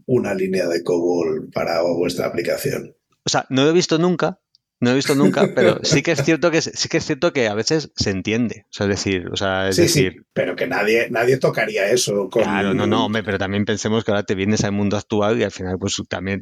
una 0.06 0.36
línea 0.36 0.68
de 0.68 0.84
COBOL 0.84 1.50
para 1.52 1.82
vuestra 1.82 2.28
aplicación? 2.28 2.96
O 3.26 3.30
sea, 3.30 3.48
no 3.50 3.64
lo 3.64 3.72
he 3.72 3.74
visto 3.74 3.98
nunca, 3.98 4.40
no 4.82 4.92
he 4.92 4.96
visto 4.96 5.16
nunca, 5.16 5.52
pero 5.56 5.80
sí 5.84 6.02
que 6.02 6.12
es 6.12 6.24
cierto 6.24 6.52
que 6.52 6.62
sí 6.62 6.90
que 6.90 6.98
es 6.98 7.06
cierto 7.06 7.32
que 7.32 7.48
a 7.48 7.54
veces 7.54 7.92
se 7.96 8.10
entiende. 8.10 8.66
O 8.70 8.74
sea, 8.74 8.88
es 8.88 8.90
decir, 8.90 9.28
o 9.32 9.36
sea, 9.38 9.70
es 9.70 9.78
decir. 9.78 10.26
pero 10.34 10.56
que 10.56 10.68
nadie, 10.68 11.08
nadie 11.10 11.38
tocaría 11.38 11.90
eso 11.90 12.30
con... 12.30 12.44
Claro, 12.44 12.74
no, 12.74 12.86
no, 12.86 13.06
hombre, 13.06 13.24
pero 13.24 13.38
también 13.38 13.64
pensemos 13.64 14.04
que 14.04 14.12
ahora 14.12 14.24
te 14.24 14.36
vienes 14.36 14.64
al 14.66 14.74
mundo 14.74 14.98
actual 14.98 15.40
y 15.40 15.44
al 15.44 15.52
final, 15.52 15.78
pues 15.80 15.96
también, 16.10 16.42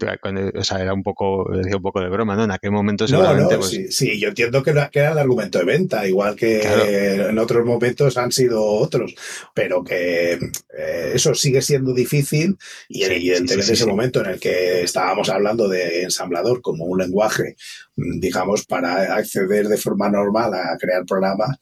o 0.55 0.63
sea, 0.63 0.81
era 0.81 0.93
un 0.93 1.03
poco, 1.03 1.45
decía 1.55 1.77
un 1.77 1.83
poco 1.83 2.01
de 2.01 2.09
broma, 2.09 2.35
¿no? 2.35 2.43
En 2.43 2.51
aquel 2.51 2.71
momento 2.71 3.07
seguramente. 3.07 3.43
No, 3.43 3.51
no, 3.51 3.59
pues 3.59 3.95
sí, 3.95 4.19
yo 4.19 4.29
entiendo 4.29 4.63
que, 4.63 4.71
era 4.71 5.11
el 5.11 5.17
argumento 5.19 5.59
de 5.59 5.65
venta, 5.65 6.07
igual 6.07 6.35
que 6.35 6.61
en 6.63 7.37
otros 7.37 7.65
momentos 7.65 8.17
han 8.17 8.31
sido 8.31 8.63
otros, 8.63 9.13
pero 9.53 9.83
que 9.83 10.33
eh, 10.33 11.11
eso 11.13 11.35
sigue 11.35 11.61
siendo 11.61 11.93
difícil 11.93 12.57
y 12.89 13.03
evidentemente 13.03 13.67
en 13.67 13.73
ese 13.73 13.85
momento 13.85 14.21
en 14.21 14.31
el 14.31 14.39
que 14.39 14.81
estábamos 14.81 15.29
hablando 15.29 15.67
de 15.67 16.03
ensamblador 16.03 16.61
como 16.61 16.85
un 16.85 16.97
lenguaje 16.97 17.55
digamos, 17.95 18.65
para 18.65 19.15
acceder 19.15 19.67
de 19.67 19.77
forma 19.77 20.09
normal 20.09 20.53
a 20.53 20.77
crear 20.77 21.05
programas, 21.05 21.57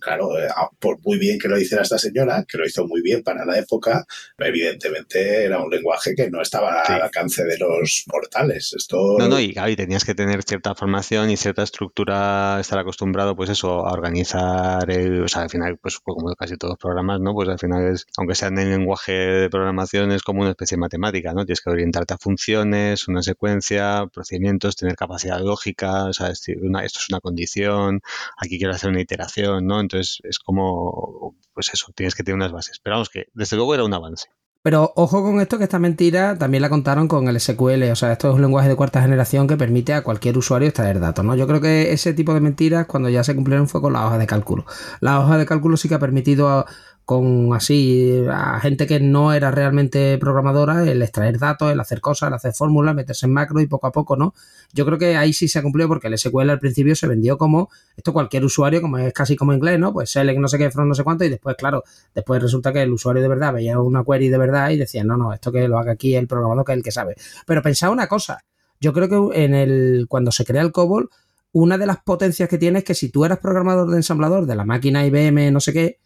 claro, 0.00 0.38
eh, 0.38 0.48
por 0.78 1.00
muy 1.02 1.18
bien 1.18 1.38
que 1.38 1.48
lo 1.48 1.58
hiciera 1.58 1.82
esta 1.82 1.98
señora, 1.98 2.44
que 2.48 2.58
lo 2.58 2.66
hizo 2.66 2.86
muy 2.86 3.02
bien 3.02 3.22
para 3.22 3.44
la 3.44 3.58
época, 3.58 4.04
evidentemente 4.38 5.44
era 5.44 5.62
un 5.62 5.70
lenguaje 5.70 6.14
que 6.14 6.30
no 6.30 6.40
estaba 6.42 6.82
al 6.82 7.02
alcance 7.02 7.44
de 7.44 7.58
los 7.58 8.04
mortales. 8.12 8.72
Esto... 8.76 9.16
No, 9.18 9.28
no, 9.28 9.40
y, 9.40 9.52
tenías 9.76 10.04
que 10.04 10.14
tener 10.14 10.42
cierta 10.42 10.74
formación 10.74 11.30
y 11.30 11.36
cierta 11.36 11.62
estructura, 11.62 12.58
estar 12.60 12.78
acostumbrado, 12.78 13.36
pues 13.36 13.50
eso, 13.50 13.86
a 13.86 13.92
organizar, 13.92 14.90
el, 14.90 15.22
o 15.22 15.28
sea, 15.28 15.42
al 15.42 15.50
final, 15.50 15.78
pues 15.78 15.98
como 15.98 16.34
casi 16.34 16.56
todos 16.56 16.72
los 16.72 16.78
programas, 16.78 17.20
¿no? 17.20 17.34
Pues 17.34 17.48
al 17.48 17.58
final 17.58 17.92
es, 17.92 18.06
aunque 18.16 18.34
sea 18.34 18.48
en 18.48 18.58
el 18.58 18.70
lenguaje 18.70 19.12
de 19.12 19.50
programación, 19.50 20.12
es 20.12 20.22
como 20.22 20.42
una 20.42 20.50
especie 20.50 20.76
de 20.76 20.80
matemática, 20.80 21.32
¿no? 21.32 21.44
Tienes 21.44 21.60
que 21.60 21.70
orientarte 21.70 22.14
a 22.14 22.18
funciones, 22.18 23.08
una 23.08 23.22
secuencia, 23.22 24.06
procedimientos, 24.12 24.76
tener 24.76 24.96
capacidad 24.96 25.40
lógica, 25.40 26.04
o 26.04 26.12
sea, 26.12 26.28
esto 26.30 26.52
es 26.52 27.08
una 27.08 27.20
condición, 27.20 28.00
aquí 28.36 28.58
quiero 28.58 28.74
hacer 28.74 28.90
una 28.90 29.00
iteración, 29.00 29.66
¿no? 29.66 29.80
Entonces 29.82 30.18
es 30.22 30.38
como, 30.38 31.36
pues 31.52 31.70
eso, 31.72 31.92
tienes 31.94 32.14
que 32.14 32.22
tener 32.22 32.36
unas 32.36 32.52
bases. 32.52 32.80
Pero 32.82 32.96
vamos, 32.96 33.10
que 33.10 33.26
desde 33.34 33.56
luego 33.56 33.74
era 33.74 33.84
un 33.84 33.94
avance. 33.94 34.28
Pero 34.62 34.92
ojo 34.94 35.24
con 35.24 35.40
esto, 35.40 35.58
que 35.58 35.64
esta 35.64 35.80
mentira 35.80 36.38
también 36.38 36.62
la 36.62 36.68
contaron 36.68 37.08
con 37.08 37.26
el 37.26 37.40
SQL. 37.40 37.90
O 37.90 37.96
sea, 37.96 38.12
esto 38.12 38.28
es 38.28 38.34
un 38.36 38.42
lenguaje 38.42 38.68
de 38.68 38.76
cuarta 38.76 39.02
generación 39.02 39.48
que 39.48 39.56
permite 39.56 39.92
a 39.92 40.04
cualquier 40.04 40.38
usuario 40.38 40.68
extraer 40.68 41.00
datos, 41.00 41.24
¿no? 41.24 41.34
Yo 41.34 41.48
creo 41.48 41.60
que 41.60 41.92
ese 41.92 42.14
tipo 42.14 42.32
de 42.32 42.40
mentiras, 42.40 42.86
cuando 42.86 43.08
ya 43.08 43.24
se 43.24 43.34
cumplieron, 43.34 43.68
fue 43.68 43.80
con 43.80 43.92
la 43.92 44.06
hoja 44.06 44.18
de 44.18 44.26
cálculo. 44.28 44.64
La 45.00 45.18
hoja 45.18 45.36
de 45.36 45.46
cálculo 45.46 45.76
sí 45.76 45.88
que 45.88 45.96
ha 45.96 45.98
permitido 45.98 46.48
a, 46.48 46.66
con 47.04 47.52
así 47.52 48.24
a 48.30 48.60
gente 48.60 48.86
que 48.86 49.00
no 49.00 49.32
era 49.32 49.50
realmente 49.50 50.16
programadora, 50.18 50.84
el 50.84 51.02
extraer 51.02 51.38
datos, 51.38 51.72
el 51.72 51.80
hacer 51.80 52.00
cosas, 52.00 52.28
el 52.28 52.34
hacer 52.34 52.52
fórmulas, 52.52 52.94
meterse 52.94 53.26
en 53.26 53.32
macro 53.32 53.60
y 53.60 53.66
poco 53.66 53.86
a 53.88 53.92
poco, 53.92 54.16
¿no? 54.16 54.34
Yo 54.72 54.86
creo 54.86 54.98
que 54.98 55.16
ahí 55.16 55.32
sí 55.32 55.48
se 55.48 55.58
ha 55.58 55.62
cumplido 55.62 55.88
porque 55.88 56.06
el 56.06 56.16
SQL 56.16 56.50
al 56.50 56.58
principio 56.60 56.94
se 56.94 57.06
vendió 57.06 57.36
como 57.36 57.70
esto 57.96 58.12
cualquier 58.12 58.44
usuario, 58.44 58.80
como 58.80 58.98
es 58.98 59.12
casi 59.12 59.36
como 59.36 59.52
inglés, 59.52 59.78
¿no? 59.78 59.92
Pues 59.92 60.10
select 60.10 60.38
no 60.38 60.48
sé 60.48 60.58
qué, 60.58 60.70
from 60.70 60.88
no 60.88 60.94
sé 60.94 61.04
cuánto, 61.04 61.24
y 61.24 61.28
después, 61.28 61.56
claro, 61.56 61.82
después 62.14 62.40
resulta 62.40 62.72
que 62.72 62.82
el 62.82 62.92
usuario 62.92 63.22
de 63.22 63.28
verdad 63.28 63.52
veía 63.52 63.78
una 63.80 64.04
query 64.04 64.28
de 64.28 64.38
verdad 64.38 64.70
y 64.70 64.76
decía, 64.76 65.04
no, 65.04 65.16
no, 65.16 65.32
esto 65.32 65.50
que 65.50 65.66
lo 65.68 65.78
haga 65.78 65.92
aquí 65.92 66.14
el 66.14 66.28
programador 66.28 66.64
que 66.64 66.72
es 66.72 66.76
el 66.76 66.84
que 66.84 66.92
sabe. 66.92 67.16
Pero 67.46 67.62
pensaba 67.62 67.92
una 67.92 68.06
cosa, 68.06 68.44
yo 68.80 68.92
creo 68.92 69.08
que 69.08 69.44
en 69.44 69.54
el, 69.54 70.06
cuando 70.08 70.30
se 70.32 70.44
crea 70.44 70.62
el 70.62 70.72
COBOL, 70.72 71.10
una 71.52 71.76
de 71.78 71.86
las 71.86 71.98
potencias 71.98 72.48
que 72.48 72.58
tiene 72.58 72.78
es 72.78 72.84
que 72.84 72.94
si 72.94 73.10
tú 73.10 73.24
eras 73.24 73.38
programador 73.38 73.90
de 73.90 73.96
ensamblador 73.96 74.46
de 74.46 74.56
la 74.56 74.64
máquina 74.64 75.04
IBM, 75.04 75.52
no 75.52 75.60
sé 75.60 75.72
qué, 75.72 75.98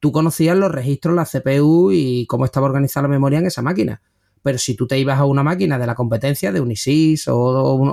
tú 0.00 0.12
conocías 0.12 0.56
los 0.56 0.70
registros, 0.70 1.14
la 1.14 1.24
CPU 1.24 1.90
y 1.92 2.26
cómo 2.26 2.44
estaba 2.44 2.66
organizada 2.66 3.02
la 3.02 3.08
memoria 3.08 3.38
en 3.38 3.46
esa 3.46 3.62
máquina. 3.62 4.02
Pero 4.42 4.58
si 4.58 4.76
tú 4.76 4.86
te 4.86 4.98
ibas 4.98 5.18
a 5.18 5.24
una 5.24 5.42
máquina 5.42 5.78
de 5.78 5.86
la 5.86 5.94
competencia, 5.94 6.52
de 6.52 6.60
Unisys 6.60 7.26
o, 7.28 7.34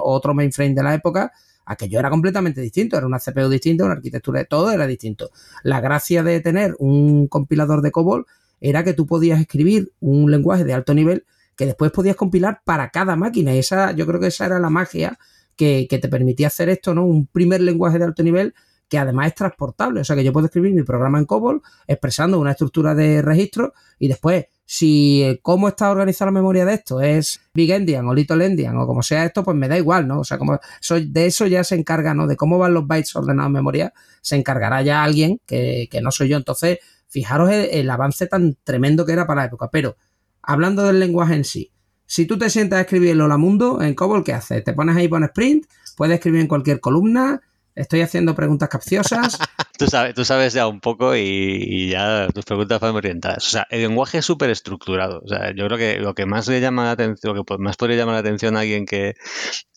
otro 0.04 0.34
mainframe 0.34 0.76
de 0.76 0.84
la 0.84 0.94
época, 0.94 1.32
aquello 1.66 1.98
era 2.00 2.10
completamente 2.10 2.62
distinto. 2.62 2.98
Era 2.98 3.08
una 3.08 3.20
CPU 3.20 3.50
distinta, 3.50 3.86
una 3.86 3.94
arquitectura, 3.94 4.46
todo 4.46 4.72
era 4.72 4.86
distinto. 4.86 5.32
La 5.64 5.82
gracia 5.82 6.22
de 6.22 6.40
tener 6.42 6.76
un 6.80 7.28
compilador 7.28 7.82
de 7.82 7.92
COBOL 7.92 8.28
era 8.62 8.84
que 8.84 8.94
tú 8.94 9.08
podías 9.08 9.42
escribir 9.42 9.94
un 10.00 10.30
lenguaje 10.30 10.64
de 10.64 10.74
alto 10.74 10.94
nivel 10.94 11.26
que 11.56 11.66
después 11.66 11.92
podías 11.92 12.16
compilar 12.16 12.62
para 12.64 12.90
cada 12.90 13.16
máquina. 13.16 13.56
Y 13.56 13.60
esa, 13.60 13.92
yo 13.94 14.06
creo 14.06 14.20
que 14.20 14.28
esa 14.28 14.46
era 14.46 14.60
la 14.60 14.70
magia 14.70 15.18
que, 15.56 15.88
que 15.90 15.98
te 15.98 16.08
permitía 16.08 16.48
hacer 16.48 16.70
esto, 16.70 16.94
¿no? 16.94 17.06
Un 17.06 17.28
primer 17.28 17.62
lenguaje 17.62 17.98
de 17.98 18.06
alto 18.06 18.24
nivel 18.24 18.54
que 18.94 19.00
además 19.00 19.26
es 19.30 19.34
transportable. 19.34 20.02
O 20.02 20.04
sea 20.04 20.16
que 20.16 20.24
yo 20.24 20.32
puedo 20.32 20.46
escribir 20.46 20.72
mi 20.72 20.84
programa 20.84 21.18
en 21.18 21.26
COBOL 21.26 21.64
expresando 21.88 22.40
una 22.40 22.52
estructura 22.52 22.94
de 22.94 23.24
registro 23.24 23.74
y 23.98 24.08
después, 24.08 24.46
si 24.68 25.24
eh, 25.24 25.40
cómo 25.42 25.68
está 25.68 25.90
organizada 25.90 26.30
la 26.30 26.34
memoria 26.34 26.64
de 26.64 26.76
esto 26.76 27.02
es 27.02 27.42
Big 27.56 27.72
Endian 27.72 28.08
o 28.08 28.14
Little 28.14 28.46
Endian 28.46 28.78
o 28.78 28.86
como 28.86 29.02
sea 29.02 29.26
esto, 29.26 29.44
pues 29.44 29.58
me 29.58 29.68
da 29.68 29.80
igual, 29.80 30.08
¿no? 30.08 30.20
O 30.20 30.24
sea, 30.24 30.38
como 30.38 30.60
de 31.08 31.26
eso 31.26 31.48
ya 31.48 31.64
se 31.64 31.74
encarga, 31.74 32.14
¿no? 32.14 32.28
De 32.28 32.36
cómo 32.36 32.60
van 32.60 32.76
los 32.76 32.86
bytes 32.86 33.16
ordenados 33.16 33.48
en 33.48 33.54
memoria, 33.54 33.94
se 34.22 34.36
encargará 34.36 34.84
ya 34.84 35.04
alguien 35.04 35.42
que, 35.48 35.90
no 36.04 36.12
soy 36.12 36.30
yo. 36.30 36.38
Entonces, 36.38 36.78
fijaros 37.08 37.50
el, 37.52 37.90
avance 37.90 38.28
tan 38.28 38.58
tremendo 38.64 39.08
que 39.08 39.14
era 39.14 39.26
para 39.26 39.42
la 39.42 39.48
época. 39.48 39.70
Pero, 39.72 39.98
hablando 40.44 40.84
del 40.84 41.00
lenguaje 41.00 41.34
en 41.34 41.46
sí, 41.46 41.72
si 42.06 42.28
tú 42.28 42.38
te 42.38 42.52
sientas 42.52 42.78
a 42.78 42.82
escribir 42.82 43.10
en 43.10 43.18
Lola 43.18 43.38
Mundo, 43.38 43.82
en 43.82 43.96
COBOL, 43.96 44.24
¿qué 44.24 44.34
haces? 44.34 44.64
Te 44.64 44.74
pones 44.74 44.96
ahí, 44.96 45.08
pones 45.08 45.32
print, 45.32 45.66
puedes 45.98 46.14
escribir 46.14 46.42
en 46.42 46.48
cualquier 46.48 46.80
columna, 46.80 47.42
Estoy 47.76 48.02
haciendo 48.02 48.36
preguntas 48.36 48.70
capciosas. 48.70 49.40
tú, 49.78 50.26
sabes, 50.26 50.54
ya 50.54 50.68
un 50.68 50.80
poco 50.80 51.16
y, 51.16 51.90
ya 51.90 52.28
tus 52.34 52.46
preguntas 52.46 52.80
van 52.80 52.96
orientadas. 52.96 53.48
O 53.48 53.50
sea, 53.50 53.68
el 53.70 53.82
lenguaje 53.82 54.20
es 54.20 54.26
súper 54.26 54.50
estructurado. 54.50 55.22
O 55.24 55.28
sea, 55.28 55.54
yo 55.56 55.66
creo 55.66 55.78
que 55.78 56.00
lo 56.00 56.14
que 56.14 56.26
más 56.26 56.48
le 56.48 56.62
llama 56.62 56.86
la 56.86 56.92
atención, 56.92 57.36
lo 57.36 57.44
que 57.44 57.58
más 57.58 57.76
podría 57.78 57.98
llamar 57.98 58.14
la 58.14 58.20
atención 58.20 58.56
a 58.56 58.62
alguien 58.62 58.86
que, 58.86 59.14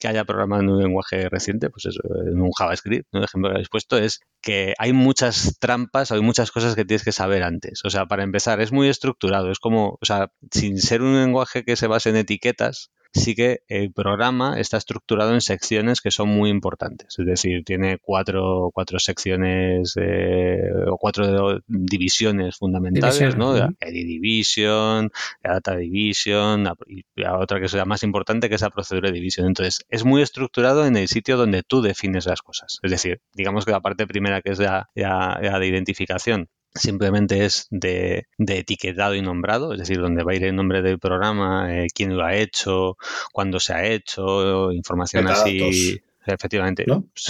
haya 0.05 0.25
programado 0.25 0.63
en 0.63 0.69
un 0.69 0.79
lenguaje 0.81 1.29
reciente, 1.29 1.69
pues 1.69 1.87
eso, 1.87 2.01
en 2.25 2.41
un 2.41 2.53
JavaScript, 2.53 3.09
un 3.13 3.25
ejemplo 3.25 3.51
que 3.51 3.55
habéis 3.55 3.69
puesto, 3.69 3.99
es 3.99 4.21
que 4.41 4.73
hay 4.79 4.93
muchas 4.93 5.57
trampas, 5.59 6.13
hay 6.13 6.21
muchas 6.21 6.53
cosas 6.53 6.77
que 6.77 6.85
tienes 6.85 7.03
que 7.03 7.11
saber 7.11 7.43
antes. 7.43 7.81
O 7.85 7.91
sea, 7.91 8.07
para 8.07 8.23
empezar, 8.23 8.61
es 8.61 8.71
muy 8.71 8.89
estructurado. 8.89 9.51
Es 9.51 9.59
como, 9.59 9.99
o 10.01 10.05
sea, 10.05 10.29
sin 10.53 10.79
ser 10.79 11.03
un 11.03 11.17
lenguaje 11.17 11.65
que 11.65 11.75
se 11.75 11.89
base 11.89 12.11
en 12.11 12.17
etiquetas, 12.17 12.93
sí 13.17 13.35
que 13.35 13.61
el 13.69 13.93
programa 13.93 14.59
está 14.61 14.77
estructurado 14.77 15.35
en 15.35 15.41
secciones 15.41 16.01
que 16.01 16.11
son 16.11 16.29
muy 16.29 16.51
importantes. 16.51 17.19
Es 17.19 17.27
decir, 17.27 17.65
tiene 17.65 17.99
cuatro, 17.99 18.71
cuatro 18.73 18.99
secciones 18.99 19.95
eh, 19.97 20.61
o 20.91 20.97
cuatro 20.97 21.61
divisiones 21.67 22.57
fundamentales, 22.57 23.37
¿no? 23.37 23.55
La 23.55 23.71
division, 23.81 25.11
la 25.43 25.55
data 25.55 25.77
division, 25.77 26.69
y 26.87 27.05
la 27.15 27.39
otra 27.39 27.59
que 27.61 27.67
es 27.67 27.75
la 27.75 27.85
más 27.85 28.03
importante 28.03 28.49
que 28.49 28.55
es 28.55 28.63
la 28.63 28.71
procedura 28.71 29.09
de 29.09 29.15
división. 29.15 29.47
Entonces, 29.47 29.85
es 29.89 30.05
muy 30.05 30.23
estructurado 30.23 30.87
en 30.87 30.97
el 30.97 31.09
sitio 31.09 31.37
donde 31.37 31.63
tú 31.63 31.83
defines 31.83 32.27
las 32.27 32.43
cosas. 32.43 32.79
Es 32.83 32.91
decir, 32.91 33.21
digamos 33.35 33.65
que 33.65 33.73
la 33.73 33.81
parte 33.81 34.07
primera 34.07 34.43
que 34.43 34.53
es 34.53 34.59
la 34.59 34.89
de 34.95 35.67
identificación 35.67 36.49
simplemente 36.77 37.45
es 37.45 37.67
de, 37.71 38.27
etiquetado 38.39 39.15
y 39.15 39.23
nombrado, 39.23 39.73
es 39.73 39.79
decir, 39.79 39.99
donde 39.99 40.23
va 40.23 40.33
a 40.33 40.35
ir 40.35 40.45
el 40.45 40.55
nombre 40.55 40.83
del 40.83 40.99
programa, 40.99 41.75
eh, 41.75 41.87
quién 41.95 42.17
lo 42.17 42.25
ha 42.25 42.35
hecho, 42.35 42.97
cuándo 43.33 43.61
se 43.61 43.75
ha 43.75 43.85
hecho, 43.85 44.73
información 44.73 45.27
así. 45.29 46.01
Efectivamente. 46.27 46.85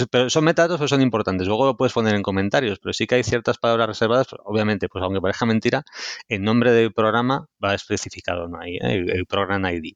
Pero 0.09 0.29
son 0.29 0.43
metadatos, 0.43 0.79
pero 0.79 0.87
son 0.87 1.01
importantes. 1.01 1.47
Luego 1.47 1.65
lo 1.65 1.77
puedes 1.77 1.93
poner 1.93 2.15
en 2.15 2.23
comentarios, 2.23 2.79
pero 2.79 2.93
sí 2.93 3.05
que 3.05 3.15
hay 3.15 3.23
ciertas 3.23 3.57
palabras 3.59 3.87
reservadas. 3.87 4.27
obviamente, 4.43 4.89
pues 4.89 5.03
aunque 5.03 5.21
parezca 5.21 5.45
mentira, 5.45 5.83
el 6.27 6.41
nombre 6.41 6.71
del 6.71 6.91
programa 6.93 7.47
va 7.63 7.75
especificado, 7.75 8.47
¿no? 8.47 8.59
Ahí, 8.59 8.77
¿eh? 8.77 9.05
el, 9.07 9.25
program 9.27 9.65
ID. 9.65 9.93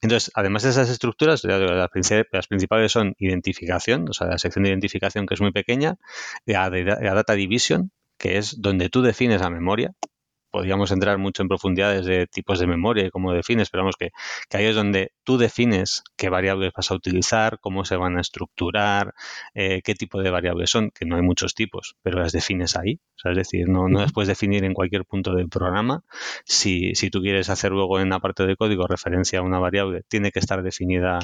Entonces, 0.00 0.30
además 0.34 0.62
de 0.62 0.70
esas 0.70 0.88
estructuras, 0.90 1.42
las, 1.44 1.88
principales 2.48 2.92
son 2.92 3.14
identificación, 3.18 4.08
o 4.08 4.12
sea, 4.12 4.28
la 4.28 4.38
sección 4.38 4.64
de 4.64 4.70
identificación 4.70 5.26
que 5.26 5.34
es 5.34 5.40
muy 5.40 5.50
pequeña, 5.50 5.96
la, 6.44 6.68
la 6.68 7.14
data 7.14 7.32
division, 7.32 7.90
que 8.18 8.38
es 8.38 8.60
donde 8.60 8.88
tú 8.90 9.02
defines 9.02 9.40
la 9.40 9.50
memoria. 9.50 9.92
Podríamos 10.54 10.92
entrar 10.92 11.18
mucho 11.18 11.42
en 11.42 11.48
profundidades 11.48 12.06
de 12.06 12.28
tipos 12.28 12.60
de 12.60 12.68
memoria 12.68 13.04
y 13.04 13.10
cómo 13.10 13.32
defines, 13.32 13.70
pero 13.70 13.82
vamos 13.82 13.96
que, 13.96 14.10
que 14.48 14.56
ahí 14.56 14.66
es 14.66 14.76
donde 14.76 15.10
tú 15.24 15.36
defines 15.36 16.04
qué 16.16 16.28
variables 16.28 16.70
vas 16.76 16.92
a 16.92 16.94
utilizar, 16.94 17.58
cómo 17.58 17.84
se 17.84 17.96
van 17.96 18.18
a 18.18 18.20
estructurar, 18.20 19.14
eh, 19.54 19.80
qué 19.82 19.96
tipo 19.96 20.22
de 20.22 20.30
variables 20.30 20.70
son, 20.70 20.92
que 20.92 21.06
no 21.06 21.16
hay 21.16 21.22
muchos 21.22 21.56
tipos, 21.56 21.96
pero 22.02 22.20
las 22.20 22.30
defines 22.30 22.76
ahí. 22.76 23.00
O 23.16 23.18
sea, 23.18 23.32
es 23.32 23.36
decir, 23.36 23.68
no, 23.68 23.88
no 23.88 24.00
las 24.00 24.12
puedes 24.12 24.28
definir 24.28 24.62
en 24.62 24.74
cualquier 24.74 25.04
punto 25.04 25.34
del 25.34 25.48
programa. 25.48 26.04
Si, 26.44 26.94
si 26.94 27.10
tú 27.10 27.20
quieres 27.20 27.50
hacer 27.50 27.72
luego 27.72 27.98
en 27.98 28.10
la 28.10 28.20
parte 28.20 28.46
de 28.46 28.54
código 28.54 28.86
referencia 28.86 29.40
a 29.40 29.42
una 29.42 29.58
variable, 29.58 30.02
tiene 30.06 30.30
que 30.30 30.38
estar 30.38 30.62
definida, 30.62 31.18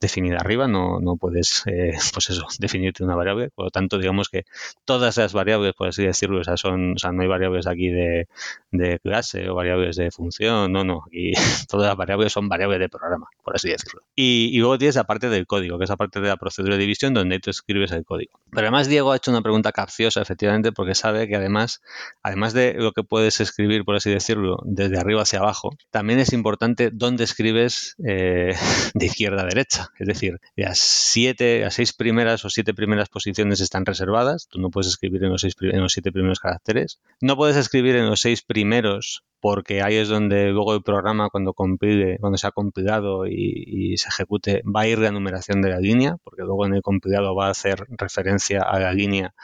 definida 0.00 0.38
arriba, 0.38 0.66
no, 0.66 0.98
no 1.00 1.16
puedes, 1.16 1.62
eh, 1.66 1.92
pues 2.12 2.30
eso, 2.30 2.46
definirte 2.58 3.04
una 3.04 3.14
variable. 3.14 3.50
Por 3.54 3.66
lo 3.66 3.70
tanto, 3.70 3.98
digamos 3.98 4.28
que 4.28 4.44
todas 4.84 5.16
las 5.18 5.32
variables, 5.32 5.74
por 5.74 5.86
así 5.88 6.02
decirlo, 6.04 6.40
o 6.40 6.44
sea, 6.44 6.56
son, 6.56 6.94
o 6.94 6.98
sea, 6.98 7.12
no 7.12 7.22
hay 7.22 7.28
variables 7.28 7.68
aquí 7.68 7.88
de, 7.88 8.26
de 8.72 8.98
clase 8.98 9.48
o 9.48 9.54
variables 9.54 9.96
de 9.96 10.10
función, 10.10 10.72
no, 10.72 10.82
no, 10.82 11.04
aquí 11.06 11.32
todas 11.68 11.88
las 11.88 11.96
variables 11.96 12.32
son 12.32 12.48
variables 12.48 12.80
de 12.80 12.88
programa, 12.88 13.28
por 13.44 13.54
así 13.54 13.68
decirlo. 13.68 14.02
Y, 14.16 14.50
y 14.52 14.58
luego 14.58 14.78
tienes 14.78 14.96
la 14.96 15.04
parte 15.04 15.28
del 15.28 15.46
código, 15.46 15.78
que 15.78 15.84
es 15.84 15.90
la 15.90 15.96
parte 15.96 16.20
de 16.20 16.28
la 16.28 16.36
procedura 16.36 16.76
de 16.76 16.80
división 16.80 17.14
donde 17.14 17.38
tú 17.38 17.50
escribes 17.50 17.92
el 17.92 18.04
código. 18.04 18.40
Pero 18.50 18.62
además 18.62 18.88
Diego 18.88 19.12
ha 19.12 19.16
hecho 19.16 19.30
una 19.30 19.42
pregunta 19.42 19.72
capciosa, 19.72 20.22
efectivamente, 20.22 20.72
porque 20.72 20.94
sabe 20.94 21.28
que 21.28 21.36
además, 21.36 21.82
además 22.22 22.54
de 22.54 22.74
lo 22.74 22.92
que 22.92 23.04
puedes 23.04 23.40
escribir, 23.40 23.84
por 23.84 23.96
así 23.96 24.10
decirlo, 24.10 24.58
desde 24.64 24.98
arriba 24.98 25.22
hacia 25.22 25.40
abajo, 25.40 25.76
también 25.90 26.18
es 26.18 26.32
importante 26.32 26.90
dónde 26.92 27.24
escribes 27.24 27.94
eh, 28.06 28.54
de 28.94 29.06
izquierda 29.06 29.42
a 29.42 29.46
derecha. 29.46 29.90
Es 29.98 30.06
decir, 30.06 30.40
las 30.56 30.78
siete, 30.78 31.60
las 31.60 31.74
seis 31.74 31.92
primeras 31.92 32.44
o 32.46 32.50
siete 32.50 32.72
primeras 32.72 33.10
posiciones 33.10 33.60
están 33.60 33.84
reservadas. 33.84 34.48
Tú 34.48 34.58
no 34.60 34.70
puedes 34.70 34.88
escribir 34.88 35.22
en 35.24 35.30
los, 35.30 35.42
seis, 35.42 35.54
en 35.60 35.80
los 35.80 35.92
siete 35.92 36.10
primeros 36.10 36.40
caracteres. 36.40 37.00
No 37.20 37.36
puedes 37.36 37.56
escribir 37.56 37.96
en 37.96 38.06
los 38.06 38.20
seis 38.20 38.40
primeros 38.42 38.61
primeros 38.62 39.24
porque 39.42 39.82
ahí 39.82 39.96
es 39.96 40.08
donde 40.08 40.50
luego 40.52 40.72
el 40.72 40.84
programa 40.84 41.28
cuando 41.28 41.52
compile, 41.52 42.16
cuando 42.20 42.38
se 42.38 42.46
ha 42.46 42.52
compilado 42.52 43.26
y, 43.26 43.64
y, 43.66 43.96
se 43.96 44.08
ejecute, 44.08 44.62
va 44.64 44.82
a 44.82 44.86
ir 44.86 45.00
la 45.00 45.10
numeración 45.10 45.60
de 45.62 45.70
la 45.70 45.80
línea, 45.80 46.16
porque 46.22 46.42
luego 46.42 46.64
en 46.64 46.74
el 46.74 46.82
compilado 46.82 47.34
va 47.34 47.48
a 47.48 47.50
hacer 47.50 47.84
referencia 47.98 48.62
a 48.62 48.78
la 48.78 48.92
línea 48.92 49.34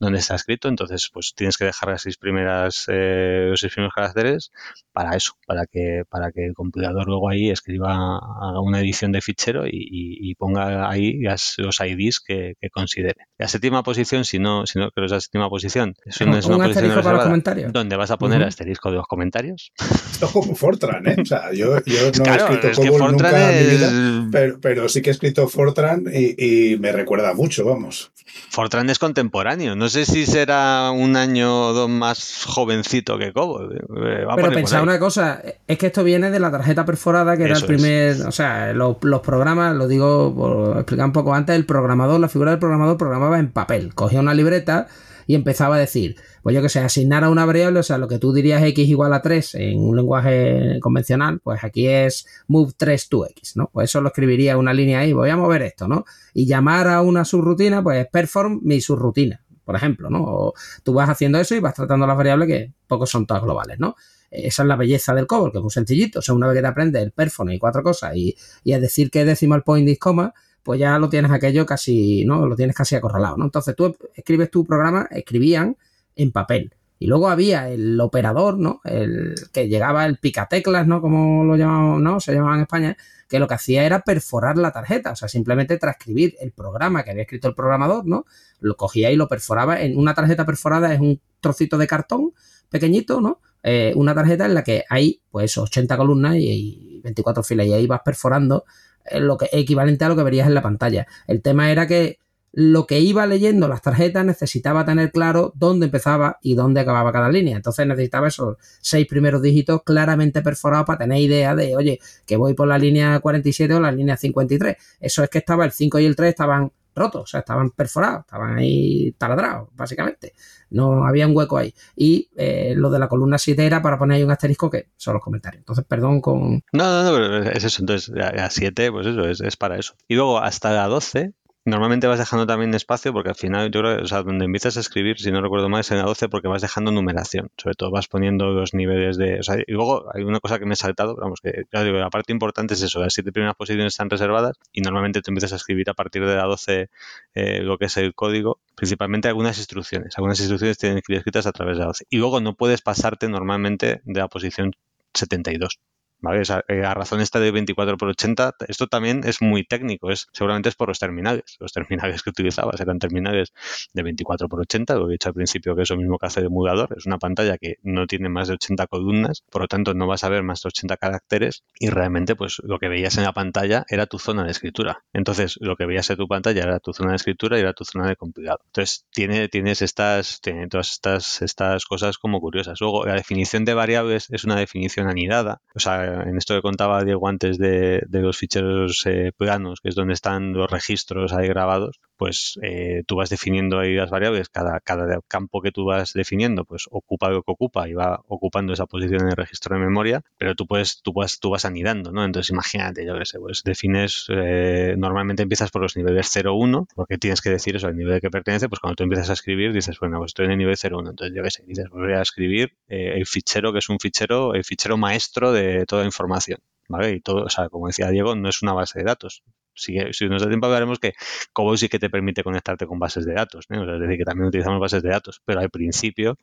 donde 0.00 0.20
está 0.20 0.36
escrito, 0.36 0.68
entonces 0.68 1.10
pues 1.12 1.34
tienes 1.36 1.58
que 1.58 1.66
dejar 1.66 1.90
las 1.90 2.00
seis 2.00 2.16
primeras, 2.16 2.86
eh, 2.88 3.48
los 3.50 3.60
seis 3.60 3.74
primeros 3.74 3.92
caracteres 3.94 4.52
para 4.90 5.16
eso, 5.16 5.34
para 5.46 5.66
que, 5.66 6.04
para 6.08 6.32
que 6.32 6.46
el 6.46 6.54
compilador 6.54 7.06
luego 7.06 7.28
ahí 7.28 7.50
escriba 7.50 8.20
una 8.58 8.80
edición 8.80 9.12
de 9.12 9.20
fichero 9.20 9.66
y, 9.66 9.70
y, 9.72 10.30
y 10.30 10.34
ponga 10.34 10.88
ahí 10.88 11.20
las, 11.20 11.56
los 11.58 11.78
IDs 11.78 12.20
que, 12.20 12.54
que, 12.58 12.70
considere. 12.70 13.26
La 13.36 13.48
séptima 13.48 13.82
posición, 13.82 14.24
si 14.24 14.38
no, 14.38 14.64
si 14.64 14.78
no 14.78 14.90
creo 14.92 15.02
que 15.02 15.06
es 15.06 15.12
la 15.12 15.20
séptima 15.20 15.50
posición, 15.50 15.94
es, 16.06 16.18
una 16.22 16.36
un 16.36 16.40
posición 16.40 17.70
donde 17.70 17.96
vas 17.96 18.10
a 18.10 18.16
poner 18.16 18.40
uh 18.40 18.44
-huh. 18.44 18.48
asterisco 18.48 18.90
de 18.90 18.96
los 18.96 19.06
comentarios 19.06 19.41
esto 19.50 20.26
es 20.26 20.32
como 20.32 20.54
Fortran, 20.54 21.06
¿eh? 21.06 21.16
O 21.20 21.24
sea, 21.24 21.52
yo, 21.52 21.82
yo 21.84 22.06
no 22.18 22.24
claro, 22.24 22.48
he 22.48 22.54
escrito 22.54 22.68
es 22.68 22.90
COBOL 22.90 23.12
nunca 23.12 23.50
es... 23.50 23.56
en 23.56 23.66
mi 23.66 23.76
vida, 23.76 24.28
pero, 24.30 24.60
pero, 24.60 24.88
sí 24.88 25.02
que 25.02 25.10
he 25.10 25.12
escrito 25.12 25.48
Fortran 25.48 26.04
y, 26.12 26.72
y, 26.72 26.78
me 26.78 26.92
recuerda 26.92 27.34
mucho, 27.34 27.64
vamos. 27.64 28.12
Fortran 28.50 28.88
es 28.90 28.98
contemporáneo. 28.98 29.74
No 29.74 29.88
sé 29.88 30.04
si 30.04 30.26
será 30.26 30.90
un 30.90 31.16
año 31.16 31.68
o 31.68 31.72
dos 31.72 31.88
más 31.88 32.44
jovencito 32.46 33.18
que 33.18 33.32
COBOL. 33.32 33.76
Eh, 33.76 34.24
Va 34.24 34.36
pero 34.36 34.52
pensad 34.52 34.82
una 34.82 34.98
cosa, 34.98 35.42
es 35.66 35.78
que 35.78 35.86
esto 35.86 36.04
viene 36.04 36.30
de 36.30 36.40
la 36.40 36.50
tarjeta 36.50 36.84
perforada, 36.84 37.36
que 37.36 37.44
Eso 37.44 37.52
era 37.52 37.58
el 37.58 37.66
primer... 37.66 38.08
Es. 38.08 38.20
O 38.20 38.32
sea, 38.32 38.72
los, 38.72 38.96
los, 39.02 39.20
programas, 39.20 39.74
lo 39.74 39.88
digo 39.88 40.34
por 40.34 40.76
explicar 40.76 41.06
un 41.06 41.12
poco 41.12 41.34
antes, 41.34 41.56
el 41.56 41.66
programador, 41.66 42.20
la 42.20 42.28
figura 42.28 42.50
del 42.50 42.60
programador 42.60 42.96
programaba 42.96 43.38
en 43.38 43.50
papel. 43.50 43.94
Cogía 43.94 44.20
una 44.20 44.34
libreta 44.34 44.88
y 45.32 45.34
empezaba 45.34 45.76
a 45.76 45.78
decir, 45.78 46.16
pues 46.42 46.54
yo 46.54 46.60
que 46.60 46.68
sé, 46.68 46.80
asignar 46.80 47.24
a 47.24 47.30
una 47.30 47.46
variable, 47.46 47.80
o 47.80 47.82
sea, 47.82 47.96
lo 47.96 48.06
que 48.06 48.18
tú 48.18 48.34
dirías 48.34 48.62
x 48.62 48.86
igual 48.86 49.14
a 49.14 49.22
3 49.22 49.54
en 49.54 49.80
un 49.80 49.96
lenguaje 49.96 50.78
convencional, 50.82 51.40
pues 51.40 51.64
aquí 51.64 51.88
es 51.88 52.26
move 52.48 52.72
3 52.76 53.08
to 53.08 53.24
x, 53.24 53.56
¿no? 53.56 53.70
Pues 53.72 53.88
eso 53.88 54.02
lo 54.02 54.08
escribiría 54.08 54.58
una 54.58 54.74
línea 54.74 54.98
ahí, 54.98 55.14
voy 55.14 55.30
a 55.30 55.36
mover 55.38 55.62
esto, 55.62 55.88
¿no? 55.88 56.04
Y 56.34 56.44
llamar 56.44 56.86
a 56.86 57.00
una 57.00 57.24
subrutina, 57.24 57.82
pues 57.82 58.06
perform 58.12 58.60
mi 58.62 58.82
subrutina, 58.82 59.42
por 59.64 59.74
ejemplo, 59.74 60.10
¿no? 60.10 60.22
O 60.22 60.54
tú 60.82 60.92
vas 60.92 61.08
haciendo 61.08 61.40
eso 61.40 61.54
y 61.54 61.60
vas 61.60 61.72
tratando 61.72 62.06
las 62.06 62.18
variables 62.18 62.46
que 62.46 62.74
pocos 62.86 63.08
son 63.08 63.24
todas 63.24 63.42
globales, 63.42 63.78
¿no? 63.78 63.96
Esa 64.30 64.64
es 64.64 64.68
la 64.68 64.76
belleza 64.76 65.14
del 65.14 65.26
COBOL, 65.26 65.50
que 65.50 65.58
es 65.58 65.62
muy 65.62 65.70
sencillito. 65.70 66.18
O 66.18 66.22
sea, 66.22 66.34
una 66.34 66.46
vez 66.46 66.56
que 66.56 66.60
te 66.62 66.68
aprendes 66.68 67.02
el 67.02 67.12
perform 67.12 67.52
y 67.52 67.58
cuatro 67.58 67.82
cosas 67.82 68.14
y, 68.16 68.36
y 68.64 68.74
a 68.74 68.80
decir 68.80 69.10
que 69.10 69.24
decimal 69.24 69.62
point 69.62 69.88
is 69.88 69.98
coma, 69.98 70.34
pues 70.62 70.78
ya 70.78 70.98
lo 70.98 71.08
tienes 71.08 71.30
aquello 71.30 71.66
casi, 71.66 72.24
¿no? 72.24 72.46
Lo 72.46 72.56
tienes 72.56 72.76
casi 72.76 72.94
acorralado, 72.94 73.36
¿no? 73.36 73.44
Entonces 73.44 73.74
tú 73.74 73.96
escribes 74.14 74.50
tu 74.50 74.64
programa, 74.64 75.08
escribían 75.10 75.76
en 76.16 76.32
papel. 76.32 76.74
Y 76.98 77.06
luego 77.06 77.28
había 77.28 77.68
el 77.68 78.00
operador, 78.00 78.58
¿no? 78.58 78.80
El 78.84 79.34
que 79.52 79.68
llegaba 79.68 80.06
el 80.06 80.18
picateclas, 80.18 80.86
¿no? 80.86 81.00
Como 81.00 81.42
lo 81.42 81.56
llamamos, 81.56 82.00
¿no? 82.00 82.20
Se 82.20 82.32
llamaba 82.32 82.54
en 82.54 82.62
España, 82.62 82.96
que 83.28 83.40
lo 83.40 83.48
que 83.48 83.54
hacía 83.54 83.84
era 83.84 84.02
perforar 84.02 84.56
la 84.56 84.70
tarjeta, 84.70 85.10
o 85.10 85.16
sea, 85.16 85.26
simplemente 85.26 85.78
transcribir 85.78 86.36
el 86.40 86.52
programa 86.52 87.02
que 87.02 87.10
había 87.10 87.24
escrito 87.24 87.48
el 87.48 87.56
programador, 87.56 88.06
¿no? 88.06 88.24
Lo 88.60 88.76
cogía 88.76 89.10
y 89.10 89.16
lo 89.16 89.26
perforaba. 89.26 89.80
En 89.80 89.98
una 89.98 90.14
tarjeta 90.14 90.46
perforada 90.46 90.94
es 90.94 91.00
un 91.00 91.20
trocito 91.40 91.76
de 91.76 91.88
cartón 91.88 92.34
pequeñito, 92.70 93.20
¿no? 93.20 93.40
Eh, 93.64 93.92
una 93.96 94.14
tarjeta 94.14 94.46
en 94.46 94.54
la 94.54 94.62
que 94.62 94.84
hay, 94.88 95.22
pues, 95.28 95.58
80 95.58 95.96
columnas 95.96 96.36
y, 96.36 96.98
y 96.98 97.00
24 97.02 97.42
filas, 97.42 97.66
y 97.66 97.72
ahí 97.72 97.86
vas 97.88 98.02
perforando 98.04 98.64
lo 99.10 99.36
que 99.36 99.48
equivalente 99.52 100.04
a 100.04 100.08
lo 100.08 100.16
que 100.16 100.22
verías 100.22 100.46
en 100.46 100.54
la 100.54 100.62
pantalla. 100.62 101.06
El 101.26 101.42
tema 101.42 101.70
era 101.70 101.86
que 101.86 102.18
lo 102.52 102.86
que 102.86 103.00
iba 103.00 103.26
leyendo 103.26 103.66
las 103.66 103.80
tarjetas 103.80 104.26
necesitaba 104.26 104.84
tener 104.84 105.10
claro 105.10 105.52
dónde 105.56 105.86
empezaba 105.86 106.38
y 106.42 106.54
dónde 106.54 106.80
acababa 106.80 107.10
cada 107.10 107.30
línea. 107.30 107.56
Entonces 107.56 107.86
necesitaba 107.86 108.28
esos 108.28 108.58
seis 108.80 109.06
primeros 109.06 109.40
dígitos 109.40 109.82
claramente 109.84 110.42
perforados 110.42 110.86
para 110.86 110.98
tener 110.98 111.18
idea 111.18 111.54
de, 111.54 111.74
oye, 111.76 111.98
que 112.26 112.36
voy 112.36 112.52
por 112.52 112.68
la 112.68 112.78
línea 112.78 113.20
47 113.20 113.74
o 113.74 113.80
la 113.80 113.90
línea 113.90 114.18
53. 114.18 114.76
Eso 115.00 115.24
es 115.24 115.30
que 115.30 115.38
estaba 115.38 115.64
el 115.64 115.72
5 115.72 115.98
y 116.00 116.04
el 116.04 116.14
3 116.14 116.28
estaban 116.28 116.70
rotos, 116.94 117.22
o 117.22 117.26
sea, 117.26 117.40
estaban 117.40 117.70
perforados, 117.70 118.20
estaban 118.20 118.58
ahí 118.58 119.14
taladrados, 119.16 119.70
básicamente. 119.74 120.34
No 120.72 121.06
había 121.06 121.26
un 121.26 121.36
hueco 121.36 121.58
ahí. 121.58 121.74
Y 121.96 122.28
eh, 122.36 122.74
lo 122.76 122.90
de 122.90 122.98
la 122.98 123.08
columna 123.08 123.38
7 123.38 123.64
era 123.64 123.82
para 123.82 123.98
poner 123.98 124.16
ahí 124.16 124.22
un 124.22 124.30
asterisco 124.30 124.70
que 124.70 124.88
son 124.96 125.14
los 125.14 125.22
comentarios. 125.22 125.60
Entonces, 125.60 125.84
perdón 125.86 126.20
con... 126.20 126.62
No, 126.72 126.84
no, 126.84 127.02
no, 127.04 127.12
pero 127.12 127.50
es 127.50 127.64
eso. 127.64 127.82
Entonces, 127.82 128.08
la 128.14 128.50
7, 128.50 128.90
pues 128.90 129.06
eso, 129.06 129.28
es, 129.28 129.40
es 129.40 129.56
para 129.56 129.78
eso. 129.78 129.94
Y 130.08 130.14
luego, 130.14 130.38
hasta 130.38 130.72
la 130.72 130.86
12, 130.86 131.32
Normalmente 131.64 132.08
vas 132.08 132.18
dejando 132.18 132.44
también 132.44 132.74
espacio 132.74 133.12
porque 133.12 133.28
al 133.28 133.36
final 133.36 133.70
yo 133.70 133.80
creo, 133.82 134.02
o 134.02 134.06
sea, 134.06 134.24
donde 134.24 134.46
empiezas 134.46 134.76
a 134.76 134.80
escribir, 134.80 135.20
si 135.20 135.30
no 135.30 135.40
recuerdo 135.40 135.68
mal, 135.68 135.80
es 135.82 135.92
en 135.92 135.98
la 135.98 136.04
12 136.04 136.28
porque 136.28 136.48
vas 136.48 136.60
dejando 136.60 136.90
numeración. 136.90 137.50
Sobre 137.56 137.76
todo 137.76 137.92
vas 137.92 138.08
poniendo 138.08 138.46
los 138.50 138.74
niveles 138.74 139.16
de... 139.16 139.38
O 139.38 139.42
sea, 139.44 139.58
y 139.64 139.70
luego 139.72 140.04
hay 140.12 140.24
una 140.24 140.40
cosa 140.40 140.58
que 140.58 140.66
me 140.66 140.74
he 140.74 140.76
saltado, 140.76 141.14
vamos, 141.14 141.40
que 141.40 141.64
digo, 141.70 141.98
la 141.98 142.10
parte 142.10 142.32
importante 142.32 142.74
es 142.74 142.82
eso, 142.82 143.00
las 143.00 143.14
siete 143.14 143.30
primeras 143.30 143.54
posiciones 143.54 143.92
están 143.92 144.10
reservadas 144.10 144.56
y 144.72 144.80
normalmente 144.80 145.22
tú 145.22 145.30
empiezas 145.30 145.52
a 145.52 145.56
escribir 145.56 145.88
a 145.88 145.94
partir 145.94 146.26
de 146.26 146.34
la 146.34 146.44
12 146.44 146.90
eh, 147.34 147.60
lo 147.62 147.78
que 147.78 147.84
es 147.84 147.96
el 147.96 148.12
código, 148.14 148.58
principalmente 148.74 149.28
algunas 149.28 149.56
instrucciones. 149.58 150.18
Algunas 150.18 150.40
instrucciones 150.40 150.78
tienen 150.78 151.00
que 151.00 151.12
ir 151.12 151.18
escritas 151.18 151.46
a 151.46 151.52
través 151.52 151.76
de 151.76 151.82
la 151.82 151.86
12. 151.86 152.06
Y 152.10 152.16
luego 152.18 152.40
no 152.40 152.54
puedes 152.54 152.82
pasarte 152.82 153.28
normalmente 153.28 154.00
de 154.04 154.20
la 154.20 154.26
posición 154.26 154.72
72. 155.14 155.78
¿Vale? 156.22 156.40
O 156.40 156.62
eh, 156.68 156.84
a 156.84 156.94
razón 156.94 157.20
esta 157.20 157.40
de 157.40 157.50
24 157.50 157.96
por 157.96 158.08
80, 158.08 158.54
esto 158.68 158.86
también 158.86 159.22
es 159.24 159.42
muy 159.42 159.64
técnico, 159.64 160.10
es 160.10 160.28
seguramente 160.32 160.68
es 160.68 160.74
por 160.74 160.88
los 160.88 160.98
terminales. 160.98 161.56
Los 161.60 161.72
terminales 161.72 162.22
que 162.22 162.30
utilizabas 162.30 162.80
eran 162.80 162.98
terminales 162.98 163.52
de 163.92 164.02
24 164.02 164.48
por 164.48 164.60
80, 164.60 164.94
lo 164.94 165.08
he 165.08 165.12
dicho 165.12 165.28
al 165.28 165.34
principio 165.34 165.76
que 165.76 165.82
es 165.82 165.90
lo 165.90 165.96
mismo 165.96 166.18
que 166.18 166.26
hace 166.26 166.40
el 166.40 166.46
emulador, 166.46 166.94
es 166.96 167.06
una 167.06 167.18
pantalla 167.18 167.58
que 167.58 167.76
no 167.82 168.06
tiene 168.06 168.28
más 168.28 168.48
de 168.48 168.54
80 168.54 168.86
columnas, 168.86 169.42
por 169.50 169.62
lo 169.62 169.68
tanto 169.68 169.94
no 169.94 170.06
vas 170.06 170.24
a 170.24 170.28
ver 170.28 170.42
más 170.42 170.62
de 170.62 170.68
80 170.68 170.96
caracteres 170.96 171.64
y 171.78 171.90
realmente 171.90 172.36
pues 172.36 172.58
lo 172.62 172.78
que 172.78 172.88
veías 172.88 173.16
en 173.18 173.24
la 173.24 173.32
pantalla 173.32 173.84
era 173.88 174.06
tu 174.06 174.18
zona 174.18 174.44
de 174.44 174.50
escritura. 174.50 175.04
Entonces, 175.12 175.56
lo 175.60 175.76
que 175.76 175.86
veías 175.86 176.08
en 176.10 176.16
tu 176.16 176.28
pantalla 176.28 176.62
era 176.62 176.78
tu 176.78 176.92
zona 176.92 177.10
de 177.10 177.16
escritura 177.16 177.58
y 177.58 177.60
era 177.60 177.72
tu 177.72 177.84
zona 177.84 178.08
de 178.08 178.16
compilado. 178.16 178.60
Entonces, 178.66 179.06
tiene, 179.10 179.48
tienes 179.48 179.82
estas, 179.82 180.40
tiene 180.40 180.68
todas 180.68 180.92
estas, 180.92 181.42
estas 181.42 181.84
cosas 181.84 182.18
como 182.18 182.40
curiosas. 182.40 182.80
Luego, 182.80 183.04
la 183.06 183.14
definición 183.14 183.64
de 183.64 183.74
variables 183.74 184.28
es 184.30 184.44
una 184.44 184.56
definición 184.56 185.08
anidada, 185.08 185.60
o 185.74 185.80
sea, 185.80 186.11
en 186.22 186.36
esto 186.36 186.54
que 186.54 186.62
contaba 186.62 187.04
Diego 187.04 187.28
antes 187.28 187.58
de, 187.58 188.02
de 188.08 188.20
los 188.20 188.36
ficheros 188.36 189.02
eh, 189.06 189.32
planos, 189.36 189.80
que 189.80 189.88
es 189.88 189.94
donde 189.94 190.14
están 190.14 190.52
los 190.52 190.70
registros 190.70 191.32
ahí 191.32 191.48
grabados, 191.48 192.00
pues 192.22 192.56
eh, 192.62 193.02
tú 193.04 193.16
vas 193.16 193.30
definiendo 193.30 193.80
ahí 193.80 193.94
las 193.96 194.08
variables, 194.08 194.48
cada, 194.48 194.78
cada 194.78 195.20
campo 195.26 195.60
que 195.60 195.72
tú 195.72 195.86
vas 195.86 196.12
definiendo, 196.12 196.64
pues 196.64 196.84
ocupa 196.88 197.30
lo 197.30 197.42
que 197.42 197.50
ocupa 197.50 197.88
y 197.88 197.94
va 197.94 198.22
ocupando 198.28 198.72
esa 198.72 198.86
posición 198.86 199.22
en 199.22 199.30
el 199.30 199.36
registro 199.36 199.74
de 199.74 199.82
memoria, 199.84 200.22
pero 200.38 200.54
tú 200.54 200.68
puedes, 200.68 201.02
tú 201.02 201.12
vas, 201.12 201.40
tú 201.40 201.50
vas 201.50 201.64
anidando, 201.64 202.12
¿no? 202.12 202.24
Entonces 202.24 202.50
imagínate, 202.50 203.04
yo 203.04 203.18
qué 203.18 203.26
sé, 203.26 203.40
pues 203.40 203.64
defines, 203.64 204.26
eh, 204.28 204.94
normalmente 204.96 205.42
empiezas 205.42 205.72
por 205.72 205.82
los 205.82 205.96
niveles 205.96 206.28
0, 206.30 206.54
1, 206.54 206.86
porque 206.94 207.18
tienes 207.18 207.40
que 207.40 207.50
decir 207.50 207.74
eso, 207.74 207.88
el 207.88 207.96
nivel 207.96 208.20
que 208.20 208.30
pertenece, 208.30 208.68
pues 208.68 208.78
cuando 208.78 208.94
tú 208.94 209.02
empiezas 209.02 209.28
a 209.28 209.32
escribir 209.32 209.72
dices, 209.72 209.98
bueno, 209.98 210.18
pues 210.18 210.30
estoy 210.30 210.44
en 210.44 210.52
el 210.52 210.58
nivel 210.58 210.76
0, 210.76 210.98
1, 211.00 211.10
entonces 211.10 211.36
yo 211.36 211.42
qué 211.42 211.50
sé, 211.50 211.64
dices, 211.66 211.86
pues 211.90 212.04
voy 212.04 212.12
a 212.12 212.22
escribir 212.22 212.76
eh, 212.86 213.14
el 213.16 213.26
fichero 213.26 213.72
que 213.72 213.80
es 213.80 213.88
un 213.88 213.98
fichero, 213.98 214.54
el 214.54 214.62
fichero 214.62 214.96
maestro 214.96 215.50
de 215.50 215.86
toda 215.86 216.04
información. 216.04 216.60
¿vale? 216.88 217.12
Y 217.14 217.20
todo, 217.20 217.44
o 217.44 217.48
sea, 217.48 217.68
como 217.68 217.86
decía 217.88 218.10
Diego, 218.10 218.36
no 218.36 218.48
es 218.48 218.62
una 218.62 218.74
base 218.74 218.98
de 219.00 219.06
datos. 219.06 219.42
Si, 219.74 219.98
si 220.12 220.28
nos 220.28 220.42
da 220.42 220.48
tiempo 220.48 220.68
veremos 220.68 220.98
que 220.98 221.14
COBOL 221.52 221.78
sí 221.78 221.88
que 221.88 221.98
te 221.98 222.10
permite 222.10 222.42
conectarte 222.42 222.86
con 222.86 222.98
bases 222.98 223.24
de 223.26 223.34
datos, 223.34 223.66
¿no? 223.68 223.82
es 223.82 224.00
decir, 224.00 224.18
que 224.18 224.24
también 224.24 224.48
utilizamos 224.48 224.80
bases 224.80 225.02
de 225.02 225.10
datos, 225.10 225.42
pero 225.44 225.60
al 225.60 225.70
principio 225.70 226.38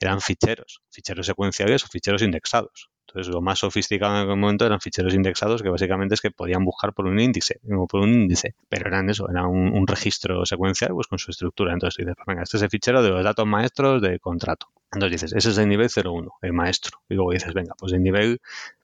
eran 0.00 0.20
ficheros, 0.20 0.82
ficheros 0.90 1.26
secuenciales 1.26 1.84
o 1.84 1.88
ficheros 1.88 2.22
indexados. 2.22 2.90
Entonces, 3.06 3.34
lo 3.34 3.42
más 3.42 3.58
sofisticado 3.58 4.16
en 4.16 4.22
aquel 4.22 4.36
momento 4.36 4.64
eran 4.64 4.80
ficheros 4.80 5.12
indexados 5.12 5.62
que 5.62 5.68
básicamente 5.68 6.14
es 6.14 6.20
que 6.22 6.30
podían 6.30 6.64
buscar 6.64 6.94
por 6.94 7.06
un 7.06 7.20
índice, 7.20 7.60
por 7.88 8.00
un 8.00 8.08
índice, 8.08 8.54
pero 8.70 8.88
eran 8.88 9.10
eso, 9.10 9.28
era 9.28 9.46
un, 9.46 9.86
registro 9.86 10.46
secuencial 10.46 10.92
pues 10.92 11.08
con 11.08 11.18
su 11.18 11.30
estructura. 11.30 11.74
Entonces, 11.74 11.98
dices, 11.98 12.14
pues 12.16 12.26
venga, 12.26 12.42
este 12.42 12.56
es 12.56 12.62
el 12.62 12.70
fichero 12.70 13.02
de 13.02 13.10
los 13.10 13.22
datos 13.22 13.46
maestros 13.46 14.00
de 14.00 14.18
contrato. 14.18 14.68
Entonces 14.92 15.20
dices, 15.20 15.36
ese 15.36 15.50
es 15.50 15.58
el 15.58 15.68
nivel 15.68 15.90
01, 15.94 16.32
el 16.40 16.52
maestro. 16.54 16.98
Y 17.08 17.14
luego 17.14 17.32
dices, 17.32 17.52
venga, 17.52 17.74
pues 17.78 17.92
el 17.92 18.02
nivel 18.02 18.40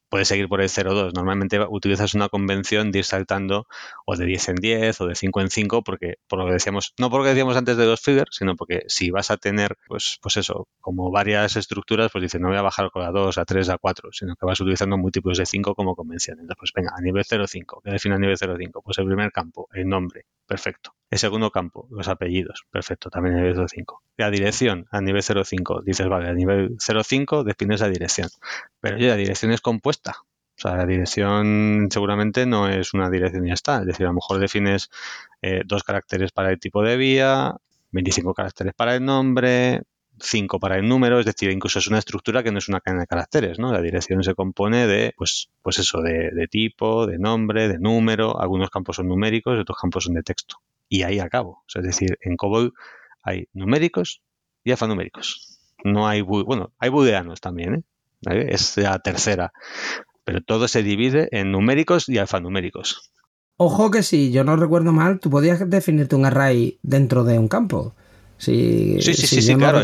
puedes 0.09 0.29
seguir 0.29 0.49
por 0.49 0.61
el 0.61 0.69
0,2. 0.69 1.13
Normalmente 1.15 1.61
utilizas 1.69 2.15
una 2.15 2.29
convención 2.29 2.91
de 2.93 3.01
ir 3.01 3.05
saltando 3.05 3.67
o 4.07 4.17
de 4.17 4.27
10 4.27 4.49
en 4.51 4.57
10 4.57 5.01
o 5.01 5.07
de 5.07 5.15
5 5.15 5.41
en 5.41 5.51
5 5.51 5.83
porque, 5.83 6.17
por 6.29 6.39
lo 6.39 6.47
que 6.47 6.53
decíamos, 6.53 6.95
no 6.99 7.11
porque 7.11 7.31
decíamos 7.31 7.57
antes 7.57 7.77
de 7.77 7.85
dos 7.85 8.01
figures, 8.01 8.37
sino 8.37 8.57
porque 8.57 8.83
si 8.89 9.11
vas 9.11 9.31
a 9.31 9.37
tener, 9.37 9.77
pues, 9.87 10.19
pues 10.23 10.37
eso, 10.37 10.69
como 10.81 11.11
varias 11.11 11.57
estructuras, 11.57 12.11
pues 12.13 12.23
dices, 12.23 12.41
no 12.41 12.49
voy 12.49 12.57
a 12.59 12.63
bajar 12.63 12.91
con 12.91 13.03
a 13.03 13.11
2, 13.11 13.39
a 13.39 13.45
3, 13.45 13.69
a 13.69 13.79
4, 13.79 14.11
sino 14.13 14.35
que 14.37 14.47
vas 14.47 14.61
utilizando 14.61 14.97
múltiplos 14.99 15.39
de 15.39 15.47
5 15.47 15.75
como 15.75 15.95
convención. 15.95 16.39
Entonces, 16.41 16.57
pues 16.59 16.73
venga, 16.75 16.93
a 16.97 17.01
nivel 17.01 17.25
0,5, 17.25 17.81
¿qué 17.85 17.91
define 17.91 18.15
a 18.17 18.19
nivel 18.19 18.37
0,5? 18.37 18.83
Pues 18.85 18.99
el 18.99 19.07
primer 19.07 19.33
campo, 19.33 19.69
el 19.73 19.89
nombre, 19.89 20.27
perfecto. 20.47 20.95
El 21.11 21.19
segundo 21.19 21.51
campo, 21.51 21.89
los 21.91 22.07
apellidos, 22.09 22.67
perfecto, 22.71 23.09
también 23.09 23.37
a 23.37 23.39
nivel 23.39 23.57
0,5. 23.57 24.01
La 24.19 24.31
dirección 24.31 24.87
a 24.91 25.01
nivel 25.01 25.23
0,5, 25.23 25.83
dices, 25.83 26.07
vale, 26.07 26.29
a 26.29 26.35
nivel 26.35 26.77
0,5 26.77 27.45
defines 27.45 27.81
la 27.81 27.89
dirección. 27.89 28.29
Pero 28.81 28.97
oye, 28.97 29.09
la 29.09 29.17
dirección 29.17 29.53
es 29.53 29.63
compuesta. 29.63 30.17
O 30.59 30.61
sea, 30.61 30.77
la 30.77 30.87
dirección 30.87 31.89
seguramente 31.91 32.45
no 32.45 32.69
es 32.69 32.93
una 32.93 33.09
dirección 33.09 33.47
y 33.47 33.49
ya 33.49 33.55
está. 33.55 33.81
Es 33.81 33.87
decir, 33.87 34.05
a 34.07 34.11
lo 34.11 34.17
mejor 34.17 34.39
defines 34.39 34.91
eh, 35.41 35.63
dos 35.65 35.83
caracteres 35.85 36.33
para 36.33 36.51
el 36.51 36.59
tipo 36.59 36.83
de 36.83 36.97
vía, 36.97 37.55
25 37.93 38.35
caracteres 38.35 38.75
para 38.75 38.95
el 38.97 39.05
nombre, 39.05 39.83
5 40.21 40.59
para 40.61 40.77
el 40.77 40.89
número, 40.89 41.21
es 41.21 41.27
decir, 41.27 41.51
incluso 41.51 41.79
es 41.79 41.87
una 41.89 41.99
estructura 41.99 42.43
que 42.43 42.53
no 42.53 42.59
es 42.59 42.69
una 42.69 42.81
cadena 42.81 43.03
de 43.03 43.07
caracteres, 43.07 43.59
¿no? 43.59 43.73
La 43.73 43.81
dirección 43.81 44.23
se 44.25 44.35
compone 44.35 44.87
de, 44.87 45.15
pues, 45.17 45.49
pues 45.63 45.79
eso, 45.79 46.03
de, 46.03 46.31
de 46.33 46.49
tipo, 46.49 47.07
de 47.07 47.19
nombre, 47.19 47.69
de 47.69 47.79
número, 47.79 48.41
algunos 48.41 48.71
campos 48.71 48.97
son 48.97 49.09
numéricos 49.09 49.59
otros 49.59 49.79
campos 49.81 50.05
son 50.05 50.15
de 50.15 50.23
texto 50.23 50.61
y 50.89 51.03
ahí 51.03 51.19
acabo. 51.19 51.65
es 51.75 51.83
decir, 51.83 52.19
en 52.21 52.37
COBOL 52.37 52.73
hay 53.23 53.49
numéricos 53.53 54.23
y 54.65 54.71
alfanuméricos. 54.71 55.61
No 55.85 56.09
hay, 56.09 56.23
bueno, 56.23 56.73
hay 56.79 56.91
booleanos 56.91 57.41
también, 57.41 57.75
¿eh? 57.75 58.47
es 58.49 58.77
la 58.77 58.99
tercera, 58.99 59.53
pero 60.25 60.41
todo 60.41 60.67
se 60.69 60.83
divide 60.83 61.29
en 61.31 61.53
numéricos 61.53 62.09
y 62.09 62.19
alfanuméricos. 62.19 63.13
Ojo 63.57 63.91
que 63.91 64.03
si 64.03 64.31
yo 64.31 64.45
no 64.45 64.57
recuerdo 64.57 64.93
mal, 64.93 65.21
tú 65.21 65.31
podías 65.31 65.69
definirte 65.69 66.17
un 66.17 66.25
array 66.25 66.79
dentro 66.83 67.25
de 67.25 67.39
un 67.39 67.49
campo. 67.49 67.95
Sí, 68.39 68.97
sí, 69.01 69.15
sí, 69.15 69.43
sí, 69.43 69.55
claro. 69.55 69.81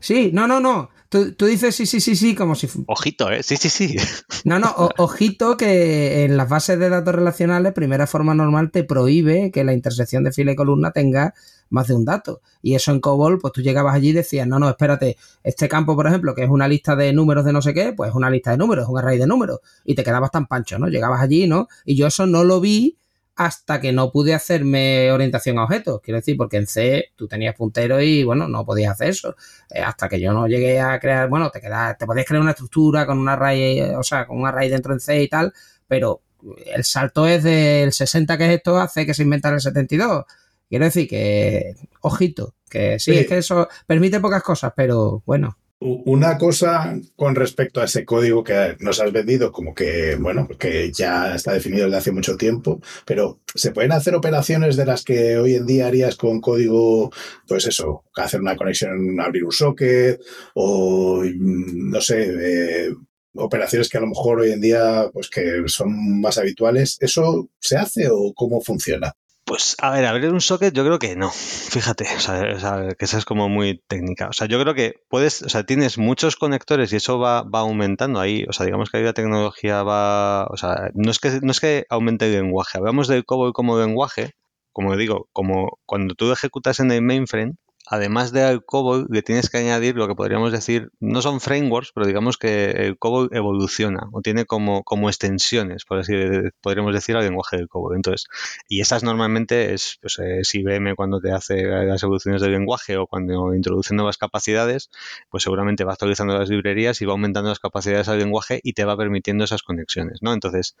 Sí, 0.00 0.30
no, 0.32 0.46
no, 0.46 0.60
no. 0.60 0.90
Tú, 1.08 1.46
dices 1.46 1.74
sí, 1.74 1.86
sí, 1.86 2.00
sí, 2.00 2.16
sí, 2.16 2.34
como 2.34 2.54
si... 2.56 2.68
Ojito, 2.86 3.30
¿eh? 3.30 3.42
Sí, 3.42 3.56
sí, 3.56 3.68
sí. 3.68 3.96
No, 4.44 4.58
no, 4.58 4.74
ojito 4.98 5.56
que 5.56 6.24
en 6.24 6.36
las 6.36 6.48
bases 6.48 6.78
de 6.78 6.88
datos 6.88 7.14
relacionales, 7.14 7.72
primera 7.72 8.06
forma 8.06 8.34
normal 8.34 8.70
te 8.72 8.82
prohíbe 8.82 9.50
que 9.52 9.62
la 9.62 9.72
intersección 9.72 10.24
de 10.24 10.32
fila 10.32 10.52
y 10.52 10.56
columna 10.56 10.90
tenga 10.90 11.32
más 11.70 11.86
de 11.86 11.94
un 11.94 12.04
dato. 12.04 12.40
Y 12.60 12.74
eso 12.74 12.90
en 12.90 13.00
COBOL, 13.00 13.38
pues 13.38 13.52
tú 13.52 13.62
llegabas 13.62 13.94
allí 13.94 14.08
y 14.08 14.12
decías, 14.12 14.48
no, 14.48 14.58
no, 14.58 14.68
espérate, 14.68 15.16
este 15.44 15.68
campo, 15.68 15.94
por 15.94 16.08
ejemplo, 16.08 16.34
que 16.34 16.42
es 16.42 16.50
una 16.50 16.66
lista 16.66 16.96
de 16.96 17.12
números 17.12 17.44
de 17.44 17.52
no 17.52 17.62
sé 17.62 17.72
qué, 17.72 17.92
pues 17.92 18.10
es 18.10 18.16
una 18.16 18.28
lista 18.28 18.50
de 18.50 18.56
números, 18.56 18.84
es 18.84 18.88
un 18.88 18.98
array 18.98 19.18
de 19.18 19.26
números. 19.26 19.60
Y 19.84 19.94
te 19.94 20.02
quedabas 20.02 20.32
tan 20.32 20.46
pancho, 20.46 20.78
¿no? 20.78 20.88
Llegabas 20.88 21.20
allí, 21.20 21.46
¿no? 21.46 21.68
Y 21.84 21.96
yo 21.96 22.08
eso 22.08 22.26
no 22.26 22.42
lo 22.42 22.60
vi 22.60 22.98
hasta 23.36 23.80
que 23.80 23.92
no 23.92 24.10
pude 24.10 24.32
hacerme 24.34 25.12
orientación 25.12 25.58
a 25.58 25.64
objetos. 25.64 26.00
Quiero 26.02 26.18
decir, 26.18 26.36
porque 26.38 26.56
en 26.56 26.66
C 26.66 27.12
tú 27.16 27.28
tenías 27.28 27.54
puntero 27.54 28.00
y 28.00 28.24
bueno, 28.24 28.48
no 28.48 28.64
podías 28.64 28.92
hacer 28.92 29.10
eso. 29.10 29.36
Eh, 29.70 29.80
hasta 29.80 30.08
que 30.08 30.18
yo 30.18 30.32
no 30.32 30.48
llegué 30.48 30.80
a 30.80 30.98
crear, 30.98 31.28
bueno, 31.28 31.50
te 31.50 31.60
quedas, 31.60 31.98
te 31.98 32.06
podías 32.06 32.26
crear 32.26 32.42
una 32.42 32.52
estructura 32.52 33.06
con 33.06 33.18
un 33.18 33.28
array, 33.28 33.80
o 33.94 34.02
sea, 34.02 34.26
con 34.26 34.38
un 34.38 34.46
array 34.46 34.70
dentro 34.70 34.94
en 34.94 35.00
C 35.00 35.22
y 35.22 35.28
tal, 35.28 35.52
pero 35.86 36.22
el 36.66 36.84
salto 36.84 37.26
es 37.26 37.42
del 37.42 37.92
60 37.92 38.38
que 38.38 38.46
es 38.46 38.50
esto 38.56 38.78
hace 38.78 39.04
que 39.04 39.14
se 39.14 39.22
inventara 39.22 39.56
el 39.56 39.60
72. 39.60 40.24
Quiero 40.68 40.84
decir 40.86 41.06
que, 41.06 41.74
ojito, 42.00 42.54
que 42.70 42.98
sí, 42.98 43.12
es 43.18 43.26
que 43.26 43.38
eso 43.38 43.68
permite 43.86 44.18
pocas 44.18 44.42
cosas, 44.42 44.72
pero 44.74 45.22
bueno. 45.26 45.58
Una 45.78 46.38
cosa 46.38 46.98
con 47.16 47.34
respecto 47.34 47.82
a 47.82 47.84
ese 47.84 48.06
código 48.06 48.42
que 48.42 48.76
nos 48.80 48.98
has 48.98 49.12
vendido, 49.12 49.52
como 49.52 49.74
que, 49.74 50.16
bueno, 50.16 50.48
que 50.58 50.90
ya 50.90 51.34
está 51.34 51.52
definido 51.52 51.84
desde 51.84 51.98
hace 51.98 52.12
mucho 52.12 52.38
tiempo, 52.38 52.80
pero 53.04 53.40
¿se 53.54 53.72
pueden 53.72 53.92
hacer 53.92 54.14
operaciones 54.14 54.76
de 54.76 54.86
las 54.86 55.04
que 55.04 55.36
hoy 55.36 55.54
en 55.54 55.66
día 55.66 55.86
harías 55.88 56.16
con 56.16 56.40
código, 56.40 57.12
pues 57.46 57.66
eso, 57.66 58.04
hacer 58.16 58.40
una 58.40 58.56
conexión, 58.56 59.20
abrir 59.20 59.44
un 59.44 59.52
socket 59.52 60.18
o, 60.54 61.22
mm, 61.22 61.90
no 61.90 62.00
sé, 62.00 62.86
eh, 62.86 62.94
operaciones 63.34 63.90
que 63.90 63.98
a 63.98 64.00
lo 64.00 64.06
mejor 64.08 64.40
hoy 64.40 64.52
en 64.52 64.62
día, 64.62 65.10
pues 65.12 65.28
que 65.28 65.62
son 65.66 66.20
más 66.22 66.38
habituales? 66.38 66.96
¿Eso 67.00 67.50
se 67.60 67.76
hace 67.76 68.08
o 68.10 68.32
cómo 68.34 68.62
funciona? 68.62 69.12
Pues 69.46 69.76
a 69.80 69.90
ver, 69.90 70.04
abrir 70.06 70.32
un 70.32 70.40
socket 70.40 70.74
yo 70.74 70.84
creo 70.84 70.98
que 70.98 71.14
no. 71.14 71.30
Fíjate, 71.30 72.04
o 72.16 72.18
sea, 72.18 72.94
que 72.98 73.04
esa 73.04 73.16
es 73.16 73.24
como 73.24 73.48
muy 73.48 73.80
técnica. 73.86 74.26
O 74.28 74.32
sea, 74.32 74.48
yo 74.48 74.60
creo 74.60 74.74
que 74.74 74.94
puedes, 75.08 75.42
o 75.42 75.48
sea, 75.48 75.62
tienes 75.64 75.98
muchos 75.98 76.34
conectores 76.34 76.92
y 76.92 76.96
eso 76.96 77.20
va, 77.20 77.42
va 77.42 77.60
aumentando 77.60 78.18
ahí. 78.18 78.44
O 78.48 78.52
sea, 78.52 78.66
digamos 78.66 78.90
que 78.90 78.96
ahí 78.96 79.04
la 79.04 79.12
tecnología 79.12 79.84
va, 79.84 80.46
o 80.46 80.56
sea, 80.56 80.90
no 80.94 81.12
es 81.12 81.20
que, 81.20 81.38
no 81.42 81.52
es 81.52 81.60
que 81.60 81.86
aumente 81.90 82.26
el 82.26 82.32
lenguaje. 82.32 82.78
Hablamos 82.78 83.06
del 83.06 83.24
COBOL 83.24 83.52
como 83.52 83.78
lenguaje, 83.78 84.34
como 84.72 84.96
digo, 84.96 85.28
como 85.32 85.78
cuando 85.86 86.16
tú 86.16 86.32
ejecutas 86.32 86.80
en 86.80 86.90
el 86.90 87.02
mainframe, 87.02 87.54
además 87.86 88.32
de 88.32 88.60
COBOL, 88.64 89.06
le 89.10 89.22
tienes 89.22 89.50
que 89.50 89.58
añadir 89.58 89.96
lo 89.96 90.08
que 90.08 90.14
podríamos 90.14 90.52
decir, 90.52 90.90
no 91.00 91.22
son 91.22 91.40
frameworks, 91.40 91.92
pero 91.94 92.06
digamos 92.06 92.36
que 92.36 92.70
el 92.70 92.98
evoluciona 93.32 94.08
o 94.12 94.20
tiene 94.22 94.44
como, 94.44 94.82
como 94.82 95.08
extensiones, 95.08 95.84
por 95.84 95.98
así 95.98 96.14
podríamos 96.60 96.92
decir, 96.92 97.16
al 97.16 97.24
lenguaje 97.24 97.56
del 97.56 97.68
COBOL. 97.68 97.96
Entonces, 97.96 98.26
y 98.68 98.80
esas 98.80 99.02
normalmente 99.02 99.74
es, 99.74 99.98
pues, 100.00 100.18
es 100.18 100.54
IBM 100.54 100.94
cuando 100.96 101.20
te 101.20 101.32
hace 101.32 101.62
las 101.62 102.02
evoluciones 102.02 102.42
del 102.42 102.52
lenguaje 102.52 102.96
o 102.96 103.06
cuando 103.06 103.54
introduce 103.54 103.94
nuevas 103.94 104.18
capacidades, 104.18 104.90
pues 105.30 105.42
seguramente 105.44 105.84
va 105.84 105.92
actualizando 105.92 106.38
las 106.38 106.48
librerías 106.48 107.00
y 107.00 107.04
va 107.04 107.12
aumentando 107.12 107.48
las 107.50 107.60
capacidades 107.60 108.08
al 108.08 108.18
lenguaje 108.18 108.60
y 108.62 108.72
te 108.72 108.84
va 108.84 108.96
permitiendo 108.96 109.44
esas 109.44 109.62
conexiones, 109.62 110.22
¿no? 110.22 110.32
Entonces, 110.32 110.76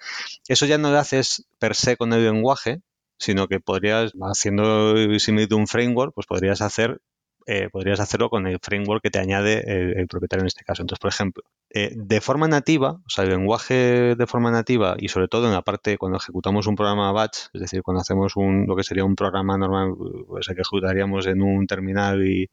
eso 0.48 0.66
ya 0.66 0.78
no 0.78 0.90
lo 0.90 0.98
haces 0.98 1.46
per 1.58 1.74
se 1.74 1.96
con 1.96 2.12
el 2.12 2.24
lenguaje, 2.24 2.80
sino 3.18 3.48
que 3.48 3.60
podrías, 3.60 4.12
haciendo 4.20 5.18
similitud 5.18 5.56
un 5.56 5.66
framework, 5.66 6.12
pues 6.14 6.26
podrías 6.26 6.60
hacer 6.60 7.00
eh, 7.48 7.68
podrías 7.70 8.00
hacerlo 8.00 8.28
con 8.28 8.48
el 8.48 8.58
framework 8.60 9.04
que 9.04 9.10
te 9.10 9.20
añade 9.20 9.62
el, 10.00 10.08
propietario 10.08 10.42
en 10.42 10.48
este 10.48 10.64
caso. 10.64 10.82
Entonces, 10.82 11.00
por 11.00 11.10
ejemplo, 11.10 11.44
eh, 11.70 11.92
de 11.94 12.20
forma 12.20 12.48
nativa, 12.48 12.94
o 13.06 13.08
sea, 13.08 13.22
el 13.22 13.30
lenguaje 13.30 14.16
de 14.16 14.26
forma 14.26 14.50
nativa 14.50 14.96
y 14.98 15.08
sobre 15.08 15.28
todo 15.28 15.46
en 15.46 15.52
la 15.52 15.62
parte 15.62 15.96
cuando 15.96 16.18
ejecutamos 16.18 16.66
un 16.66 16.74
programa 16.74 17.12
batch, 17.12 17.38
es 17.52 17.60
decir, 17.60 17.82
cuando 17.82 18.00
hacemos 18.00 18.34
un, 18.34 18.66
lo 18.66 18.74
que 18.74 18.82
sería 18.82 19.04
un 19.04 19.14
programa 19.14 19.56
normal, 19.56 19.94
pues, 20.26 20.46
que 20.48 20.54
ejecutaríamos 20.54 21.26
en 21.28 21.40
un 21.40 21.68
terminal 21.68 22.26
y 22.26 22.50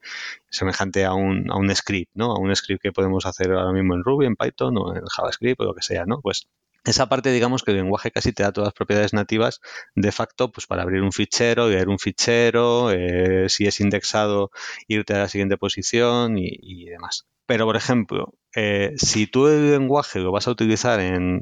semejante 0.51 1.05
a 1.05 1.15
un, 1.15 1.49
a 1.51 1.55
un 1.57 1.75
script, 1.75 2.11
¿no? 2.13 2.31
A 2.31 2.39
un 2.39 2.55
script 2.55 2.81
que 2.83 2.91
podemos 2.91 3.25
hacer 3.25 3.51
ahora 3.51 3.71
mismo 3.73 3.95
en 3.95 4.03
Ruby, 4.03 4.27
en 4.27 4.35
Python 4.35 4.77
o 4.77 4.95
en 4.95 5.03
JavaScript 5.05 5.59
o 5.61 5.65
lo 5.65 5.73
que 5.73 5.81
sea, 5.81 6.05
¿no? 6.05 6.21
Pues 6.21 6.47
esa 6.85 7.07
parte, 7.07 7.31
digamos 7.31 7.63
que 7.63 7.71
el 7.71 7.77
lenguaje 7.77 8.11
casi 8.11 8.33
te 8.33 8.43
da 8.43 8.51
todas 8.51 8.67
las 8.67 8.73
propiedades 8.73 9.13
nativas 9.13 9.61
de 9.95 10.11
facto, 10.11 10.51
pues 10.51 10.67
para 10.67 10.83
abrir 10.83 11.01
un 11.01 11.11
fichero, 11.11 11.69
leer 11.69 11.89
un 11.89 11.99
fichero, 11.99 12.91
eh, 12.91 13.47
si 13.49 13.65
es 13.65 13.79
indexado, 13.79 14.51
irte 14.87 15.13
a 15.13 15.19
la 15.19 15.29
siguiente 15.29 15.57
posición 15.57 16.37
y, 16.37 16.85
demás. 16.85 17.25
Pero, 17.45 17.65
por 17.65 17.75
ejemplo, 17.75 18.33
eh, 18.55 18.93
si 18.97 19.27
tú 19.27 19.47
el 19.47 19.71
lenguaje 19.71 20.19
lo 20.19 20.31
vas 20.31 20.47
a 20.47 20.51
utilizar 20.51 20.99
en, 20.99 21.41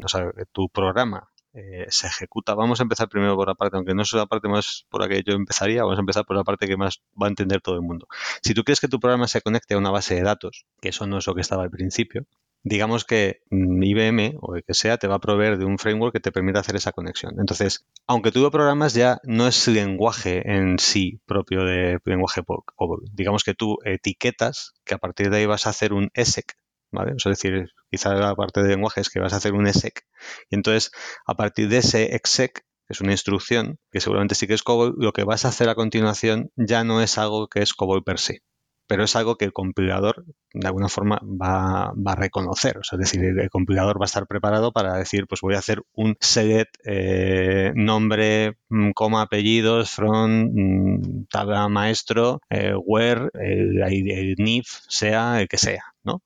tu 0.52 0.70
programa 0.70 1.30
eh, 1.54 1.86
se 1.90 2.08
ejecuta, 2.08 2.56
vamos 2.56 2.80
a 2.80 2.84
empezar 2.84 3.10
primero 3.10 3.36
por 3.36 3.48
la 3.48 3.56
parte, 3.56 3.76
aunque 3.76 3.94
no 3.94 4.04
es 4.04 4.14
la 4.14 4.26
parte 4.26 4.48
más 4.48 4.86
por 4.90 5.02
la 5.02 5.10
que 5.10 5.22
yo 5.24 5.34
empezaría, 5.34 5.84
vamos 5.84 5.98
a 5.98 6.02
empezar 6.02 6.26
por 6.26 6.38
la 6.38 6.44
parte 6.44 6.68
que 6.68 6.78
más 6.78 7.02
va 7.22 7.28
a 7.28 7.30
entender 7.30 7.62
todo 7.62 7.76
el 7.76 7.82
mundo. 7.82 8.08
Si 8.42 8.54
tú 8.54 8.64
quieres 8.64 8.80
que 8.80 8.88
tu 8.88 9.00
programa 9.00 9.28
se 9.28 9.42
conecte 9.42 9.74
a 9.74 9.78
una 9.78 9.92
base 9.92 10.16
de 10.16 10.22
datos, 10.22 10.66
que 10.82 10.90
eso 10.90 11.08
no 11.08 11.18
es 11.18 11.28
lo 11.28 11.36
que 11.36 11.42
estaba 11.42 11.64
al 11.64 11.72
principio, 11.72 12.26
digamos 12.64 13.06
que 13.06 13.42
mm, 13.50 13.84
IBM 13.84 14.38
o 14.42 14.56
el 14.56 14.64
que 14.64 14.74
sea 14.74 14.98
te 14.98 15.08
va 15.08 15.16
a 15.16 15.20
proveer 15.20 15.58
de 15.58 15.66
un 15.66 15.80
framework 15.80 16.14
que 16.14 16.20
te 16.20 16.32
permita 16.32 16.60
hacer 16.60 16.76
esa 16.76 16.92
conexión. 16.92 17.40
Entonces, 17.40 17.86
aunque 18.08 18.32
tú 18.32 18.42
lo 18.42 18.52
programas 18.52 18.94
ya 18.94 19.20
no 19.24 19.48
es 19.48 19.68
lenguaje 19.68 20.52
en 20.52 20.80
sí 20.80 21.22
propio 21.26 21.64
de 21.64 22.00
lenguaje 22.06 22.42
COBOL. 22.44 23.04
Digamos 23.12 23.44
que 23.44 23.54
tú 23.54 23.78
etiquetas 23.86 24.74
que 24.86 24.94
a 24.94 24.98
partir 24.98 25.30
de 25.30 25.38
ahí 25.38 25.46
vas 25.46 25.68
a 25.68 25.72
hacer 25.72 25.94
un 25.94 26.10
ESEC, 26.14 26.56
¿vale? 26.92 27.14
es 27.18 27.24
decir, 27.24 27.70
quizá 27.90 28.14
la 28.14 28.36
parte 28.36 28.62
de 28.62 28.70
lenguaje 28.70 29.02
es 29.02 29.10
que 29.10 29.20
vas 29.20 29.34
a 29.34 29.38
hacer 29.38 29.54
un 29.54 29.68
ESEC. 29.68 30.06
Y 30.50 30.56
entonces, 30.56 30.92
a 31.26 31.36
partir 31.36 31.70
de 31.70 31.78
ese 31.78 32.16
EXEC, 32.16 32.54
que 32.54 32.94
es 32.94 33.02
una 33.02 33.12
instrucción, 33.12 33.80
que 33.92 34.02
seguramente 34.02 34.36
sí 34.36 34.48
que 34.48 34.54
es 34.54 34.64
COBOL, 34.64 34.96
lo 34.98 35.14
que 35.14 35.24
vas 35.24 35.46
a 35.46 35.50
hacer 35.50 35.70
a 35.70 35.76
continuación 35.76 36.52
ya 36.56 36.84
no 36.84 37.02
es 37.02 37.18
algo 37.18 37.48
que 37.48 37.62
es 37.62 37.74
COBOL 37.74 38.04
per 38.04 38.20
se 38.20 38.44
pero 38.92 39.06
es 39.06 39.16
algo 39.16 39.38
que 39.38 39.46
el 39.46 39.54
compilador 39.54 40.26
de 40.54 40.68
alguna 40.68 40.90
forma 40.90 41.18
va, 41.24 41.94
a 41.94 42.16
reconocer. 42.16 42.78
O 42.78 42.84
sea, 42.84 43.00
es 43.00 43.10
decir, 43.10 43.24
el, 43.24 43.50
compilador 43.50 43.98
va 43.98 44.04
a 44.04 44.12
estar 44.12 44.28
preparado 44.28 44.74
para 44.74 44.98
decir, 44.98 45.28
pues 45.28 45.40
voy 45.40 45.56
a 45.56 45.60
hacer 45.60 45.82
un 45.94 46.18
set 46.20 46.68
eh, 46.84 47.72
nombre, 47.74 48.58
mm, 48.68 48.92
coma, 48.92 49.22
apellidos, 49.22 49.92
from, 49.92 50.50
mm, 50.52 51.28
tabla 51.30 51.70
maestro, 51.70 52.42
eh, 52.50 52.74
where, 52.76 53.30
el, 53.36 53.82
el, 53.82 54.36
NIF, 54.38 54.68
sea 54.90 55.40
el 55.40 55.48
que 55.48 55.58
sea, 55.58 55.94
¿no? 56.04 56.22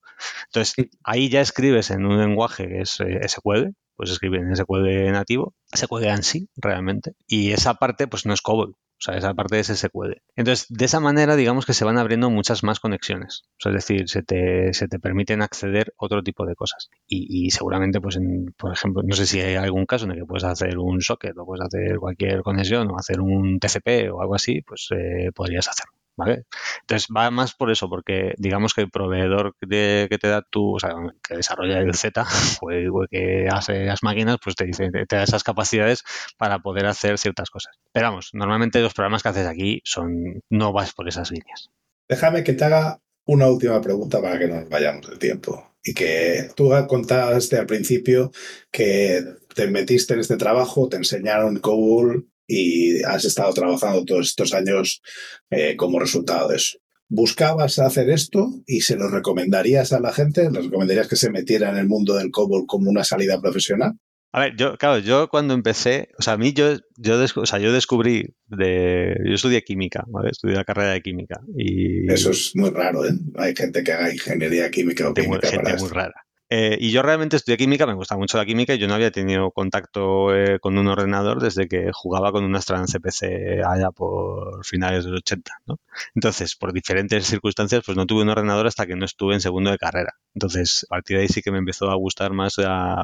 Entonces, 0.48 0.88
ahí 1.04 1.30
ya 1.30 1.42
escribes 1.42 1.92
en 1.92 2.04
un 2.08 2.18
lenguaje 2.18 2.68
que 2.68 2.82
es 2.82 3.00
eh, 3.00 3.28
SQL, 3.28 3.76
pues 3.96 4.10
escribe 4.10 4.40
en 4.40 4.56
SQL 4.56 5.12
nativo, 5.12 5.54
SQL 5.72 6.24
sí 6.24 6.50
realmente, 6.56 7.14
y 7.28 7.52
esa 7.52 7.76
parte 7.76 8.08
pues 8.08 8.26
no 8.26 8.34
es 8.34 8.42
COBOL, 8.42 8.76
o 8.98 9.02
sea, 9.02 9.18
esa 9.18 9.34
parte 9.34 9.60
es 9.60 9.68
SQL. 9.68 10.22
Entonces, 10.36 10.68
de 10.70 10.86
esa 10.86 11.00
manera, 11.00 11.36
digamos 11.36 11.66
que 11.66 11.74
se 11.74 11.86
van 11.86 11.98
abriendo 11.98 12.30
muchas 12.30 12.64
más 12.64 12.80
conexiones. 12.80 13.44
O 13.52 13.60
sea, 13.60 13.72
es 13.72 13.76
decir, 13.76 14.10
se 14.10 14.24
te, 14.24 14.74
se 14.74 14.88
te 14.88 15.00
permiten 15.00 15.42
acceder 15.42 15.94
otro 15.98 16.24
tipo 16.24 16.46
de 16.46 16.56
cosas. 16.56 16.90
Y, 17.08 17.52
seguramente, 17.52 18.00
pues, 18.02 18.16
en, 18.16 18.54
por 18.58 18.72
ejemplo, 18.74 19.04
no 19.04 19.16
sé 19.16 19.26
si 19.26 19.42
hay 19.42 19.56
algún 19.56 19.86
caso 19.86 20.06
en 20.06 20.12
el 20.12 20.20
que 20.20 20.26
puedes 20.26 20.46
hacer 20.46 20.78
un 20.78 21.02
socket 21.02 21.38
o 21.38 21.46
puedes 21.46 21.66
hacer 21.66 21.98
cualquier 21.98 22.42
conexión 22.42 22.90
o 22.92 22.98
hacer 22.98 23.20
un 23.22 23.60
TCP 23.60 24.12
o 24.12 24.22
algo 24.22 24.36
así, 24.36 24.62
pues 24.62 24.88
eh, 24.92 25.32
podrías 25.34 25.68
hacerlo. 25.68 26.05
¿Vale? 26.18 26.46
Entonces 26.82 27.08
va 27.16 27.30
más 27.32 27.54
por 27.54 27.72
eso, 27.72 27.90
porque 27.90 28.34
digamos 28.38 28.74
que 28.74 28.82
el 28.82 28.90
proveedor 28.90 29.56
que 29.60 30.18
te, 30.18 30.28
da 30.28 30.42
tú, 30.50 30.76
o 30.76 30.80
sea, 30.80 30.92
que 31.28 31.38
desarrolla 31.38 31.80
el 31.80 31.94
Z, 31.94 32.24
o 32.62 33.06
que 33.10 33.48
hace 33.52 33.86
las 33.86 34.04
máquinas, 34.04 34.38
pues 34.44 34.56
te 34.56 34.66
dice, 34.66 34.90
te 34.92 35.16
da 35.16 35.24
esas 35.24 35.44
capacidades 35.44 36.04
para 36.38 36.60
poder 36.60 36.86
hacer 36.86 37.18
ciertas 37.18 37.50
cosas. 37.50 37.76
Pero 37.92 38.08
vamos, 38.08 38.30
normalmente 38.34 38.82
los 38.82 38.94
programas 38.94 39.24
que 39.24 39.30
haces 39.30 39.48
aquí 39.48 39.82
son, 39.84 40.42
no 40.50 40.74
vas 40.74 40.94
por 40.94 41.08
esas 41.08 41.32
líneas. 41.32 41.70
Déjame 42.08 42.44
que 42.44 42.54
te 42.54 42.66
haga 42.66 43.00
una 43.26 43.48
última 43.48 43.82
pregunta 43.82 44.22
para 44.22 44.38
que 44.38 44.48
no 44.48 44.62
nos 44.62 44.70
vayamos 44.70 45.08
del 45.08 45.20
tiempo. 45.20 45.72
Y 45.84 45.94
que 45.94 46.50
tú 46.56 46.72
contaste 46.88 47.58
al 47.58 47.68
principio 47.68 48.32
que 48.72 49.24
te 49.54 49.68
metiste 49.68 50.14
en 50.16 50.20
este 50.20 50.36
trabajo, 50.36 50.90
te 50.90 50.98
enseñaron 50.98 51.60
COBOL, 51.60 52.28
y 52.48 53.04
has 53.04 53.26
estado 53.26 53.54
trabajando 53.54 54.06
todos 54.06 54.28
estos 54.28 54.54
años 54.54 55.02
eh, 55.50 55.76
como 55.76 56.00
resultado 56.00 56.50
de 56.50 56.58
eso. 56.58 56.78
¿Buscabas 57.08 57.78
hacer 57.80 58.10
esto 58.10 58.50
y 58.66 58.82
se 58.82 58.96
lo 58.96 59.08
recomendarías 59.10 59.94
a 59.94 60.00
la 60.00 60.12
gente? 60.12 60.50
¿Les 60.50 60.66
recomendarías 60.66 61.08
que 61.08 61.16
se 61.16 61.30
metiera 61.30 61.70
en 61.70 61.78
el 61.78 61.88
mundo 61.88 62.16
del 62.16 62.32
COBOL 62.32 62.66
como 62.66 62.90
una 62.90 63.04
salida 63.04 63.40
profesional? 63.40 63.94
A 64.32 64.40
ver, 64.42 64.56
yo, 64.58 64.76
claro, 64.78 65.00
yo 65.00 65.30
cuando 65.30 65.54
empecé, 65.54 66.10
o 66.20 66.22
sea, 66.22 66.34
a 66.34 66.38
mí 66.38 66.52
yo, 66.52 66.76
yo, 66.98 67.24
o 67.24 67.46
sea, 67.46 67.58
yo 67.60 67.72
descubrí, 67.72 68.36
de, 68.48 69.16
yo 69.24 69.34
estudié 69.34 69.62
química, 69.62 70.04
¿vale? 70.08 70.32
Estudié 70.32 70.56
la 70.56 70.66
carrera 70.66 70.92
de 70.92 71.02
química 71.02 71.40
y... 71.56 72.12
Eso 72.12 72.32
es 72.32 72.52
muy 72.54 72.70
raro, 72.70 73.06
¿eh? 73.06 73.14
Hay 73.38 73.56
gente 73.56 73.82
que 73.82 73.94
haga 73.94 74.12
ingeniería 74.12 74.70
química 74.70 75.08
o 75.08 75.14
química. 75.14 75.48
Gente 75.48 75.78
muy 75.78 75.88
rara. 75.88 76.25
Eh, 76.58 76.78
y 76.80 76.90
yo 76.90 77.02
realmente 77.02 77.36
estudié 77.36 77.58
química, 77.58 77.86
me 77.86 77.96
gusta 77.96 78.16
mucho 78.16 78.38
la 78.38 78.46
química 78.46 78.74
y 78.74 78.78
yo 78.78 78.88
no 78.88 78.94
había 78.94 79.12
tenido 79.12 79.52
contacto 79.52 80.34
eh, 80.34 80.58
con 80.62 80.78
un 80.78 80.88
ordenador 80.88 81.42
desde 81.42 81.68
que 81.68 81.92
jugaba 81.92 82.32
con 82.32 82.46
una 82.46 82.60
Strand 82.60 82.88
CPC 82.88 83.62
allá 83.66 83.92
por 83.92 84.66
finales 84.66 85.04
de 85.04 85.12
los 85.12 85.20
80. 85.20 85.52
¿no? 85.66 85.80
Entonces, 86.16 86.56
por 86.56 86.72
diferentes 86.72 87.26
circunstancias, 87.28 87.84
pues 87.86 87.98
no 87.98 88.06
tuve 88.06 88.22
un 88.24 88.30
ordenador 88.30 88.68
hasta 88.68 88.86
que 88.86 88.96
no 88.96 89.04
estuve 89.04 89.34
en 89.34 89.42
segundo 89.42 89.70
de 89.70 89.78
carrera. 89.78 90.14
Entonces, 90.34 90.86
a 90.90 90.96
partir 90.96 91.18
de 91.18 91.24
ahí 91.24 91.28
sí 91.28 91.42
que 91.42 91.52
me 91.52 91.58
empezó 91.58 91.92
a 91.92 91.96
gustar 91.96 92.32
más, 92.32 92.58
o 92.58 92.62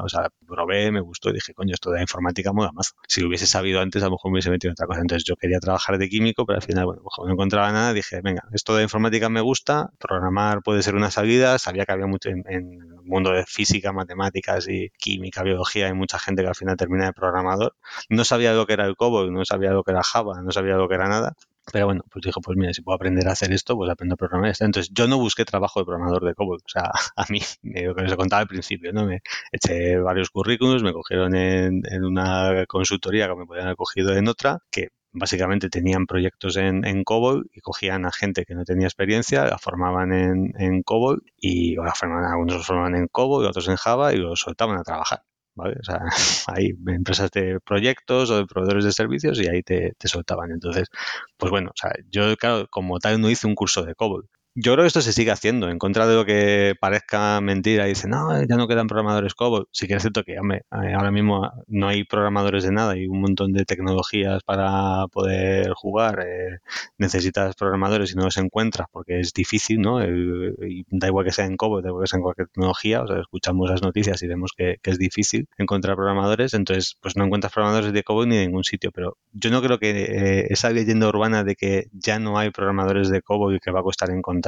sea, 0.08 0.28
probé, 0.46 0.90
me 0.90 1.00
gustó 1.00 1.28
y 1.28 1.34
dije, 1.34 1.52
coño, 1.52 1.74
esto 1.74 1.90
de 1.90 1.96
la 1.96 2.02
informática 2.02 2.54
mola 2.54 2.72
más. 2.72 2.94
Si 3.06 3.20
lo 3.20 3.28
hubiese 3.28 3.46
sabido 3.46 3.80
antes, 3.80 4.02
a 4.02 4.06
lo 4.06 4.12
mejor 4.12 4.30
me 4.30 4.36
hubiese 4.36 4.48
metido 4.50 4.70
en 4.70 4.72
otra 4.72 4.86
cosa. 4.86 5.00
Entonces, 5.00 5.24
yo 5.26 5.36
quería 5.36 5.60
trabajar 5.60 5.98
de 5.98 6.08
químico, 6.08 6.46
pero 6.46 6.56
al 6.56 6.62
final, 6.62 6.86
bueno, 6.86 7.02
pues 7.02 7.14
no 7.26 7.32
encontraba 7.32 7.70
nada, 7.70 7.92
dije, 7.92 8.20
venga, 8.22 8.44
esto 8.54 8.74
de 8.76 8.82
informática 8.82 9.28
me 9.28 9.42
gusta, 9.42 9.90
programar 9.98 10.62
puede 10.62 10.82
ser 10.82 10.94
una 10.94 11.10
salida, 11.10 11.58
sabía 11.58 11.84
que 11.84 11.92
había 11.92 12.06
mucho 12.06 12.30
en, 12.30 12.44
en 12.48 12.72
el 12.80 13.02
mundo 13.04 13.30
de 13.30 13.41
física, 13.46 13.92
matemáticas 13.92 14.68
y 14.68 14.90
química, 14.98 15.42
biología, 15.42 15.86
hay 15.86 15.94
mucha 15.94 16.18
gente 16.18 16.42
que 16.42 16.48
al 16.48 16.54
final 16.54 16.76
termina 16.76 17.06
de 17.06 17.12
programador. 17.12 17.76
No 18.08 18.24
sabía 18.24 18.52
lo 18.52 18.66
que 18.66 18.74
era 18.74 18.86
el 18.86 18.96
COBOL, 18.96 19.32
no 19.32 19.44
sabía 19.44 19.70
lo 19.72 19.82
que 19.84 19.92
era 19.92 20.02
Java, 20.02 20.40
no 20.42 20.50
sabía 20.52 20.76
lo 20.76 20.88
que 20.88 20.94
era 20.94 21.08
nada. 21.08 21.34
Pero 21.72 21.86
bueno, 21.86 22.02
pues 22.10 22.24
dijo, 22.24 22.40
pues 22.40 22.56
mira, 22.58 22.72
si 22.74 22.82
puedo 22.82 22.96
aprender 22.96 23.28
a 23.28 23.32
hacer 23.32 23.52
esto, 23.52 23.76
pues 23.76 23.90
aprendo 23.90 24.14
a 24.14 24.16
programar 24.16 24.50
esto. 24.50 24.64
Entonces 24.64 24.92
yo 24.92 25.06
no 25.06 25.18
busqué 25.18 25.44
trabajo 25.44 25.80
de 25.80 25.86
programador 25.86 26.24
de 26.24 26.34
COBOL. 26.34 26.58
O 26.58 26.68
sea, 26.68 26.90
a 27.16 27.24
mí, 27.28 27.40
lo 27.62 27.94
que 27.94 28.02
les 28.02 28.16
contaba 28.16 28.42
al 28.42 28.48
principio, 28.48 28.92
¿no? 28.92 29.06
Me 29.06 29.22
eché 29.52 29.98
varios 29.98 30.30
currículums, 30.30 30.82
me 30.82 30.92
cogieron 30.92 31.34
en, 31.36 31.82
en 31.86 32.04
una 32.04 32.66
consultoría 32.66 33.28
que 33.28 33.36
me 33.36 33.46
podían 33.46 33.66
haber 33.66 33.76
cogido 33.76 34.16
en 34.16 34.28
otra, 34.28 34.58
que 34.70 34.88
básicamente 35.12 35.68
tenían 35.68 36.06
proyectos 36.06 36.56
en, 36.56 36.84
en 36.84 37.04
COBOL 37.04 37.50
y 37.52 37.60
cogían 37.60 38.06
a 38.06 38.12
gente 38.12 38.44
que 38.44 38.54
no 38.54 38.64
tenía 38.64 38.86
experiencia, 38.86 39.44
la 39.44 39.58
formaban 39.58 40.12
en, 40.12 40.54
en 40.58 40.82
COBOL 40.82 41.22
y 41.36 41.76
la 41.76 41.94
formaban, 41.94 42.24
algunos 42.30 42.56
los 42.56 42.66
formaban 42.66 42.96
en 42.96 43.08
COBOL 43.08 43.44
y 43.44 43.48
otros 43.48 43.68
en 43.68 43.76
Java 43.76 44.12
y 44.14 44.18
los 44.18 44.40
soltaban 44.40 44.78
a 44.78 44.82
trabajar. 44.82 45.22
¿vale? 45.54 45.76
O 45.80 45.84
sea, 45.84 46.00
hay 46.56 46.70
empresas 46.86 47.30
de 47.30 47.60
proyectos 47.60 48.30
o 48.30 48.38
de 48.38 48.46
proveedores 48.46 48.84
de 48.84 48.92
servicios 48.92 49.40
y 49.40 49.48
ahí 49.48 49.62
te, 49.62 49.94
te 49.98 50.08
soltaban. 50.08 50.50
Entonces, 50.50 50.88
pues 51.36 51.50
bueno, 51.50 51.70
o 51.70 51.76
sea, 51.76 51.92
yo, 52.10 52.36
claro, 52.36 52.66
como 52.70 52.98
tal 52.98 53.20
no 53.20 53.30
hice 53.30 53.46
un 53.46 53.54
curso 53.54 53.84
de 53.84 53.94
COBOL. 53.94 54.28
Yo 54.54 54.74
creo 54.74 54.82
que 54.84 54.88
esto 54.88 55.00
se 55.00 55.14
sigue 55.14 55.30
haciendo, 55.30 55.70
en 55.70 55.78
contra 55.78 56.06
de 56.06 56.14
lo 56.14 56.26
que 56.26 56.74
parezca 56.78 57.40
mentira. 57.40 57.86
Dicen, 57.86 58.10
no, 58.10 58.38
ya 58.44 58.56
no 58.56 58.68
quedan 58.68 58.86
programadores 58.86 59.32
COBOL. 59.34 59.66
Sí 59.72 59.88
que 59.88 59.94
es 59.94 60.02
cierto 60.02 60.24
que 60.24 60.38
hombre, 60.38 60.66
eh, 60.72 60.92
ahora 60.94 61.10
mismo 61.10 61.50
no 61.68 61.88
hay 61.88 62.04
programadores 62.04 62.62
de 62.62 62.70
nada, 62.70 62.92
hay 62.92 63.06
un 63.06 63.22
montón 63.22 63.54
de 63.54 63.64
tecnologías 63.64 64.42
para 64.44 65.06
poder 65.10 65.72
jugar. 65.72 66.20
Eh, 66.20 66.58
necesitas 66.98 67.54
programadores 67.56 68.12
y 68.12 68.14
no 68.14 68.24
los 68.24 68.36
encuentras 68.36 68.88
porque 68.92 69.20
es 69.20 69.32
difícil, 69.32 69.80
¿no? 69.80 70.00
da 70.00 71.06
igual 71.06 71.24
que 71.24 71.32
sea 71.32 71.46
en 71.46 71.56
COBOL, 71.56 71.82
da 71.82 71.88
igual 71.88 72.04
que 72.04 72.08
sea 72.08 72.18
en 72.18 72.22
cualquier 72.22 72.48
tecnología. 72.48 73.02
O 73.02 73.06
sea, 73.06 73.20
escuchamos 73.20 73.70
las 73.70 73.80
noticias 73.80 74.22
y 74.22 74.26
vemos 74.26 74.52
que, 74.54 74.76
es 74.82 74.98
difícil 74.98 75.48
encontrar 75.56 75.96
programadores. 75.96 76.52
Entonces, 76.52 76.96
pues 77.00 77.16
no 77.16 77.24
encuentras 77.24 77.54
programadores 77.54 77.94
de 77.94 78.02
COBOL 78.02 78.28
ni 78.28 78.36
de 78.36 78.46
ningún 78.46 78.64
sitio. 78.64 78.90
Pero 78.92 79.16
yo 79.32 79.50
no 79.50 79.62
creo 79.62 79.78
que 79.78 79.90
eh, 79.90 80.46
esa 80.50 80.68
leyenda 80.68 81.08
urbana 81.08 81.42
de 81.42 81.54
que 81.54 81.86
ya 81.92 82.18
no 82.18 82.38
hay 82.38 82.50
programadores 82.50 83.08
de 83.08 83.22
COBOL 83.22 83.56
y 83.56 83.58
que 83.58 83.70
va 83.70 83.80
a 83.80 83.82
costar 83.82 84.10
encontrar 84.10 84.41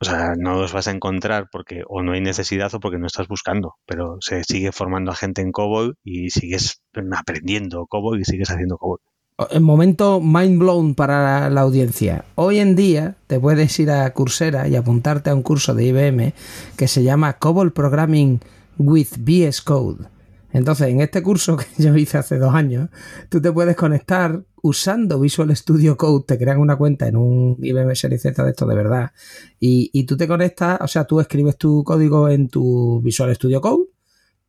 o 0.00 0.04
sea, 0.04 0.34
no 0.36 0.60
los 0.60 0.72
vas 0.72 0.88
a 0.88 0.90
encontrar 0.90 1.48
porque 1.50 1.82
o 1.88 2.02
no 2.02 2.12
hay 2.12 2.20
necesidad 2.20 2.74
o 2.74 2.80
porque 2.80 2.98
no 2.98 3.06
estás 3.06 3.28
buscando, 3.28 3.74
pero 3.86 4.16
se 4.20 4.44
sigue 4.44 4.72
formando 4.72 5.10
a 5.10 5.16
gente 5.16 5.42
en 5.42 5.52
COBOL 5.52 5.96
y 6.04 6.30
sigues 6.30 6.82
aprendiendo 7.16 7.86
COBOL 7.86 8.20
y 8.20 8.24
sigues 8.24 8.50
haciendo 8.50 8.76
COBOL. 8.78 9.00
El 9.50 9.62
momento 9.62 10.20
mind 10.20 10.58
blown 10.58 10.94
para 10.94 11.48
la 11.48 11.62
audiencia. 11.62 12.26
Hoy 12.34 12.58
en 12.58 12.76
día 12.76 13.16
te 13.26 13.40
puedes 13.40 13.78
ir 13.80 13.90
a 13.90 14.12
Coursera 14.12 14.68
y 14.68 14.76
apuntarte 14.76 15.30
a 15.30 15.34
un 15.34 15.42
curso 15.42 15.74
de 15.74 15.86
IBM 15.86 16.34
que 16.76 16.88
se 16.88 17.02
llama 17.02 17.34
COBOL 17.34 17.72
Programming 17.72 18.40
with 18.76 19.08
VS 19.18 19.62
Code 19.62 20.19
entonces, 20.52 20.88
en 20.88 21.00
este 21.00 21.22
curso 21.22 21.56
que 21.56 21.66
yo 21.78 21.94
hice 21.96 22.18
hace 22.18 22.38
dos 22.38 22.54
años, 22.54 22.88
tú 23.28 23.40
te 23.40 23.52
puedes 23.52 23.76
conectar 23.76 24.42
usando 24.62 25.20
Visual 25.20 25.54
Studio 25.56 25.96
Code, 25.96 26.24
te 26.26 26.38
crean 26.38 26.58
una 26.58 26.76
cuenta 26.76 27.08
en 27.08 27.16
un 27.16 27.56
IBM 27.60 27.94
Series 27.94 28.22
Z 28.22 28.44
de 28.44 28.50
esto 28.50 28.66
de 28.66 28.74
verdad, 28.74 29.12
y, 29.58 30.04
tú 30.04 30.16
te 30.16 30.28
conectas, 30.28 30.80
o 30.80 30.88
sea, 30.88 31.04
tú 31.04 31.20
escribes 31.20 31.56
tu 31.56 31.84
código 31.84 32.28
en 32.28 32.48
tu 32.48 33.00
Visual 33.02 33.34
Studio 33.34 33.60
Code, 33.60 33.86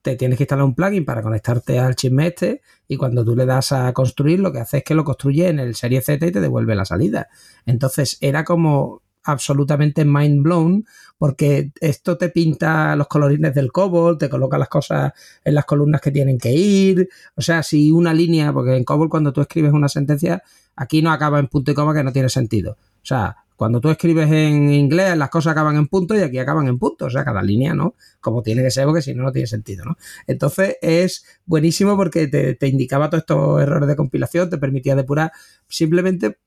te 0.02 0.16
tienes 0.16 0.38
que 0.38 0.44
instalar 0.44 0.66
un 0.66 0.74
plugin 0.74 1.06
para 1.06 1.22
conectarte 1.22 1.78
al 1.78 1.96
chisme 1.96 2.28
este, 2.28 2.62
y 2.88 2.98
cuando 2.98 3.24
tú 3.24 3.36
le 3.36 3.46
das 3.46 3.72
a 3.72 3.94
construir, 3.94 4.40
lo 4.40 4.52
que 4.52 4.60
hace 4.60 4.78
es 4.78 4.84
que 4.84 4.96
lo 4.96 5.04
construye 5.04 5.48
en 5.48 5.60
el 5.60 5.76
Series 5.76 6.06
Z 6.06 6.26
y 6.26 6.32
te 6.32 6.42
devuelve 6.42 6.76
la 6.76 6.86
salida. 6.86 7.28
Entonces, 7.68 8.18
era 8.20 8.44
como 8.44 9.04
absolutamente 9.24 10.06
mind 10.06 10.44
blown 10.44 10.86
porque 11.18 11.72
esto 11.80 12.18
te 12.18 12.30
pinta 12.30 12.96
los 12.96 13.08
colorines 13.08 13.54
del 13.54 13.72
COBOL, 13.72 14.18
te 14.18 14.30
coloca 14.30 14.58
las 14.58 14.70
cosas 14.70 15.14
en 15.44 15.54
las 15.54 15.66
columnas 15.66 16.02
que 16.02 16.10
tienen 16.10 16.40
que 16.40 16.52
ir, 16.52 17.10
o 17.36 17.42
sea, 17.42 17.62
si 17.62 17.92
una 17.92 18.14
línea, 18.14 18.52
porque 18.52 18.76
en 18.76 18.84
COBOL 18.84 19.10
cuando 19.10 19.32
tú 19.32 19.42
escribes 19.42 19.72
una 19.72 19.88
sentencia, 19.88 20.42
aquí 20.76 21.02
no 21.02 21.12
acaba 21.12 21.38
en 21.40 21.48
punto 21.48 21.72
y 21.72 21.76
coma 21.76 21.94
que 21.94 22.04
no 22.04 22.12
tiene 22.12 22.30
sentido. 22.30 22.72
O 22.72 23.06
sea, 23.06 23.36
cuando 23.56 23.80
tú 23.80 23.92
escribes 23.92 24.32
en 24.32 24.74
inglés, 24.74 25.16
las 25.16 25.30
cosas 25.30 25.52
acaban 25.52 25.76
en 25.76 25.86
punto 25.86 26.16
y 26.16 26.22
aquí 26.22 26.40
acaban 26.40 26.68
en 26.68 26.80
punto. 26.80 27.06
O 27.06 27.10
sea, 27.12 27.24
cada 27.24 27.44
línea, 27.44 27.76
¿no? 27.76 27.94
Como 28.20 28.42
tiene 28.42 28.64
que 28.64 28.72
ser, 28.72 28.86
porque 28.86 29.04
si 29.04 29.14
no, 29.14 29.22
no 29.22 29.32
tiene 29.32 29.46
sentido, 29.46 29.86
¿no? 29.86 29.98
Entonces 30.26 30.78
es 30.82 31.24
buenísimo 31.46 31.96
porque 31.96 32.28
te, 32.28 32.56
te 32.56 32.68
indicaba 32.68 33.12
todos 33.12 33.22
estos 33.22 33.62
errores 33.62 33.88
de 33.88 33.96
compilación, 33.96 34.50
te 34.50 34.58
permitía 34.58 34.96
depurar 34.96 35.32
simplemente 35.68 36.40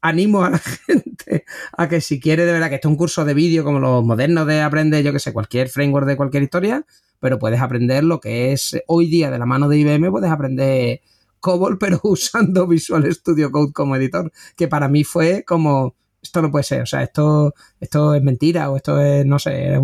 animo 0.00 0.44
a 0.44 0.50
la 0.50 0.58
gente 0.86 1.44
a 1.76 1.88
que 1.88 2.00
si 2.00 2.20
quiere 2.20 2.44
de 2.44 2.52
verdad 2.52 2.68
que 2.68 2.76
esté 2.76 2.88
un 2.88 2.96
curso 2.96 3.24
de 3.24 3.34
vídeo 3.34 3.64
como 3.64 3.80
los 3.80 4.04
modernos 4.04 4.46
de 4.46 4.60
aprender, 4.60 5.04
yo 5.04 5.12
que 5.12 5.18
sé, 5.18 5.32
cualquier 5.32 5.68
framework 5.68 6.06
de 6.06 6.16
cualquier 6.16 6.42
historia, 6.42 6.84
pero 7.20 7.38
puedes 7.38 7.60
aprender 7.60 8.04
lo 8.04 8.20
que 8.20 8.52
es 8.52 8.76
hoy 8.86 9.06
día 9.08 9.30
de 9.30 9.38
la 9.38 9.46
mano 9.46 9.68
de 9.68 9.78
IBM, 9.78 10.10
puedes 10.10 10.30
aprender 10.30 11.00
COBOL, 11.40 11.78
pero 11.80 12.00
usando 12.04 12.66
Visual 12.66 13.12
Studio 13.12 13.50
Code 13.50 13.72
como 13.72 13.96
editor, 13.96 14.32
que 14.56 14.68
para 14.68 14.88
mí 14.88 15.04
fue 15.04 15.44
como, 15.44 15.94
esto 16.22 16.42
no 16.42 16.50
puede 16.50 16.64
ser, 16.64 16.82
o 16.82 16.86
sea, 16.86 17.02
esto, 17.02 17.54
esto 17.80 18.14
es 18.14 18.22
mentira 18.22 18.70
o 18.70 18.76
esto 18.76 19.00
es, 19.00 19.26
no 19.26 19.38
sé, 19.38 19.74
es 19.74 19.80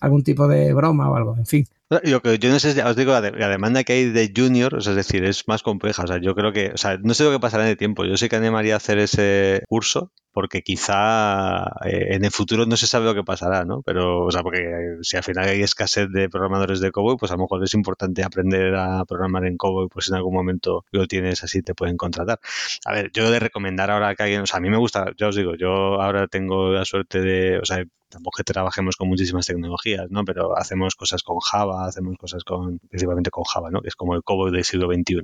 algún 0.00 0.24
tipo 0.24 0.48
de 0.48 0.72
broma 0.74 1.10
o 1.10 1.16
algo, 1.16 1.36
en 1.36 1.46
fin. 1.46 1.66
Yo, 2.04 2.20
yo 2.22 2.50
no 2.50 2.58
sé, 2.58 2.82
os 2.82 2.96
digo, 2.96 3.12
la, 3.18 3.48
demanda 3.48 3.82
que 3.82 3.94
hay 3.94 4.10
de 4.10 4.30
junior, 4.36 4.76
es 4.76 4.84
decir, 4.84 5.24
es 5.24 5.48
más 5.48 5.62
compleja. 5.62 6.02
O 6.02 6.06
sea, 6.06 6.18
yo 6.20 6.34
creo 6.34 6.52
que, 6.52 6.70
o 6.74 6.76
sea, 6.76 6.98
no 6.98 7.14
sé 7.14 7.24
lo 7.24 7.30
que 7.30 7.40
pasará 7.40 7.64
en 7.64 7.70
el 7.70 7.76
tiempo. 7.78 8.04
Yo 8.04 8.18
sé 8.18 8.28
que 8.28 8.36
animaría 8.36 8.74
a 8.74 8.76
hacer 8.76 8.98
ese 8.98 9.62
curso, 9.68 10.12
porque 10.32 10.60
quizá 10.62 11.64
eh, 11.86 12.08
en 12.14 12.26
el 12.26 12.30
futuro 12.30 12.66
no 12.66 12.76
se 12.76 12.86
sabe 12.86 13.06
lo 13.06 13.14
que 13.14 13.24
pasará, 13.24 13.64
¿no? 13.64 13.80
Pero, 13.82 14.26
o 14.26 14.30
sea, 14.30 14.42
porque 14.42 14.98
si 15.00 15.16
al 15.16 15.22
final 15.22 15.48
hay 15.48 15.62
escasez 15.62 16.08
de 16.12 16.28
programadores 16.28 16.80
de 16.80 16.92
COBOL, 16.92 17.16
pues 17.16 17.32
a 17.32 17.36
lo 17.36 17.42
mejor 17.42 17.64
es 17.64 17.72
importante 17.72 18.22
aprender 18.22 18.74
a 18.74 19.06
programar 19.06 19.46
en 19.46 19.56
COBOL, 19.56 19.88
pues 19.88 20.10
en 20.10 20.16
algún 20.16 20.34
momento 20.34 20.84
lo 20.92 21.06
tienes 21.06 21.42
así, 21.42 21.62
te 21.62 21.74
pueden 21.74 21.96
contratar. 21.96 22.38
A 22.84 22.92
ver, 22.92 23.10
yo 23.14 23.30
de 23.30 23.40
recomendar 23.40 23.90
ahora 23.90 24.14
que 24.14 24.24
alguien, 24.24 24.42
o 24.42 24.46
sea, 24.46 24.58
a 24.58 24.60
mí 24.60 24.68
me 24.68 24.76
gusta, 24.76 25.06
ya 25.16 25.28
os 25.28 25.36
digo, 25.36 25.54
yo 25.56 26.02
ahora 26.02 26.26
tengo 26.28 26.70
la 26.70 26.84
suerte 26.84 27.20
de, 27.22 27.58
o 27.58 27.64
sea, 27.64 27.82
tampoco 28.08 28.38
que 28.38 28.44
trabajemos 28.44 28.96
con 28.96 29.08
muchísimas 29.08 29.46
tecnologías, 29.46 30.10
¿no? 30.10 30.24
Pero 30.24 30.56
hacemos 30.56 30.94
cosas 30.94 31.22
con 31.22 31.38
Java, 31.40 31.86
hacemos 31.86 32.16
cosas 32.18 32.44
con, 32.44 32.78
principalmente 32.78 33.30
con 33.30 33.44
Java, 33.44 33.70
¿no? 33.70 33.80
Que 33.80 33.88
es 33.88 33.96
como 33.96 34.14
el 34.14 34.22
COBOL 34.22 34.52
del 34.52 34.64
siglo 34.64 34.88
XXI. 34.92 35.22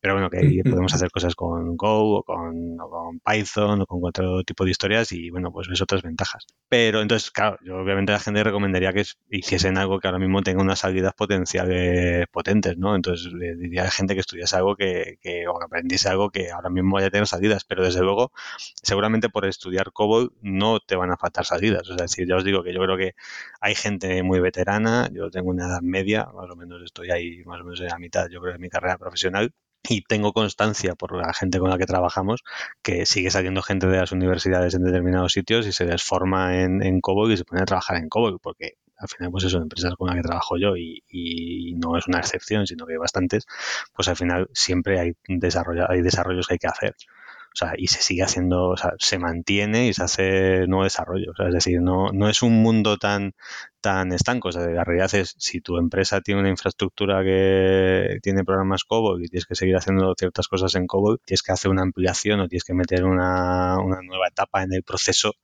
Pero 0.00 0.14
bueno, 0.14 0.30
que 0.30 0.38
ahí 0.38 0.62
podemos 0.62 0.92
hacer 0.94 1.10
cosas 1.10 1.34
con 1.34 1.76
Go 1.76 2.18
o 2.18 2.22
con, 2.22 2.76
con, 2.76 3.20
Python 3.20 3.82
o 3.82 3.86
con 3.86 4.00
otro 4.02 4.42
tipo 4.44 4.64
de 4.64 4.70
historias 4.70 5.12
y 5.12 5.30
bueno, 5.30 5.52
pues 5.52 5.68
ves 5.68 5.80
otras 5.80 6.02
ventajas. 6.02 6.46
Pero 6.68 7.02
entonces, 7.02 7.30
claro, 7.30 7.58
yo 7.64 7.76
obviamente 7.76 8.12
a 8.12 8.16
la 8.16 8.20
gente 8.20 8.42
recomendaría 8.42 8.92
que 8.92 9.04
hiciesen 9.30 9.78
algo 9.78 10.00
que 10.00 10.08
ahora 10.08 10.18
mismo 10.18 10.42
tenga 10.42 10.62
unas 10.62 10.80
salidas 10.80 11.14
potenciales 11.14 12.26
potentes, 12.32 12.76
¿no? 12.78 12.94
Entonces 12.94 13.32
le 13.32 13.56
diría 13.56 13.82
a 13.82 13.84
la 13.84 13.90
gente 13.90 14.14
que 14.14 14.20
estudiase 14.20 14.56
algo 14.56 14.76
que, 14.76 15.18
que 15.20 15.46
o 15.48 15.58
que 15.58 15.64
aprendiese 15.64 16.08
algo 16.08 16.30
que 16.30 16.50
ahora 16.50 16.70
mismo 16.70 16.94
vaya 16.94 17.08
a 17.08 17.10
tener 17.10 17.26
salidas, 17.26 17.64
pero 17.64 17.84
desde 17.84 18.00
luego, 18.00 18.32
seguramente 18.82 19.28
por 19.28 19.46
estudiar 19.46 19.92
COBOL 19.92 20.32
no 20.42 20.80
te 20.80 20.96
van 20.96 21.10
a 21.10 21.16
faltar 21.16 21.44
salidas. 21.44 21.88
O 21.90 21.96
sea, 21.96 22.05
decir, 22.10 22.26
ya 22.28 22.36
os 22.36 22.44
digo 22.44 22.62
que 22.62 22.72
yo 22.72 22.80
creo 22.80 22.96
que 22.96 23.14
hay 23.60 23.74
gente 23.74 24.22
muy 24.22 24.40
veterana, 24.40 25.08
yo 25.12 25.30
tengo 25.30 25.50
una 25.50 25.66
edad 25.66 25.80
media, 25.82 26.26
más 26.34 26.50
o 26.50 26.56
menos 26.56 26.82
estoy 26.82 27.10
ahí 27.10 27.44
más 27.44 27.60
o 27.60 27.64
menos 27.64 27.80
en 27.80 27.88
la 27.88 27.98
mitad, 27.98 28.28
yo 28.28 28.40
creo, 28.40 28.52
de 28.54 28.58
mi 28.58 28.68
carrera 28.68 28.98
profesional, 28.98 29.52
y 29.88 30.02
tengo 30.02 30.32
constancia 30.32 30.94
por 30.94 31.16
la 31.16 31.32
gente 31.32 31.58
con 31.58 31.70
la 31.70 31.78
que 31.78 31.86
trabajamos 31.86 32.42
que 32.82 33.06
sigue 33.06 33.30
saliendo 33.30 33.62
gente 33.62 33.86
de 33.86 33.98
las 33.98 34.12
universidades 34.12 34.74
en 34.74 34.84
determinados 34.84 35.32
sitios 35.32 35.66
y 35.66 35.72
se 35.72 35.84
desforma 35.86 36.60
en, 36.60 36.82
en 36.82 37.00
COBOL 37.00 37.32
y 37.32 37.36
se 37.36 37.44
pone 37.44 37.62
a 37.62 37.66
trabajar 37.66 37.96
en 37.98 38.08
COBOL, 38.08 38.40
porque 38.40 38.78
al 38.98 39.08
final, 39.08 39.30
pues 39.30 39.44
eso, 39.44 39.58
empresas 39.58 39.94
con 39.94 40.08
las 40.08 40.16
que 40.16 40.22
trabajo 40.22 40.56
yo 40.56 40.76
y, 40.76 41.02
y, 41.08 41.74
no 41.74 41.96
es 41.98 42.06
una 42.08 42.18
excepción, 42.18 42.66
sino 42.66 42.86
que 42.86 42.94
hay 42.94 42.98
bastantes, 42.98 43.46
pues 43.94 44.08
al 44.08 44.16
final 44.16 44.48
siempre 44.52 44.98
hay, 44.98 45.12
desarrollo, 45.28 45.90
hay 45.90 46.02
desarrollos 46.02 46.46
que 46.46 46.54
hay 46.54 46.58
que 46.58 46.66
hacer. 46.68 46.94
Sea, 47.56 47.72
y 47.76 47.86
se 47.88 48.02
sigue 48.02 48.22
haciendo, 48.22 48.68
o 48.70 48.76
sea, 48.76 48.92
se 48.98 49.18
mantiene 49.18 49.86
y 49.88 49.94
se 49.94 50.02
hace 50.04 50.66
nuevo 50.66 50.84
desarrollo. 50.84 51.30
O 51.32 51.34
sea, 51.34 51.46
es 51.48 51.54
decir, 51.54 51.80
no, 51.80 52.12
no 52.12 52.28
es 52.28 52.42
un 52.42 52.62
mundo 52.62 52.98
tan, 52.98 53.32
tan 53.86 54.12
estanco. 54.12 54.48
O 54.48 54.52
sea, 54.52 54.66
la 54.66 54.82
realidad 54.82 55.14
es, 55.14 55.36
si 55.38 55.60
tu 55.60 55.76
empresa 55.78 56.20
tiene 56.20 56.40
una 56.40 56.50
infraestructura 56.50 57.22
que 57.22 58.18
tiene 58.20 58.42
programas 58.44 58.82
COBOL 58.82 59.24
y 59.24 59.28
tienes 59.28 59.46
que 59.46 59.54
seguir 59.54 59.76
haciendo 59.76 60.12
ciertas 60.18 60.48
cosas 60.48 60.74
en 60.74 60.88
COBOL, 60.88 61.20
tienes 61.24 61.42
que 61.44 61.52
hacer 61.52 61.70
una 61.70 61.82
ampliación 61.82 62.40
o 62.40 62.48
tienes 62.48 62.64
que 62.64 62.74
meter 62.74 63.04
una, 63.04 63.78
una 63.78 64.00
nueva 64.02 64.26
etapa 64.26 64.64
en 64.64 64.72
el 64.72 64.82
proceso, 64.82 65.34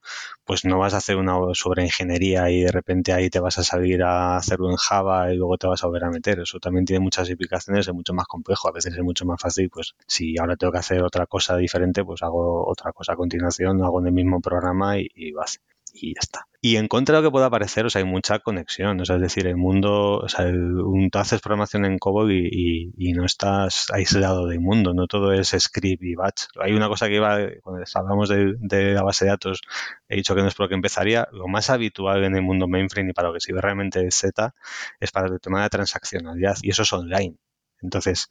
pues 0.43 0.65
no 0.65 0.77
vas 0.77 0.93
a 0.93 0.97
hacer 0.97 1.15
una 1.15 1.35
sobreingeniería 1.53 2.49
y 2.49 2.63
de 2.63 2.71
repente 2.71 3.13
ahí 3.13 3.29
te 3.29 3.39
vas 3.39 3.59
a 3.59 3.63
salir 3.63 4.03
a 4.03 4.35
hacerlo 4.35 4.69
en 4.69 4.75
Java 4.75 5.31
y 5.31 5.37
luego 5.37 5.57
te 5.57 5.67
vas 5.67 5.81
a 5.81 5.87
volver 5.87 6.03
a 6.03 6.09
meter. 6.09 6.41
Eso 6.41 6.59
también 6.59 6.83
tiene 6.83 6.99
muchas 6.99 7.29
implicaciones, 7.29 7.87
es 7.87 7.93
mucho 7.93 8.13
más 8.13 8.27
complejo. 8.27 8.67
A 8.67 8.73
veces 8.73 8.93
es 8.93 9.03
mucho 9.03 9.25
más 9.25 9.41
fácil, 9.41 9.69
pues 9.69 9.95
si 10.05 10.37
ahora 10.37 10.57
tengo 10.57 10.73
que 10.73 10.79
hacer 10.79 11.01
otra 11.01 11.27
cosa 11.27 11.55
diferente, 11.55 12.03
pues 12.03 12.21
hago 12.23 12.69
otra 12.69 12.91
cosa 12.91 13.13
a 13.13 13.15
continuación, 13.15 13.81
hago 13.83 14.01
en 14.01 14.07
el 14.07 14.13
mismo 14.13 14.41
programa 14.41 14.99
y, 14.99 15.07
y 15.15 15.31
va 15.31 15.45
y 15.93 16.15
ya 16.15 16.19
está. 16.21 16.47
Y 16.59 16.77
en 16.77 16.87
contra 16.87 17.15
de 17.15 17.21
lo 17.21 17.27
que 17.27 17.31
pueda 17.31 17.49
parecer, 17.49 17.85
o 17.85 17.89
sea, 17.89 18.01
hay 18.01 18.07
mucha 18.07 18.39
conexión, 18.39 18.99
o 18.99 19.05
sea, 19.05 19.17
es 19.17 19.21
decir, 19.21 19.47
el 19.47 19.57
mundo, 19.57 20.17
o 20.19 20.29
sea, 20.29 20.45
un, 20.45 21.09
tú 21.11 21.19
haces 21.19 21.41
programación 21.41 21.85
en 21.85 21.99
COBOL 21.99 22.31
y, 22.31 23.13
no 23.13 23.25
estás 23.25 23.87
aislado 23.93 24.47
del 24.47 24.59
mundo, 24.59 24.93
no 24.93 25.07
todo 25.07 25.33
es 25.33 25.55
script 25.59 26.03
y 26.03 26.15
batch. 26.15 26.45
Hay 26.59 26.73
una 26.73 26.87
cosa 26.87 27.07
que 27.07 27.15
iba, 27.15 27.37
cuando 27.61 27.83
hablamos 27.93 28.29
de, 28.29 28.55
de, 28.59 28.93
la 28.93 29.03
base 29.03 29.25
de 29.25 29.31
datos, 29.31 29.61
he 30.09 30.15
dicho 30.15 30.35
que 30.35 30.41
no 30.41 30.47
es 30.47 30.55
por 30.55 30.65
lo 30.65 30.69
que 30.69 30.75
empezaría, 30.75 31.27
lo 31.31 31.47
más 31.47 31.69
habitual 31.69 32.23
en 32.23 32.35
el 32.35 32.41
mundo 32.41 32.67
mainframe 32.67 33.11
y 33.11 33.13
para 33.13 33.27
lo 33.27 33.33
que 33.35 33.39
sirve 33.41 33.61
realmente 33.61 34.09
Z 34.09 34.55
es 34.99 35.11
para 35.11 35.27
el 35.27 35.39
tema 35.39 35.63
de 35.63 35.69
transaccionalidad 35.69 36.57
y 36.63 36.71
eso 36.71 36.83
es 36.83 36.93
online. 36.93 37.37
Entonces, 37.81 38.27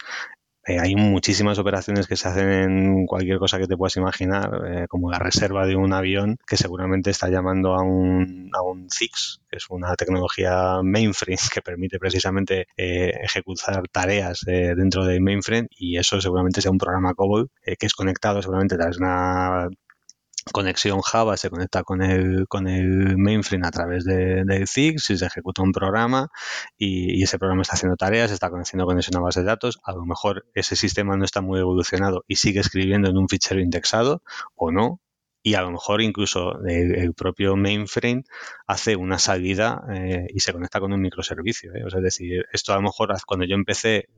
eh, 0.66 0.78
hay 0.78 0.94
muchísimas 0.94 1.58
operaciones 1.58 2.06
que 2.06 2.16
se 2.16 2.28
hacen 2.28 2.50
en 2.50 3.06
cualquier 3.06 3.38
cosa 3.38 3.58
que 3.58 3.66
te 3.66 3.76
puedas 3.76 3.96
imaginar, 3.96 4.50
eh, 4.66 4.86
como 4.88 5.10
la 5.10 5.18
reserva 5.18 5.66
de 5.66 5.76
un 5.76 5.92
avión 5.92 6.36
que 6.46 6.56
seguramente 6.56 7.10
está 7.10 7.28
llamando 7.28 7.74
a 7.74 7.82
un, 7.82 8.50
a 8.52 8.62
un 8.62 8.88
CIX, 8.90 9.40
que 9.50 9.56
es 9.56 9.66
una 9.70 9.94
tecnología 9.96 10.80
mainframe 10.82 11.36
que 11.52 11.62
permite 11.62 11.98
precisamente 11.98 12.66
eh, 12.76 13.12
ejecutar 13.22 13.82
tareas 13.90 14.44
eh, 14.46 14.74
dentro 14.76 15.04
de 15.04 15.20
mainframe 15.20 15.68
y 15.70 15.98
eso 15.98 16.20
seguramente 16.20 16.60
sea 16.60 16.70
un 16.70 16.78
programa 16.78 17.14
COBOL 17.14 17.50
eh, 17.64 17.76
que 17.76 17.86
es 17.86 17.94
conectado 17.94 18.40
seguramente 18.40 18.76
de 18.76 18.84
una 18.98 19.68
conexión 20.50 21.00
Java 21.02 21.36
se 21.36 21.50
conecta 21.50 21.82
con 21.84 22.02
el, 22.02 22.46
con 22.48 22.66
el 22.68 23.16
mainframe 23.16 23.66
a 23.66 23.70
través 23.70 24.04
de, 24.04 24.44
del 24.44 24.66
ZIG, 24.66 24.98
si 25.00 25.16
se 25.16 25.26
ejecuta 25.26 25.62
un 25.62 25.72
programa 25.72 26.28
y, 26.76 27.22
ese 27.22 27.38
programa 27.38 27.62
está 27.62 27.74
haciendo 27.74 27.96
tareas, 27.96 28.30
está 28.30 28.50
conectando 28.50 28.86
con 28.86 28.96
una 28.96 29.20
base 29.20 29.40
de 29.40 29.46
datos, 29.46 29.78
a 29.84 29.92
lo 29.92 30.04
mejor 30.04 30.46
ese 30.54 30.76
sistema 30.76 31.16
no 31.16 31.24
está 31.24 31.40
muy 31.40 31.60
evolucionado 31.60 32.24
y 32.26 32.36
sigue 32.36 32.60
escribiendo 32.60 33.08
en 33.08 33.16
un 33.16 33.28
fichero 33.28 33.60
indexado 33.60 34.22
o 34.56 34.72
no, 34.72 35.00
y 35.42 35.54
a 35.54 35.62
lo 35.62 35.70
mejor 35.72 36.02
incluso 36.02 36.60
el, 36.64 36.94
el 36.94 37.14
propio 37.14 37.56
mainframe 37.56 38.24
hace 38.66 38.96
una 38.96 39.18
salida 39.18 39.82
eh, 39.92 40.26
y 40.32 40.40
se 40.40 40.52
conecta 40.52 40.80
con 40.80 40.92
un 40.92 41.00
microservicio. 41.00 41.74
¿eh? 41.74 41.84
O 41.84 41.90
sea, 41.90 41.98
es 41.98 42.04
decir, 42.04 42.46
esto 42.52 42.72
a 42.72 42.76
lo 42.76 42.82
mejor 42.82 43.12
cuando 43.26 43.44
yo 43.46 43.54
empecé, 43.54 44.08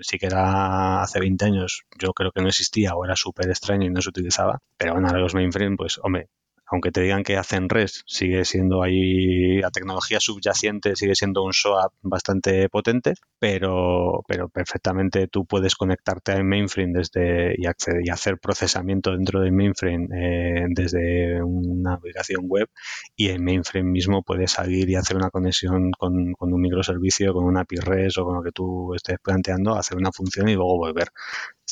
sí 0.00 0.18
que 0.18 0.26
era 0.26 1.02
hace 1.02 1.20
20 1.20 1.44
años, 1.44 1.84
yo 1.98 2.12
creo 2.12 2.32
que 2.32 2.42
no 2.42 2.48
existía 2.48 2.94
o 2.94 3.04
era 3.04 3.16
súper 3.16 3.48
extraño 3.48 3.86
y 3.86 3.90
no 3.90 4.02
se 4.02 4.08
utilizaba, 4.08 4.60
pero 4.76 4.92
bueno, 4.94 5.08
ahora 5.08 5.20
los 5.20 5.34
mainframe, 5.34 5.76
pues 5.76 5.98
hombre, 6.02 6.28
aunque 6.72 6.90
te 6.90 7.02
digan 7.02 7.22
que 7.22 7.36
hacen 7.36 7.68
REST, 7.68 8.02
sigue 8.06 8.46
siendo 8.46 8.82
ahí 8.82 9.58
la 9.58 9.70
tecnología 9.70 10.20
subyacente, 10.20 10.96
sigue 10.96 11.14
siendo 11.14 11.44
un 11.44 11.52
SOAP 11.52 11.92
bastante 12.00 12.70
potente, 12.70 13.12
pero, 13.38 14.24
pero 14.26 14.48
perfectamente 14.48 15.28
tú 15.28 15.44
puedes 15.44 15.76
conectarte 15.76 16.32
al 16.32 16.44
mainframe 16.44 16.94
desde 16.94 17.54
y, 17.58 17.66
acceder, 17.66 18.00
y 18.06 18.08
hacer 18.08 18.38
procesamiento 18.38 19.10
dentro 19.12 19.42
del 19.42 19.52
mainframe 19.52 20.08
eh, 20.16 20.64
desde 20.70 21.42
una 21.42 21.92
aplicación 21.92 22.44
web 22.48 22.68
y 23.14 23.28
el 23.28 23.42
mainframe 23.42 23.90
mismo 23.90 24.22
puede 24.22 24.46
salir 24.46 24.88
y 24.88 24.94
hacer 24.94 25.18
una 25.18 25.28
conexión 25.28 25.90
con, 25.98 26.32
con 26.32 26.54
un 26.54 26.60
microservicio, 26.62 27.34
con 27.34 27.44
una 27.44 27.60
API 27.60 27.76
REST 27.76 28.16
o 28.16 28.24
con 28.24 28.36
lo 28.36 28.42
que 28.42 28.52
tú 28.52 28.94
estés 28.94 29.18
planteando, 29.22 29.74
hacer 29.74 29.98
una 29.98 30.10
función 30.10 30.48
y 30.48 30.54
luego 30.54 30.78
volver 30.78 31.08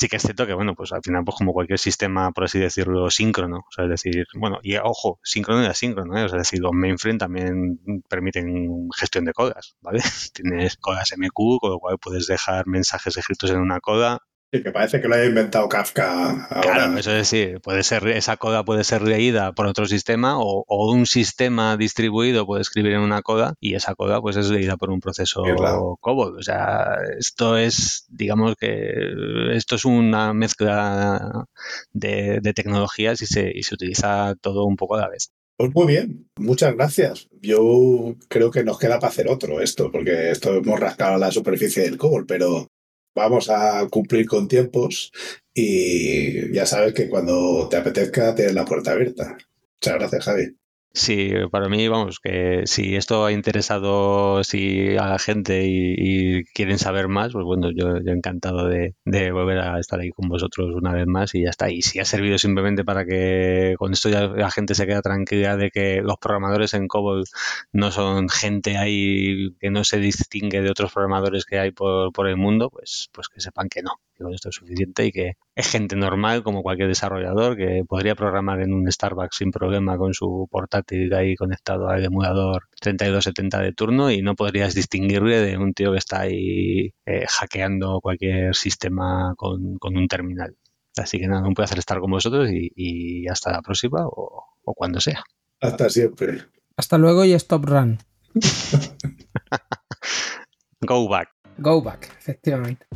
sí 0.01 0.09
que 0.09 0.17
es 0.17 0.23
cierto 0.23 0.47
que, 0.47 0.55
bueno, 0.55 0.75
pues 0.75 0.93
al 0.93 1.03
final, 1.03 1.25
pues 1.27 1.37
como 1.37 1.53
cualquier 1.53 1.79
sistema, 1.79 2.33
por 2.33 2.45
así 2.45 2.59
decirlo, 2.59 3.11
síncrono, 3.11 3.59
o 3.59 3.71
sea, 3.71 3.85
es 3.85 3.91
decir, 3.91 4.27
bueno, 4.35 4.59
y 4.63 4.77
ojo, 4.79 5.21
síncrono 5.23 5.63
y 5.63 5.67
asíncrono, 5.67 6.17
¿eh? 6.17 6.25
o 6.25 6.29
sea, 6.31 6.39
es 6.41 6.49
decir, 6.49 6.61
los 6.61 6.73
mainframe 6.73 7.19
también 7.19 7.81
permiten 8.09 8.89
gestión 8.97 9.27
de 9.27 9.35
codas, 9.35 9.77
¿vale? 9.83 10.01
Tienes 10.33 10.79
codas 10.79 11.13
MQ, 11.19 11.59
con 11.61 11.71
lo 11.73 11.79
cual 11.79 11.99
puedes 11.99 12.27
dejar 12.27 12.67
mensajes 12.67 13.15
escritos 13.19 13.51
en 13.51 13.59
una 13.59 13.81
coda, 13.81 14.21
Sí, 14.53 14.65
que 14.65 14.73
parece 14.73 15.01
que 15.01 15.07
lo 15.07 15.15
haya 15.15 15.27
inventado 15.27 15.69
Kafka. 15.69 16.47
Ahora. 16.51 16.61
Claro, 16.61 16.99
eso 16.99 17.13
es 17.13 17.19
decir, 17.19 17.61
puede 17.61 17.85
ser, 17.85 18.09
esa 18.09 18.37
coda 18.37 18.65
puede 18.65 18.83
ser 18.83 19.03
leída 19.03 19.53
por 19.53 19.67
otro 19.67 19.87
sistema 19.87 20.41
o, 20.41 20.65
o, 20.67 20.93
un 20.93 21.07
sistema 21.07 21.77
distribuido 21.77 22.47
puede 22.47 22.63
escribir 22.63 22.95
en 22.95 23.01
una 23.01 23.23
coda 23.23 23.55
y 23.61 23.75
esa 23.75 23.95
coda 23.95 24.21
pues 24.21 24.37
es 24.37 24.51
leída 24.51 24.77
por 24.77 24.91
un 24.91 25.01
proceso 25.01 25.45
claro. 25.45 25.99
COBOL. 26.01 26.37
O 26.37 26.43
sea, 26.43 26.97
esto 27.17 27.57
es, 27.57 28.07
digamos 28.09 28.57
que 28.57 29.13
esto 29.53 29.77
es 29.77 29.85
una 29.85 30.35
mezcla 30.35 31.47
de, 31.93 32.41
de 32.43 32.53
tecnologías 32.53 33.23
y 33.23 33.27
se, 33.27 33.53
y 33.55 33.63
se 33.63 33.75
utiliza 33.77 34.35
todo 34.41 34.65
un 34.65 34.75
poco 34.75 34.97
a 34.97 35.03
la 35.03 35.09
vez. 35.09 35.31
Pues 35.57 35.73
muy 35.75 35.87
bien, 35.87 36.27
muchas 36.37 36.75
gracias. 36.75 37.29
Yo 37.41 38.17
creo 38.29 38.51
que 38.51 38.65
nos 38.65 38.79
queda 38.79 38.99
para 38.99 39.11
hacer 39.11 39.29
otro 39.29 39.61
esto, 39.61 39.93
porque 39.93 40.31
esto 40.31 40.55
hemos 40.57 40.81
rascado 40.81 41.19
la 41.19 41.31
superficie 41.31 41.83
del 41.83 41.99
COBOL, 41.99 42.27
pero 42.27 42.67
vamos 43.15 43.51
a 43.51 43.87
cumplir 43.91 44.27
con 44.27 44.49
tiempos 44.49 45.13
y 45.55 46.53
ya 46.53 46.67
sabes 46.67 46.95
que 46.95 47.09
cuando 47.09 47.69
te 47.69 47.77
apetezca 47.77 48.35
tienes 48.35 48.55
la 48.55 48.65
puerta 48.65 48.93
abierta. 48.93 49.37
Muchas 49.81 49.95
gracias, 49.99 50.25
Javi. 50.25 50.60
Sí, 50.93 51.31
para 51.53 51.69
mí, 51.69 51.87
vamos, 51.87 52.19
que 52.19 52.63
si 52.67 52.97
esto 52.97 53.25
ha 53.25 53.31
interesado 53.31 54.43
si 54.43 54.97
a 54.97 55.07
la 55.07 55.19
gente 55.21 55.65
y, 55.65 55.95
y 56.41 56.45
quieren 56.47 56.79
saber 56.81 57.07
más, 57.07 57.33
pues 57.33 57.45
bueno, 57.45 57.71
yo, 57.71 57.99
yo 58.05 58.13
encantado 58.13 58.67
de, 58.67 58.97
de, 59.05 59.31
volver 59.31 59.59
a 59.61 59.79
estar 59.79 60.01
ahí 60.01 60.11
con 60.11 60.29
vosotros 60.29 60.75
una 60.75 60.93
vez 60.93 61.07
más 61.07 61.33
y 61.37 61.45
ya 61.45 61.51
está. 61.51 61.71
Y 61.71 61.83
si 61.83 62.01
ha 62.01 62.05
servido 62.05 62.39
simplemente 62.39 62.85
para 62.85 63.05
que 63.05 63.77
con 63.79 63.93
esto 63.93 64.09
ya 64.09 64.27
la 64.27 64.51
gente 64.51 64.75
se 64.75 64.85
queda 64.87 65.01
tranquila 65.01 65.57
de 65.57 65.71
que 65.71 66.03
los 66.03 66.19
programadores 66.19 66.75
en 66.75 66.89
COBOL 66.89 67.25
no 67.73 67.93
son 67.93 68.29
gente 68.29 68.77
ahí 68.77 69.51
que 69.61 69.71
no 69.71 69.85
se 69.85 69.99
distingue 70.01 70.61
de 70.61 70.71
otros 70.71 70.93
programadores 70.93 71.45
que 71.45 71.61
hay 71.61 71.71
por, 71.71 72.13
por 72.13 72.27
el 72.29 72.37
mundo, 72.37 72.69
pues, 72.69 73.09
pues 73.13 73.29
que 73.29 73.41
sepan 73.41 73.69
que 73.69 73.83
no, 73.83 73.93
que 74.21 74.25
con 74.25 74.35
esto 74.35 74.51
es 74.51 74.57
suficiente 74.57 75.07
y 75.07 75.13
que 75.13 75.33
es 75.55 75.69
gente 75.69 75.97
normal 75.97 76.43
como 76.43 76.63
cualquier 76.63 76.89
desarrollador 76.89 77.57
que 77.57 77.83
podría 77.89 78.15
programar 78.15 78.61
en 78.61 78.73
un 78.73 78.91
Starbucks 78.91 79.39
sin 79.39 79.51
problema 79.51 79.97
con 79.97 80.15
su 80.15 80.47
portátil 80.51 81.13
ahí 81.15 81.35
conectado 81.35 81.89
al 81.89 82.05
emulador 82.05 82.65
3270 82.81 83.61
de 83.61 83.73
turno 83.73 84.11
y 84.11 84.23
no 84.23 84.35
podrías 84.35 84.75
distinguirle 84.75 85.41
de 85.41 85.57
un 85.57 85.73
tío 85.73 85.93
que 85.93 85.99
está 85.99 86.21
ahí 86.21 86.93
eh, 87.07 87.25
hackeando 87.29 88.01
cualquier 88.01 88.55
sistema 88.55 89.35
con, 89.37 89.79
con, 89.79 89.97
un 89.97 90.07
terminal. 90.07 90.57
Así 90.97 91.19
que 91.19 91.27
nada, 91.27 91.47
un 91.47 91.55
placer 91.55 91.79
estar 91.79 91.99
con 92.01 92.11
vosotros 92.11 92.51
y, 92.53 93.27
hasta 93.29 93.53
la 93.53 93.63
próxima 93.63 94.07
o, 94.07 94.45
o 94.63 94.75
cuando 94.75 95.01
sea. 95.01 95.23
Hasta 95.61 95.89
siempre. 95.89 96.43
Hasta 96.77 96.99
luego 96.99 97.25
y 97.25 97.33
stop 97.33 97.65
run. 97.65 97.99
Go 100.81 101.09
back. 101.09 101.29
Go 101.59 101.83
back, 101.83 102.11
efectivamente. 102.19 102.87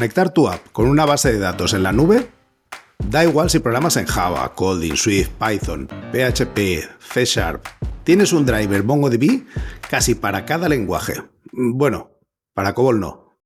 Conectar 0.00 0.32
tu 0.32 0.48
app 0.48 0.66
con 0.72 0.88
una 0.88 1.04
base 1.04 1.30
de 1.30 1.38
datos 1.38 1.74
en 1.74 1.82
la 1.82 1.92
nube 1.92 2.26
Da 3.10 3.22
igual 3.22 3.50
si 3.50 3.58
programas 3.58 3.98
en 3.98 4.06
Java, 4.06 4.50
Kotlin, 4.54 4.96
Swift, 4.96 5.28
Python, 5.32 5.88
PHP, 6.10 6.88
C 6.98 7.24
Sharp. 7.26 7.66
Tienes 8.02 8.32
un 8.32 8.46
driver 8.46 8.82
MongoDB 8.82 9.44
casi 9.90 10.14
para 10.14 10.46
cada 10.46 10.70
lenguaje. 10.70 11.22
Bueno, 11.52 12.12
para 12.54 12.72
COBOL 12.72 12.98
no. 12.98 13.36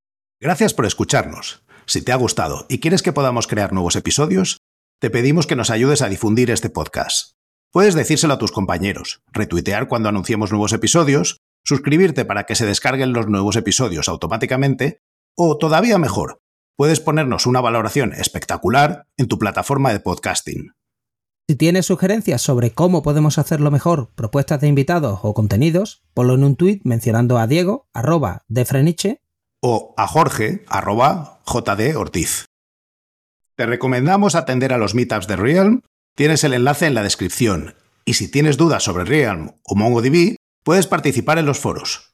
Gracias 0.41 0.75
por 0.75 0.87
escucharnos. 0.87 1.65
Si 1.87 2.03
te 2.03 2.13
ha 2.13 2.17
gustado 2.17 2.67
y 2.69 2.79
quieres 2.79 3.03
que 3.03 3.13
podamos 3.13 3.49
crear 3.49 3.73
nuevos 3.73 3.97
episodios, 3.97 4.59
te 5.01 5.11
pedimos 5.11 5.49
que 5.49 5.57
nos 5.57 5.71
ayudes 5.71 6.03
a 6.03 6.09
difundir 6.09 6.53
este 6.53 6.71
podcast. 6.71 7.33
Puedes 7.73 7.97
decírselo 7.97 8.35
a 8.35 8.39
tus 8.39 8.53
compañeros, 8.53 9.25
retuitear 9.33 9.89
cuando 9.89 10.09
anunciemos 10.09 10.53
nuevos 10.53 10.73
episodios, 10.73 11.39
suscribirte 11.65 12.25
para 12.25 12.45
que 12.45 12.55
se 12.55 12.65
descarguen 12.65 13.13
los 13.13 13.27
nuevos 13.27 13.57
episodios 13.57 14.09
automáticamente, 14.09 15.01
o 15.37 15.59
todavía 15.59 15.99
mejor, 15.99 16.44
puedes 16.77 17.01
ponernos 17.01 17.47
una 17.47 17.61
valoración 17.61 18.13
espectacular 18.13 19.07
en 19.17 19.29
tu 19.29 19.39
plataforma 19.39 19.93
de 19.93 20.01
podcasting. 20.01 20.73
Si 21.49 21.57
tienes 21.57 21.87
sugerencias 21.87 22.41
sobre 22.41 22.73
cómo 22.73 23.03
podemos 23.03 23.39
hacerlo 23.39 23.71
mejor, 23.71 24.11
propuestas 24.15 24.61
de 24.61 24.69
invitados 24.69 25.21
o 25.23 25.35
contenidos, 25.35 26.03
ponlo 26.15 26.35
en 26.35 26.45
un 26.45 26.57
tuit 26.57 26.81
mencionando 26.85 27.39
a 27.39 27.47
Diego, 27.47 27.87
arroba 27.93 28.45
de 28.49 28.65
Freniche, 28.65 29.21
o 29.61 29.95
a 29.97 30.07
Jorge, 30.07 30.65
arroba 30.69 31.41
JD 31.47 31.97
Ortiz. 31.97 32.47
Te 33.57 33.67
recomendamos 33.67 34.35
atender 34.35 34.73
a 34.73 34.79
los 34.79 34.95
meetups 34.95 35.27
de 35.27 35.37
Realm, 35.37 35.83
tienes 36.17 36.45
el 36.45 36.55
enlace 36.55 36.87
en 36.87 36.95
la 36.95 37.03
descripción, 37.03 37.75
y 38.07 38.15
si 38.15 38.31
tienes 38.31 38.57
dudas 38.57 38.83
sobre 38.83 39.05
Realm 39.05 39.53
o 39.65 39.75
MongoDB, 39.75 40.37
puedes 40.65 40.87
participar 40.87 41.39
en 41.39 41.47
los 41.47 41.61
foros. 41.61 42.14